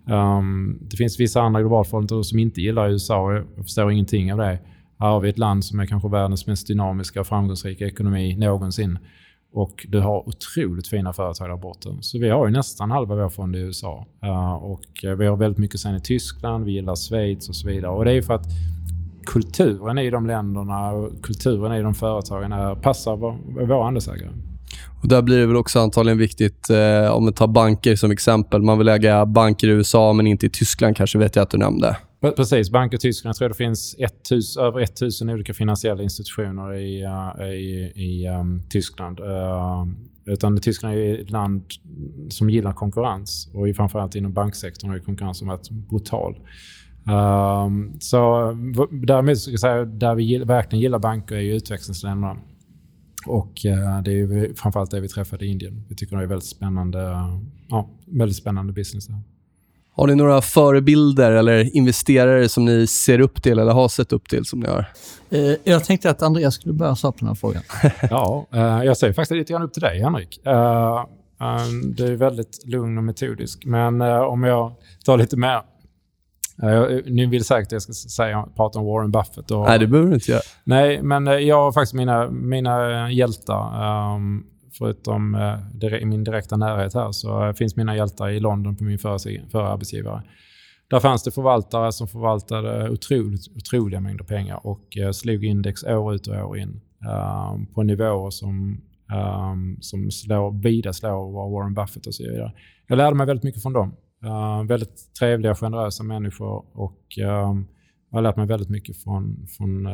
Um, 0.10 0.80
det 0.82 0.98
finns 0.98 1.20
vissa 1.20 1.42
andra 1.42 1.62
globalfonder 1.62 2.22
som 2.24 2.40
inte 2.40 2.62
gillar 2.62 2.90
USA 2.90 3.18
och 3.20 3.34
jag 3.34 3.46
förstår 3.64 3.92
ingenting 3.92 4.32
av 4.34 4.38
det. 4.40 4.60
Här 5.00 5.08
har 5.08 5.20
vi 5.20 5.30
ett 5.30 5.38
land 5.38 5.66
som 5.66 5.80
är 5.80 5.86
kanske 5.86 6.10
världens 6.10 6.48
mest 6.48 6.68
dynamiska 6.68 7.20
och 7.20 7.28
framgångsrika 7.28 7.86
ekonomi 7.86 8.36
någonsin. 8.38 9.00
Och 9.56 9.86
du 9.90 10.00
har 10.00 10.30
otroligt 10.30 10.88
fina 10.88 11.14
företag 11.14 11.50
där 11.50 11.58
borta. 11.58 11.90
Så 12.02 12.20
vi 12.20 12.30
har 12.30 12.48
ju 12.48 12.52
nästan 12.54 12.92
halva 12.92 13.16
vår 13.16 13.30
fond 13.30 13.56
i 13.56 13.60
USA. 13.60 14.06
Eh, 14.24 14.54
och 14.54 15.04
eh, 15.04 15.12
vi 15.12 15.26
har 15.26 15.36
väldigt 15.38 15.58
mycket 15.58 15.80
sen 15.80 15.96
i 15.96 16.02
Tyskland, 16.02 16.66
vi 16.66 16.72
gillar 16.72 16.96
Schweiz 16.96 17.50
och 17.50 17.56
så 17.56 17.68
vidare. 17.68 17.92
Och 17.92 18.06
det 18.06 18.12
är 18.12 18.16
ju 18.16 18.22
för 18.24 18.34
att 18.34 18.46
kulturen 19.26 19.98
i 19.98 20.10
de 20.10 20.28
länderna 20.28 20.92
och 20.92 21.12
kulturen 21.24 21.74
i 21.74 21.82
de 21.82 21.94
företagen 21.94 22.52
är, 22.52 22.76
passar 22.76 23.16
vår- 23.18 23.66
våra 23.68 23.88
andelsägare. 23.88 24.30
Och 25.02 25.08
där 25.08 25.22
blir 25.22 25.38
det 25.40 25.46
väl 25.46 25.56
också 25.56 25.80
antagligen 25.80 26.18
viktigt, 26.18 26.70
eh, 26.70 27.12
om 27.12 27.26
vi 27.26 27.32
tar 27.32 27.48
banker 27.48 27.96
som 27.96 28.12
exempel. 28.12 28.62
Man 28.62 28.78
vill 28.78 28.88
äga 28.90 29.26
banker 29.26 29.68
i 29.68 29.72
USA 29.72 30.14
men 30.14 30.28
inte 30.28 30.46
i 30.46 30.50
Tyskland 30.50 30.96
kanske, 30.98 31.18
vet 31.18 31.36
jag 31.36 31.44
att 31.44 31.50
du 31.50 31.58
nämnde. 31.58 31.98
Precis, 32.32 32.72
Bank 32.72 32.94
i 32.94 32.98
Tyskland. 32.98 33.30
Jag 33.30 33.38
tror 33.38 33.50
det 33.50 33.56
finns 33.56 33.96
1000, 34.00 34.64
över 34.64 34.82
1000 34.82 35.30
olika 35.30 35.54
finansiella 35.54 36.04
institutioner 36.04 36.74
i, 36.74 37.04
eh, 37.04 37.46
i, 37.46 37.92
i 37.96 38.28
um, 38.28 38.62
Tyskland. 38.70 39.20
Uh, 39.20 39.86
utan 40.26 40.58
Tyskland 40.58 40.96
är 40.96 41.22
ett 41.22 41.30
land 41.30 41.64
som 42.30 42.50
gillar 42.50 42.74
konkurrens 42.74 43.50
och 43.54 43.76
framförallt 43.76 44.16
inom 44.16 44.34
banksektorn 44.34 44.90
har 44.90 45.00
konkurrensen 45.00 45.48
varit 45.48 45.70
brutal. 45.70 46.40
Um, 47.08 47.98
så 48.00 48.52
därmed 48.92 49.38
ska 49.38 49.52
jag 49.52 49.60
säga, 49.60 49.86
där 49.86 50.16
vi 50.16 50.24
gill, 50.24 50.46
verkligen 50.46 50.82
gillar 50.82 51.00
banker 51.00 51.36
är 51.36 51.40
ju 51.40 51.56
utvecklingsländerna. 51.56 52.38
Och 53.28 53.66
uh, 53.66 54.04
det 54.04 54.12
är 54.12 54.16
ju 54.16 54.56
framförallt 54.56 54.92
det 54.92 55.00
vi 55.00 55.08
träffade 55.08 55.46
i 55.46 55.50
Indien. 55.50 55.86
Vi 55.90 55.96
tycker 55.96 56.18
det 56.18 56.24
är 56.24 56.28
väldigt 56.28 56.50
spännande, 56.50 57.00
ja, 57.70 57.90
väldigt 58.06 58.38
spännande 58.38 58.74
business 58.74 59.08
där. 59.08 59.35
Har 59.96 60.08
ni 60.08 60.16
några 60.16 60.42
förebilder 60.42 61.32
eller 61.32 61.76
investerare 61.76 62.50
som 62.50 62.66
ni 62.66 62.88
ser 62.88 63.20
upp 63.20 63.44
till 63.44 63.60
eller 63.60 63.72
har 63.72 63.88
sett 63.88 64.14
upp 64.14 64.30
till 64.30 64.46
som 64.46 64.60
ni 64.60 64.68
har? 64.68 64.86
Eh, 65.30 65.56
jag 65.64 65.84
tänkte 65.84 66.10
att 66.10 66.22
Andreas 66.22 66.56
skulle 66.56 66.74
börja 66.74 66.96
svara 66.96 67.12
på 67.12 67.18
den 67.20 67.28
här 67.28 67.36
frågan. 67.36 67.62
Ja, 68.10 68.48
eh, 68.54 68.84
jag 68.84 68.98
ser 68.98 69.14
faktiskt 69.14 69.32
lite 69.38 69.54
grann 69.54 69.62
upp 69.62 69.74
till 69.74 69.82
dig, 69.82 70.02
Henrik. 70.02 70.46
Eh, 70.46 71.06
du 71.96 72.06
är 72.08 72.16
väldigt 72.16 72.66
lugn 72.66 72.98
och 72.98 73.04
metodisk. 73.04 73.66
Men 73.66 74.02
om 74.02 74.44
jag 74.44 74.72
tar 75.06 75.18
lite 75.18 75.38
mer... 75.38 75.62
Ni 77.06 77.26
vill 77.26 77.46
säkert 77.46 77.68
att 77.68 77.72
jag 77.72 77.82
ska 77.82 77.94
säga, 77.94 78.46
prata 78.56 78.80
om 78.80 78.86
Warren 78.86 79.12
Buffett. 79.12 79.52
Och, 79.52 79.66
Nej, 79.66 79.80
det 79.80 79.88
behöver 79.88 80.10
du 80.10 80.16
inte 80.16 80.32
göra. 80.32 80.42
Nej, 80.64 81.02
men 81.02 81.26
jag 81.48 81.56
har 81.56 81.72
faktiskt 81.72 81.94
mina, 81.94 82.30
mina 82.30 83.12
hjältar. 83.12 84.16
ehm, 84.16 84.44
förutom 84.78 85.36
eh, 85.36 86.02
i 86.02 86.06
min 86.06 86.24
direkta 86.24 86.58
närhet 86.58 86.94
här 86.94 87.12
så 87.12 87.46
eh, 87.46 87.54
finns 87.54 87.76
mina 87.76 87.96
hjältar 87.96 88.30
i 88.30 88.40
London 88.40 88.76
på 88.76 88.84
min 88.84 89.00
förra, 89.00 89.20
förra 89.52 89.68
arbetsgivare. 89.68 90.24
Där 90.88 91.00
fanns 91.00 91.24
det 91.24 91.32
förvaltare 91.32 91.92
som 91.92 92.08
förvaltade 92.08 92.90
otroligt, 92.90 93.48
otroliga 93.58 94.00
mängder 94.00 94.26
pengar 94.26 94.68
och 94.68 94.98
eh, 94.98 95.12
slog 95.12 95.46
index 95.46 95.84
år 95.84 96.16
ut 96.16 96.28
och 96.28 96.50
år 96.50 96.58
in 96.58 96.82
ehm, 97.02 97.66
på 97.66 97.84
nivåer 97.84 98.30
som, 98.30 98.82
ehm, 99.12 99.78
som 99.82 100.12
slår, 100.12 100.64
vida 100.64 100.94
slår 100.94 101.32
vad 101.32 101.52
Warren 101.52 101.74
Buffett 101.74 102.08
och 102.08 102.16
så 102.16 102.24
vidare. 102.24 102.54
Jag 102.88 102.98
lärde 102.98 103.16
mig 103.16 103.28
väldigt 103.28 103.44
mycket 103.44 103.62
från 103.62 103.74
dem. 103.74 103.96
Uh, 104.24 104.64
väldigt 104.68 105.14
trevliga, 105.20 105.56
generösa 105.56 106.04
människor 106.04 106.66
och 106.74 107.04
jag 107.16 107.64
har 108.12 108.22
lärt 108.22 108.36
mig 108.36 108.48
väldigt 108.48 108.70
mycket 108.70 109.04
från, 109.04 109.48
från, 109.58 109.88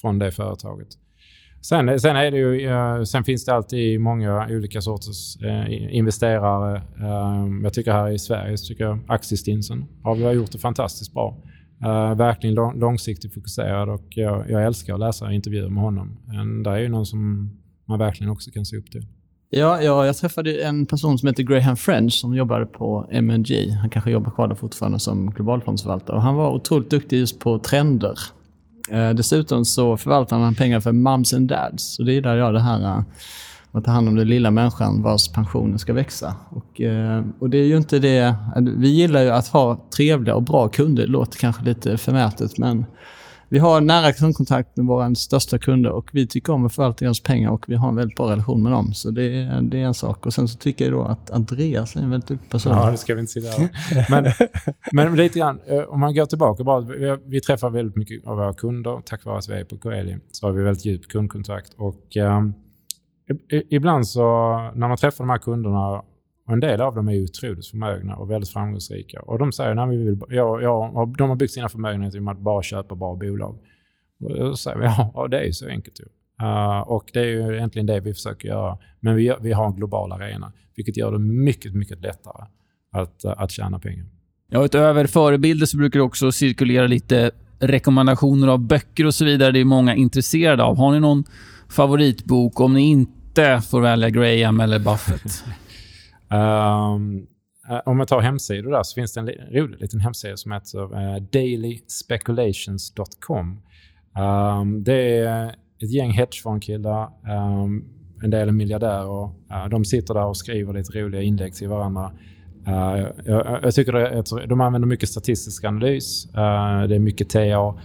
från 0.00 0.18
det 0.18 0.32
företaget. 0.32 0.88
Sen, 1.60 2.00
sen, 2.00 2.16
är 2.16 2.30
det 2.30 2.38
ju, 2.38 3.06
sen 3.06 3.24
finns 3.24 3.44
det 3.44 3.54
alltid 3.54 4.00
många 4.00 4.46
olika 4.50 4.80
sorters 4.80 5.36
eh, 5.42 5.96
investerare. 5.96 6.76
Eh, 6.76 7.62
jag 7.62 7.72
tycker 7.72 7.92
här 7.92 8.10
i 8.10 8.18
Sverige 8.18 8.58
så 8.58 8.66
tycker 8.66 8.84
jag 8.84 8.98
Aktiestinsen 9.06 9.84
har 10.02 10.14
vi 10.14 10.24
har 10.24 10.32
gjort 10.32 10.52
det 10.52 10.58
fantastiskt 10.58 11.12
bra. 11.12 11.36
Eh, 11.82 12.14
verkligen 12.14 12.54
lång, 12.54 12.78
långsiktigt 12.78 13.34
fokuserad 13.34 13.88
och 13.88 14.04
jag, 14.08 14.50
jag 14.50 14.64
älskar 14.64 14.94
att 14.94 15.00
läsa 15.00 15.32
intervjuer 15.32 15.68
med 15.68 15.82
honom. 15.82 16.16
Men 16.26 16.62
det 16.62 16.70
är 16.70 16.78
ju 16.78 16.88
någon 16.88 17.06
som 17.06 17.50
man 17.84 17.98
verkligen 17.98 18.30
också 18.30 18.50
kan 18.50 18.64
se 18.64 18.76
upp 18.76 18.90
till. 18.90 19.06
Ja, 19.50 19.82
ja, 19.82 20.06
jag 20.06 20.16
träffade 20.16 20.62
en 20.62 20.86
person 20.86 21.18
som 21.18 21.26
heter 21.26 21.42
Graham 21.42 21.76
French 21.76 22.12
som 22.12 22.34
jobbade 22.34 22.66
på 22.66 23.08
MNG. 23.10 23.70
Han 23.70 23.90
kanske 23.90 24.10
jobbar 24.10 24.30
kvar 24.30 24.48
där 24.48 24.54
fortfarande 24.54 24.98
som 24.98 25.30
globalfondsförvaltare. 25.30 26.16
Och 26.16 26.22
han 26.22 26.34
var 26.34 26.54
otroligt 26.54 26.90
duktig 26.90 27.18
just 27.18 27.40
på 27.40 27.58
trender. 27.58 28.18
Eh, 28.90 29.10
dessutom 29.10 29.64
så 29.64 29.96
förvaltar 29.96 30.38
han 30.38 30.54
pengar 30.54 30.80
för 30.80 30.92
mums 30.92 31.34
and 31.34 31.48
dads. 31.48 31.94
Så 31.94 32.02
det 32.02 32.12
gillar 32.12 32.36
jag 32.36 32.54
det 32.54 32.60
här 32.60 32.82
eh, 32.82 33.02
att 33.72 33.84
ta 33.84 33.90
hand 33.90 34.08
om 34.08 34.16
den 34.16 34.28
lilla 34.28 34.50
människan 34.50 35.02
vars 35.02 35.28
pensionen 35.28 35.78
ska 35.78 35.92
växa. 35.92 36.34
Och, 36.50 36.80
eh, 36.80 37.24
och 37.38 37.50
det 37.50 37.58
är 37.58 37.64
ju 37.64 37.76
inte 37.76 37.98
det... 37.98 38.34
Vi 38.56 38.88
gillar 38.88 39.22
ju 39.22 39.30
att 39.30 39.48
ha 39.48 39.88
trevliga 39.96 40.34
och 40.34 40.42
bra 40.42 40.68
kunder. 40.68 41.02
Det 41.02 41.12
låter 41.12 41.38
kanske 41.38 41.64
lite 41.64 41.98
förmätet 41.98 42.58
men 42.58 42.84
vi 43.48 43.58
har 43.58 43.80
nära 43.80 44.12
kundkontakt 44.12 44.76
med 44.76 44.86
våra 44.86 45.14
största 45.14 45.58
kunder 45.58 45.90
och 45.90 46.10
vi 46.12 46.26
tycker 46.26 46.52
om 46.52 46.66
att 46.66 46.74
förvalta 46.74 47.04
deras 47.04 47.20
pengar 47.20 47.50
och 47.50 47.64
vi 47.68 47.74
har 47.74 47.88
en 47.88 47.96
väldigt 47.96 48.16
bra 48.16 48.30
relation 48.30 48.62
med 48.62 48.72
dem. 48.72 48.94
Så 48.94 49.10
det 49.10 49.22
är, 49.22 49.62
det 49.62 49.78
är 49.78 49.84
en 49.84 49.94
sak. 49.94 50.26
Och 50.26 50.34
sen 50.34 50.48
så 50.48 50.58
tycker 50.58 50.84
jag 50.84 50.94
då 50.94 51.02
att 51.02 51.30
Andreas 51.30 51.96
är 51.96 52.00
en 52.00 52.10
väldigt 52.10 52.28
duktig 52.28 52.50
person. 52.50 52.72
Ja, 52.72 52.90
det 52.90 52.96
ska 52.96 53.14
vi 53.14 53.20
inte 53.20 53.32
säga. 53.32 53.68
Men, 54.10 54.32
men 54.92 55.16
lite 55.16 55.38
grann, 55.38 55.60
eh, 55.66 55.82
om 55.82 56.00
man 56.00 56.14
går 56.14 56.26
tillbaka 56.26 56.64
bara. 56.64 56.80
Vi, 56.80 57.16
vi 57.26 57.40
träffar 57.40 57.70
väldigt 57.70 57.96
mycket 57.96 58.26
av 58.26 58.36
våra 58.36 58.54
kunder. 58.54 59.02
Tack 59.04 59.24
vare 59.24 59.38
att 59.38 59.48
vi 59.48 59.54
är 59.54 59.64
på 59.64 59.76
Coeli 59.78 60.16
så 60.32 60.46
har 60.46 60.52
vi 60.52 60.62
väldigt 60.62 60.84
djup 60.84 61.08
kundkontakt. 61.08 61.74
Och 61.76 62.16
um, 62.16 62.54
ibland 63.70 64.08
så 64.08 64.22
när 64.74 64.88
man 64.88 64.96
träffar 64.96 65.24
de 65.24 65.30
här 65.30 65.38
kunderna 65.38 66.02
och 66.48 66.54
en 66.54 66.60
del 66.60 66.80
av 66.80 66.94
dem 66.94 67.08
är 67.08 67.12
ju 67.12 67.24
otroligt 67.24 67.66
förmögna 67.66 68.16
och 68.16 68.30
väldigt 68.30 68.50
framgångsrika. 68.50 69.20
Och 69.20 69.38
de 69.38 69.52
säger 69.52 69.76
att 69.76 69.90
vi 69.90 69.96
vill, 69.96 70.18
ja, 70.28 70.60
ja, 70.60 71.12
de 71.18 71.28
har 71.28 71.36
byggt 71.36 71.52
sina 71.52 71.68
förmögenheter 71.68 72.16
genom 72.16 72.28
att 72.28 72.38
bara 72.38 72.62
köpa 72.62 72.94
bra 72.94 73.14
bolag. 73.14 73.58
Och 74.20 74.38
då 74.38 74.56
säger 74.56 74.78
vi 74.78 74.84
ja, 74.84 75.28
det 75.30 75.38
är 75.38 75.44
ju 75.44 75.52
så 75.52 75.68
enkelt 75.68 76.00
ju. 76.00 76.04
Uh, 76.46 76.80
och 76.80 77.10
det 77.12 77.20
är 77.20 77.24
ju 77.24 77.56
egentligen 77.56 77.86
det 77.86 78.00
vi 78.00 78.14
försöker 78.14 78.48
göra. 78.48 78.78
Men 79.00 79.16
vi, 79.16 79.34
vi 79.40 79.52
har 79.52 79.66
en 79.66 79.76
global 79.76 80.12
arena, 80.12 80.52
vilket 80.76 80.96
gör 80.96 81.12
det 81.12 81.18
mycket, 81.18 81.74
mycket 81.74 82.00
lättare 82.00 82.46
att, 82.92 83.24
att 83.24 83.50
tjäna 83.50 83.78
pengar. 83.78 84.06
Ja, 84.50 84.64
utöver 84.64 85.06
förebilder 85.06 85.66
så 85.66 85.76
brukar 85.76 85.98
det 85.98 86.04
också 86.04 86.32
cirkulera 86.32 86.86
lite 86.86 87.30
rekommendationer 87.58 88.48
av 88.48 88.58
böcker 88.58 89.06
och 89.06 89.14
så 89.14 89.24
vidare. 89.24 89.52
Det 89.52 89.60
är 89.60 89.64
många 89.64 89.94
intresserade 89.94 90.62
av. 90.62 90.76
Har 90.76 90.92
ni 90.92 91.00
någon 91.00 91.24
favoritbok 91.68 92.60
om 92.60 92.74
ni 92.74 92.90
inte 92.90 93.62
får 93.70 93.80
välja 93.80 94.10
Graham 94.10 94.60
eller 94.60 94.78
Buffett? 94.78 95.44
Um, 96.30 97.26
om 97.84 97.98
jag 97.98 98.08
tar 98.08 98.20
hemsidor 98.20 98.70
där 98.70 98.82
så 98.82 98.94
finns 98.94 99.14
det 99.14 99.20
en 99.20 99.28
rolig 99.28 99.80
liten 99.80 100.00
hemsida 100.00 100.36
som 100.36 100.52
heter 100.52 100.94
eh, 100.94 101.14
uh, 101.14 101.22
dailyspeculations.com. 101.32 103.60
Ehm, 104.16 104.84
det 104.84 105.18
är 105.18 105.48
ett 105.82 105.92
gäng 105.92 106.10
hedgefondkillar, 106.10 107.08
um, 107.64 107.84
en 108.22 108.30
del 108.30 108.48
är 108.48 108.52
miljardärer. 108.52 109.24
Uh, 109.24 109.68
de 109.70 109.84
sitter 109.84 110.14
där 110.14 110.24
och 110.24 110.36
skriver 110.36 110.72
lite 110.72 111.00
roliga 111.00 111.22
inlägg 111.22 111.54
till 111.54 111.68
varandra. 111.68 112.12
Uh, 112.68 113.06
jag, 113.24 113.60
jag 113.62 113.74
tycker 113.74 113.92
det, 113.92 114.14
jag 114.14 114.26
tror, 114.26 114.46
de 114.46 114.60
använder 114.60 114.88
mycket 114.88 115.08
statistisk 115.08 115.64
analys. 115.64 116.26
Uh, 116.26 116.82
det 116.88 116.94
är 116.94 116.98
mycket 116.98 117.30
TA. 117.30 117.78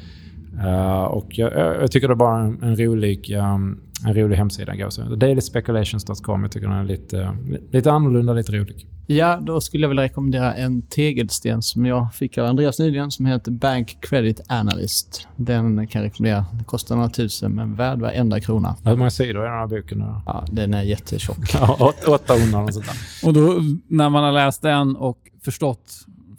Uh, 0.57 1.03
och 1.03 1.27
jag, 1.29 1.53
jag 1.53 1.81
jag 1.81 1.91
tycker 1.91 2.07
det 2.07 2.13
är 2.13 2.15
bara 2.15 2.39
en, 2.39 2.63
en 2.63 2.75
rolig, 2.75 3.35
um, 3.37 3.79
en 4.05 4.13
rolig 4.13 4.35
hemsida. 4.37 4.73
Dailyspeculations.com. 5.15 6.41
Jag 6.43 6.51
tycker 6.51 6.67
den 6.67 6.77
är 6.77 6.83
lite, 6.83 7.37
lite 7.71 7.91
annorlunda, 7.91 8.33
lite 8.33 8.51
rolig. 8.51 8.87
Ja, 9.07 9.39
då 9.41 9.61
skulle 9.61 9.83
jag 9.83 9.89
vilja 9.89 10.03
rekommendera 10.03 10.53
en 10.53 10.81
tegelsten 10.81 11.61
som 11.61 11.85
jag 11.85 12.13
fick 12.13 12.37
av 12.37 12.45
Andreas 12.45 12.79
nyligen 12.79 13.11
som 13.11 13.25
heter 13.25 13.51
Bank 13.51 13.97
Credit 14.01 14.41
Analyst. 14.49 15.27
Den 15.35 15.87
kan 15.87 16.01
jag 16.01 16.07
rekommendera. 16.09 16.45
Det 16.59 16.63
kostar 16.63 16.95
några 16.95 17.09
tusen 17.09 17.51
men 17.51 17.75
värd 17.75 17.99
varenda 17.99 18.39
krona. 18.39 18.75
Hur 18.85 18.95
många 18.95 19.09
sidor 19.09 19.41
är 19.41 19.49
den 19.49 19.59
här 19.59 19.67
boken? 19.67 19.97
nu? 19.97 20.05
Ja, 20.25 20.45
den 20.51 20.73
är 20.73 20.83
jättetjock. 20.83 21.37
Ja, 21.53 21.77
åt- 21.79 22.07
800 22.07 22.59
eller 22.59 22.71
sånt 22.71 22.85
där. 22.85 23.27
Och 23.27 23.33
då, 23.33 23.59
när 23.87 24.09
man 24.09 24.23
har 24.23 24.31
läst 24.31 24.61
den 24.61 24.95
och 24.95 25.17
förstått 25.45 25.93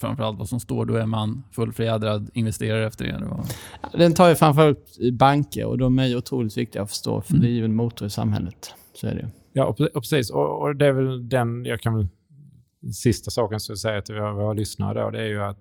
framförallt 0.05 0.39
vad 0.39 0.49
som 0.49 0.61
står, 0.61 0.85
då 0.85 0.95
är 0.95 1.07
man 1.07 1.43
fullfjädrad 1.53 2.31
investerare 2.35 2.87
efter 2.87 3.05
det. 3.05 3.99
Den 3.99 4.15
tar 4.15 4.29
ju 4.29 4.35
framförallt 4.35 4.99
i 4.99 5.13
banker 5.13 5.65
och 5.65 5.79
de 5.79 5.99
är 5.99 6.07
ju 6.07 6.17
otroligt 6.17 6.57
viktiga 6.57 6.83
att 6.83 6.89
förstå 6.89 7.21
för 7.21 7.35
det 7.35 7.49
är 7.49 7.53
ju 7.53 7.65
en 7.65 7.75
motor 7.75 8.07
i 8.07 8.11
samhället. 8.11 8.75
Så 8.95 9.07
är 9.07 9.15
det 9.15 9.21
ju. 9.21 9.29
Ja, 9.53 9.65
och, 9.65 9.81
och 9.81 10.03
precis. 10.03 10.31
Och, 10.31 10.63
och 10.63 10.77
det 10.77 10.87
är 10.87 10.93
väl 10.93 11.29
den, 11.29 11.65
jag 11.65 11.81
kan 11.81 11.97
väl, 11.97 12.09
sista 12.93 13.31
saken 13.31 13.61
som 13.61 13.73
jag 13.73 13.79
säger 13.79 14.01
till 14.01 14.15
våra, 14.15 14.33
våra 14.33 14.53
lyssnare 14.53 15.03
då, 15.03 15.11
det 15.11 15.23
är 15.23 15.27
ju 15.27 15.43
att 15.43 15.59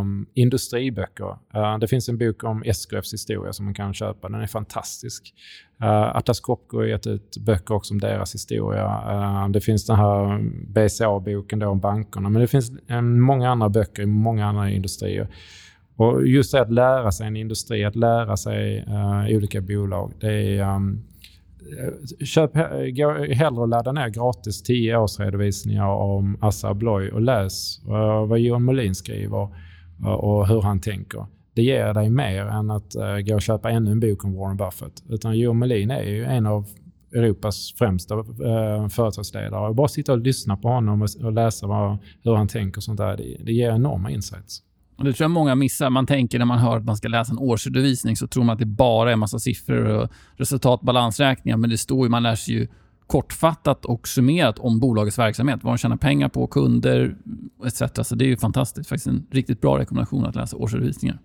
um, 0.00 0.26
industriböcker, 0.34 1.38
uh, 1.56 1.78
det 1.78 1.88
finns 1.88 2.08
en 2.08 2.18
bok 2.18 2.44
om 2.44 2.62
SKFs 2.66 3.12
historia 3.12 3.52
som 3.52 3.64
man 3.64 3.74
kan 3.74 3.94
köpa, 3.94 4.28
den 4.28 4.40
är 4.40 4.46
fantastisk. 4.46 5.34
Uh, 5.82 6.16
Atlas 6.16 6.40
Copco 6.40 6.76
har 6.76 6.84
gett 6.84 7.06
ut 7.06 7.36
böcker 7.36 7.74
också 7.74 7.94
om 7.94 8.00
deras 8.00 8.34
historia. 8.34 8.84
Uh, 8.84 9.48
det 9.48 9.60
finns 9.60 9.86
den 9.86 9.96
här 9.96 10.40
BCA-boken 10.68 11.62
om 11.62 11.80
bankerna, 11.80 12.28
men 12.28 12.42
det 12.42 12.48
finns 12.48 12.72
många 13.02 13.50
andra 13.50 13.68
böcker 13.68 14.02
i 14.02 14.06
många 14.06 14.46
andra 14.46 14.70
industrier. 14.70 15.28
Och 15.96 16.26
just 16.26 16.52
det 16.52 16.60
att 16.60 16.72
lära 16.72 17.12
sig 17.12 17.26
en 17.26 17.36
industri, 17.36 17.84
att 17.84 17.96
lära 17.96 18.36
sig 18.36 18.84
uh, 18.88 19.36
olika 19.36 19.60
bolag, 19.60 20.12
det 20.20 20.32
är 20.32 20.74
um, 20.76 21.02
Eh, 21.78 22.24
köp, 22.26 22.56
he- 22.56 22.84
eh, 22.84 22.90
gå 22.94 23.34
hellre 23.34 23.60
och 23.60 23.68
ladda 23.68 23.92
ner 23.92 24.08
gratis 24.08 24.62
10 24.62 24.96
års 24.96 25.18
redovisningar 25.18 25.86
om 25.88 26.38
Assa 26.40 26.68
Abloy 26.68 27.10
och 27.10 27.20
läs 27.20 27.80
eh, 27.86 28.26
vad 28.26 28.38
Johan 28.38 28.62
Molin 28.64 28.94
skriver 28.94 29.48
och 30.06 30.48
hur 30.48 30.60
han 30.62 30.80
tänker. 30.80 31.26
Det 31.54 31.62
ger 31.62 31.94
dig 31.94 32.10
mer 32.10 32.46
än 32.46 32.70
att 32.70 32.92
gå 33.26 33.34
och 33.34 33.42
köpa 33.42 33.70
ännu 33.70 33.90
en 33.90 34.00
bok 34.00 34.24
om 34.24 34.34
Warren 34.34 34.56
Buffett. 34.56 35.02
Utan 35.08 35.38
Johan 35.38 35.58
Molin 35.58 35.90
är 35.90 36.02
ju 36.02 36.24
en 36.24 36.46
av 36.46 36.66
Europas 37.14 37.74
främsta 37.78 38.14
uh, 38.14 38.88
företagsledare. 38.88 39.68
Och 39.68 39.74
bara 39.74 39.88
sitta 39.88 40.12
och 40.12 40.18
lyssna 40.18 40.56
på 40.56 40.68
honom 40.68 41.02
och, 41.02 41.08
och 41.24 41.32
läsa 41.32 41.66
vad, 41.66 41.98
hur 42.22 42.34
han 42.34 42.48
tänker 42.48 42.78
och 42.78 42.82
sånt 42.82 42.98
där, 42.98 43.16
det, 43.16 43.36
det 43.44 43.52
ger 43.52 43.70
enorma 43.70 44.10
insights. 44.10 44.62
Och 44.96 45.04
det 45.04 45.12
tror 45.12 45.24
jag 45.24 45.30
många 45.30 45.54
missar. 45.54 45.90
Man 45.90 46.06
tänker 46.06 46.38
när 46.38 46.46
man 46.46 46.58
hör 46.58 46.76
att 46.76 46.84
man 46.84 46.96
ska 46.96 47.08
läsa 47.08 47.32
en 47.32 47.38
årsredovisning 47.38 48.16
så 48.16 48.26
tror 48.26 48.44
man 48.44 48.52
att 48.52 48.58
det 48.58 48.66
bara 48.66 49.08
är 49.08 49.12
en 49.12 49.18
massa 49.18 49.38
siffror 49.38 49.84
och 49.84 50.08
resultat, 50.36 50.80
balansräkningar. 50.80 51.56
Men 51.56 51.70
det 51.70 51.78
står 51.78 52.06
ju, 52.06 52.10
man 52.10 52.22
lär 52.22 52.34
sig 52.34 52.54
ju 52.54 52.68
kortfattat 53.06 53.84
och 53.84 54.08
summerat 54.08 54.58
om 54.58 54.80
bolagets 54.80 55.18
verksamhet. 55.18 55.58
Vad 55.62 55.72
de 55.72 55.78
tjänar 55.78 55.96
pengar 55.96 56.28
på, 56.28 56.46
kunder 56.46 57.16
etc. 57.66 57.82
Så 58.08 58.14
det 58.14 58.24
är 58.24 58.28
ju 58.28 58.36
fantastiskt. 58.36 58.88
Faktiskt 58.88 59.06
en 59.06 59.26
riktigt 59.30 59.60
bra 59.60 59.78
rekommendation 59.78 60.26
att 60.26 60.34
läsa 60.34 60.56
årsredovisningar. 60.56 61.18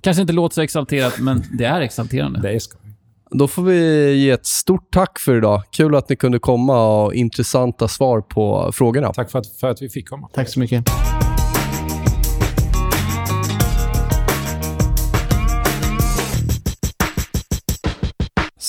Kanske 0.00 0.20
inte 0.20 0.32
låter 0.32 0.54
så 0.54 0.60
exalterat, 0.60 1.18
men 1.20 1.42
det 1.52 1.64
är 1.64 1.80
exalterande. 1.80 2.40
Det 2.40 2.52
är 2.52 2.58
skoj. 2.58 2.80
Då 3.30 3.48
får 3.48 3.62
vi 3.62 4.12
ge 4.14 4.30
ett 4.30 4.46
stort 4.46 4.90
tack 4.90 5.18
för 5.18 5.36
idag. 5.36 5.62
Kul 5.70 5.94
att 5.94 6.08
ni 6.08 6.16
kunde 6.16 6.38
komma 6.38 7.02
och 7.02 7.14
intressanta 7.14 7.88
svar 7.88 8.20
på 8.20 8.70
frågorna. 8.72 9.12
Tack 9.12 9.30
för 9.30 9.38
att, 9.38 9.46
för 9.46 9.70
att 9.70 9.82
vi 9.82 9.88
fick 9.88 10.08
komma. 10.08 10.28
Tack 10.32 10.48
så 10.48 10.60
mycket. 10.60 10.84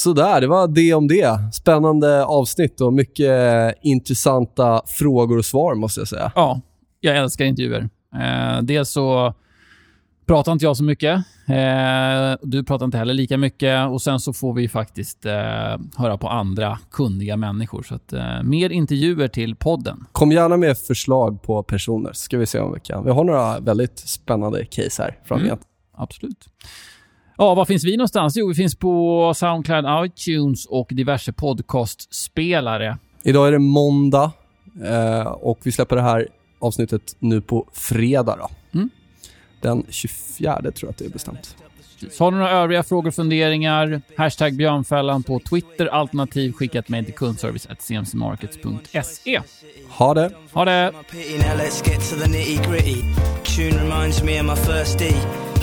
Sådär, 0.04 0.42
det 0.42 0.48
var 0.48 0.68
det 0.68 0.94
om 0.94 1.08
det. 1.08 1.54
Spännande 1.54 2.26
avsnitt 2.26 2.82
och 2.82 2.94
mycket 2.94 3.76
intressanta 3.82 4.82
frågor 4.88 5.38
och 5.38 5.46
svar 5.46 5.76
måste 5.76 6.02
jag 6.02 6.08
säga. 6.08 6.32
Ja, 6.36 6.62
jag 7.00 7.18
älskar 7.18 7.46
intervjuer. 7.46 7.90
Eh, 8.16 8.62
dels 8.62 8.90
så 8.90 9.34
pratar 10.26 10.52
inte 10.52 10.66
jag 10.66 10.78
så 10.78 10.84
mycket. 10.84 11.18
Eh, 11.48 12.38
du 12.42 12.64
pratar 12.64 12.86
inte 12.86 12.98
heller 12.98 13.14
lika 13.14 13.38
mycket. 13.38 13.90
Och 13.90 14.02
Sen 14.02 14.20
så 14.20 14.34
får 14.34 14.54
vi 14.54 14.70
faktiskt 14.70 15.26
eh, 15.26 15.34
höra 15.98 16.18
på 16.18 16.28
andra 16.28 16.80
kunniga 16.92 17.38
människor. 17.38 17.84
Så 17.84 17.96
att, 17.96 18.14
eh, 18.14 18.44
mer 18.44 18.70
intervjuer 18.70 19.28
till 19.28 19.56
podden. 19.56 20.06
Kom 20.12 20.32
gärna 20.32 20.58
med 20.58 20.78
förslag 20.78 21.42
på 21.42 21.64
personer, 21.64 22.14
så 22.14 22.20
ska 22.22 22.38
vi 22.38 22.46
se 22.46 22.60
om 22.60 22.74
vi 22.74 22.80
kan. 22.80 23.06
Vi 23.06 23.12
har 23.12 23.24
några 23.24 23.60
väldigt 23.60 24.00
spännande 24.00 24.66
case 24.66 25.04
här 25.04 25.18
framgent. 25.26 25.62
Absolut. 25.98 26.48
Ja, 27.38 27.56
var 27.56 27.66
finns 27.66 27.84
vi 27.84 27.98
någonstans? 27.98 28.38
Jo, 28.38 28.48
vi 28.48 28.54
finns 28.54 28.76
på 28.76 29.34
Soundcloud, 29.36 29.86
iTunes 30.06 30.66
och 30.66 30.88
diverse 30.92 31.34
podcastspelare. 31.34 32.98
Idag 33.24 33.48
är 33.48 33.52
det 33.52 33.60
måndag 33.60 34.32
eh, 34.86 35.22
och 35.22 35.60
vi 35.64 35.72
släpper 35.72 35.96
det 35.96 36.02
här 36.02 36.28
avsnittet 36.60 37.16
nu 37.20 37.42
på 37.42 37.68
fredag. 37.74 38.36
Då. 38.36 38.50
Mm. 38.74 38.90
Den 39.62 39.86
24 39.90 40.62
tror 40.62 40.74
jag 40.82 40.90
att 40.90 40.98
det 40.98 41.06
är 41.06 41.10
bestämt. 41.10 41.56
Så 42.12 42.24
har 42.24 42.32
du 42.32 42.38
några 42.38 42.52
övriga 42.52 42.84
frågor 42.84 43.08
och 43.08 43.16
funderingar? 43.16 44.02
Hashtag 44.18 44.56
björnfällan 44.56 45.24
på 45.24 45.40
Twitter, 45.40 45.86
alternativ 45.86 46.54
skicka 46.54 46.80
ett 46.80 46.90
mejl 46.90 47.06
till 47.06 47.14
kundservice.cmcmarkets.se. 47.14 49.42
Ha 49.90 50.14
det! 50.14 50.32
Ha 50.52 50.66
det! 50.66 50.92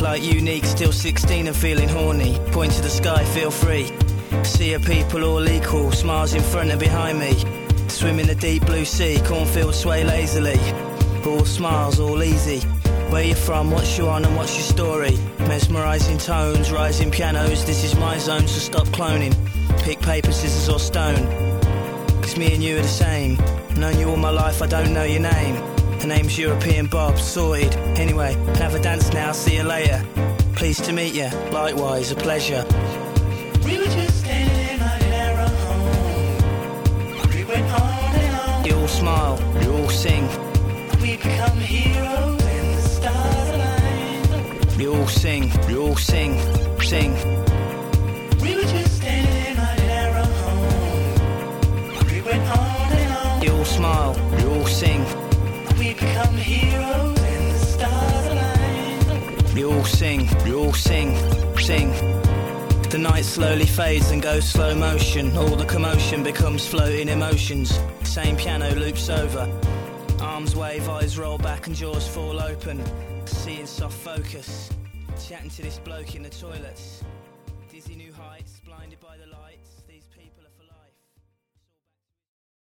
Like 0.00 0.22
unique, 0.22 0.64
still 0.64 0.92
16 0.92 1.46
and 1.46 1.54
feeling 1.54 1.88
horny. 1.88 2.38
Point 2.52 2.72
to 2.72 2.80
the 2.80 2.88
sky, 2.88 3.22
feel 3.26 3.50
free. 3.50 3.92
See 4.44 4.72
a 4.72 4.80
people 4.80 5.24
all 5.24 5.46
equal, 5.46 5.92
smiles 5.92 6.32
in 6.32 6.42
front 6.42 6.70
and 6.70 6.80
behind 6.80 7.18
me. 7.18 7.36
Swim 7.88 8.18
in 8.18 8.26
the 8.26 8.34
deep 8.34 8.64
blue 8.64 8.86
sea, 8.86 9.20
cornfields 9.26 9.78
sway 9.78 10.02
lazily. 10.02 10.58
All 11.26 11.44
smiles, 11.44 12.00
all 12.00 12.22
easy. 12.22 12.60
Where 13.10 13.24
you 13.24 13.34
from, 13.34 13.70
what's 13.70 13.98
you 13.98 14.08
on 14.08 14.24
and 14.24 14.34
what's 14.36 14.54
your 14.54 14.64
story? 14.64 15.18
Mesmerizing 15.40 16.18
tones, 16.18 16.72
rising 16.72 17.10
pianos, 17.10 17.66
this 17.66 17.84
is 17.84 17.94
my 17.96 18.16
zone, 18.16 18.48
so 18.48 18.58
stop 18.58 18.86
cloning. 18.88 19.34
Pick 19.82 20.00
paper, 20.00 20.32
scissors 20.32 20.68
or 20.68 20.78
stone. 20.78 21.26
Cause 22.22 22.38
me 22.38 22.54
and 22.54 22.62
you 22.62 22.78
are 22.78 22.82
the 22.82 22.88
same. 22.88 23.36
Known 23.76 23.98
you 23.98 24.08
all 24.08 24.16
my 24.16 24.30
life, 24.30 24.62
I 24.62 24.66
don't 24.66 24.94
know 24.94 25.04
your 25.04 25.20
name. 25.20 25.79
Her 26.00 26.06
name's 26.06 26.38
European 26.38 26.86
Bob, 26.86 27.18
sorted. 27.18 27.74
Anyway, 27.98 28.32
have 28.56 28.74
a 28.74 28.80
dance 28.80 29.12
now, 29.12 29.32
see 29.32 29.56
you 29.56 29.64
later. 29.64 30.02
Pleased 30.54 30.84
to 30.84 30.94
meet 30.94 31.12
you, 31.14 31.28
likewise, 31.52 32.10
a 32.10 32.16
pleasure. 32.16 32.64
We 33.66 33.76
were 33.78 33.84
just 33.84 34.20
standing 34.20 34.76
in 34.76 35.12
our 35.12 35.40
own 35.40 35.54
home. 35.66 37.28
We 37.34 37.44
went 37.44 37.70
on 37.78 38.14
and 38.14 38.36
on. 38.40 38.64
You 38.64 38.76
all 38.76 38.88
smile, 38.88 39.38
you 39.62 39.72
all 39.74 39.90
sing. 39.90 40.26
We 41.02 41.18
become 41.18 41.58
heroes 41.58 42.42
and 42.44 42.78
the 42.78 42.82
stars 42.82 43.48
align. 43.50 44.80
You 44.80 44.94
all 44.94 45.06
sing, 45.06 45.52
you 45.68 45.82
all 45.82 45.96
sing, 45.96 46.40
sing. 46.80 47.12
We 48.40 48.56
were 48.56 48.62
just 48.62 48.96
standing 48.96 49.52
in 49.52 49.58
our 49.58 50.16
own 50.16 50.32
home. 50.32 52.06
We 52.06 52.22
went 52.22 52.58
on 52.58 52.92
and 52.92 53.12
on. 53.12 53.42
You 53.42 53.52
all 53.52 53.64
smile, 53.66 54.16
you 54.40 54.50
all 54.50 54.66
sing. 54.66 55.19
We 55.80 55.94
become 55.94 56.36
heroes 56.36 57.14
the 57.14 57.58
stars 57.58 58.26
align. 58.26 59.64
All 59.64 59.84
sing, 59.86 60.28
you 60.44 60.58
all 60.58 60.74
sing, 60.74 61.16
sing. 61.56 61.90
The 62.90 62.98
night 62.98 63.24
slowly 63.24 63.64
fades 63.64 64.10
and 64.10 64.20
goes 64.20 64.46
slow 64.46 64.74
motion. 64.74 65.34
All 65.38 65.56
the 65.56 65.64
commotion 65.64 66.22
becomes 66.22 66.68
floating 66.68 67.08
emotions. 67.08 67.80
Same 68.02 68.36
piano 68.36 68.74
loops 68.74 69.08
over. 69.08 69.48
Arms 70.20 70.54
wave, 70.54 70.86
eyes 70.86 71.18
roll 71.18 71.38
back, 71.38 71.66
and 71.66 71.74
jaws 71.74 72.06
fall 72.06 72.38
open. 72.38 72.84
Seeing 73.24 73.64
soft 73.64 73.96
focus. 73.96 74.68
Chatting 75.26 75.48
to 75.48 75.62
this 75.62 75.78
bloke 75.78 76.14
in 76.14 76.22
the 76.22 76.28
toilets. 76.28 77.02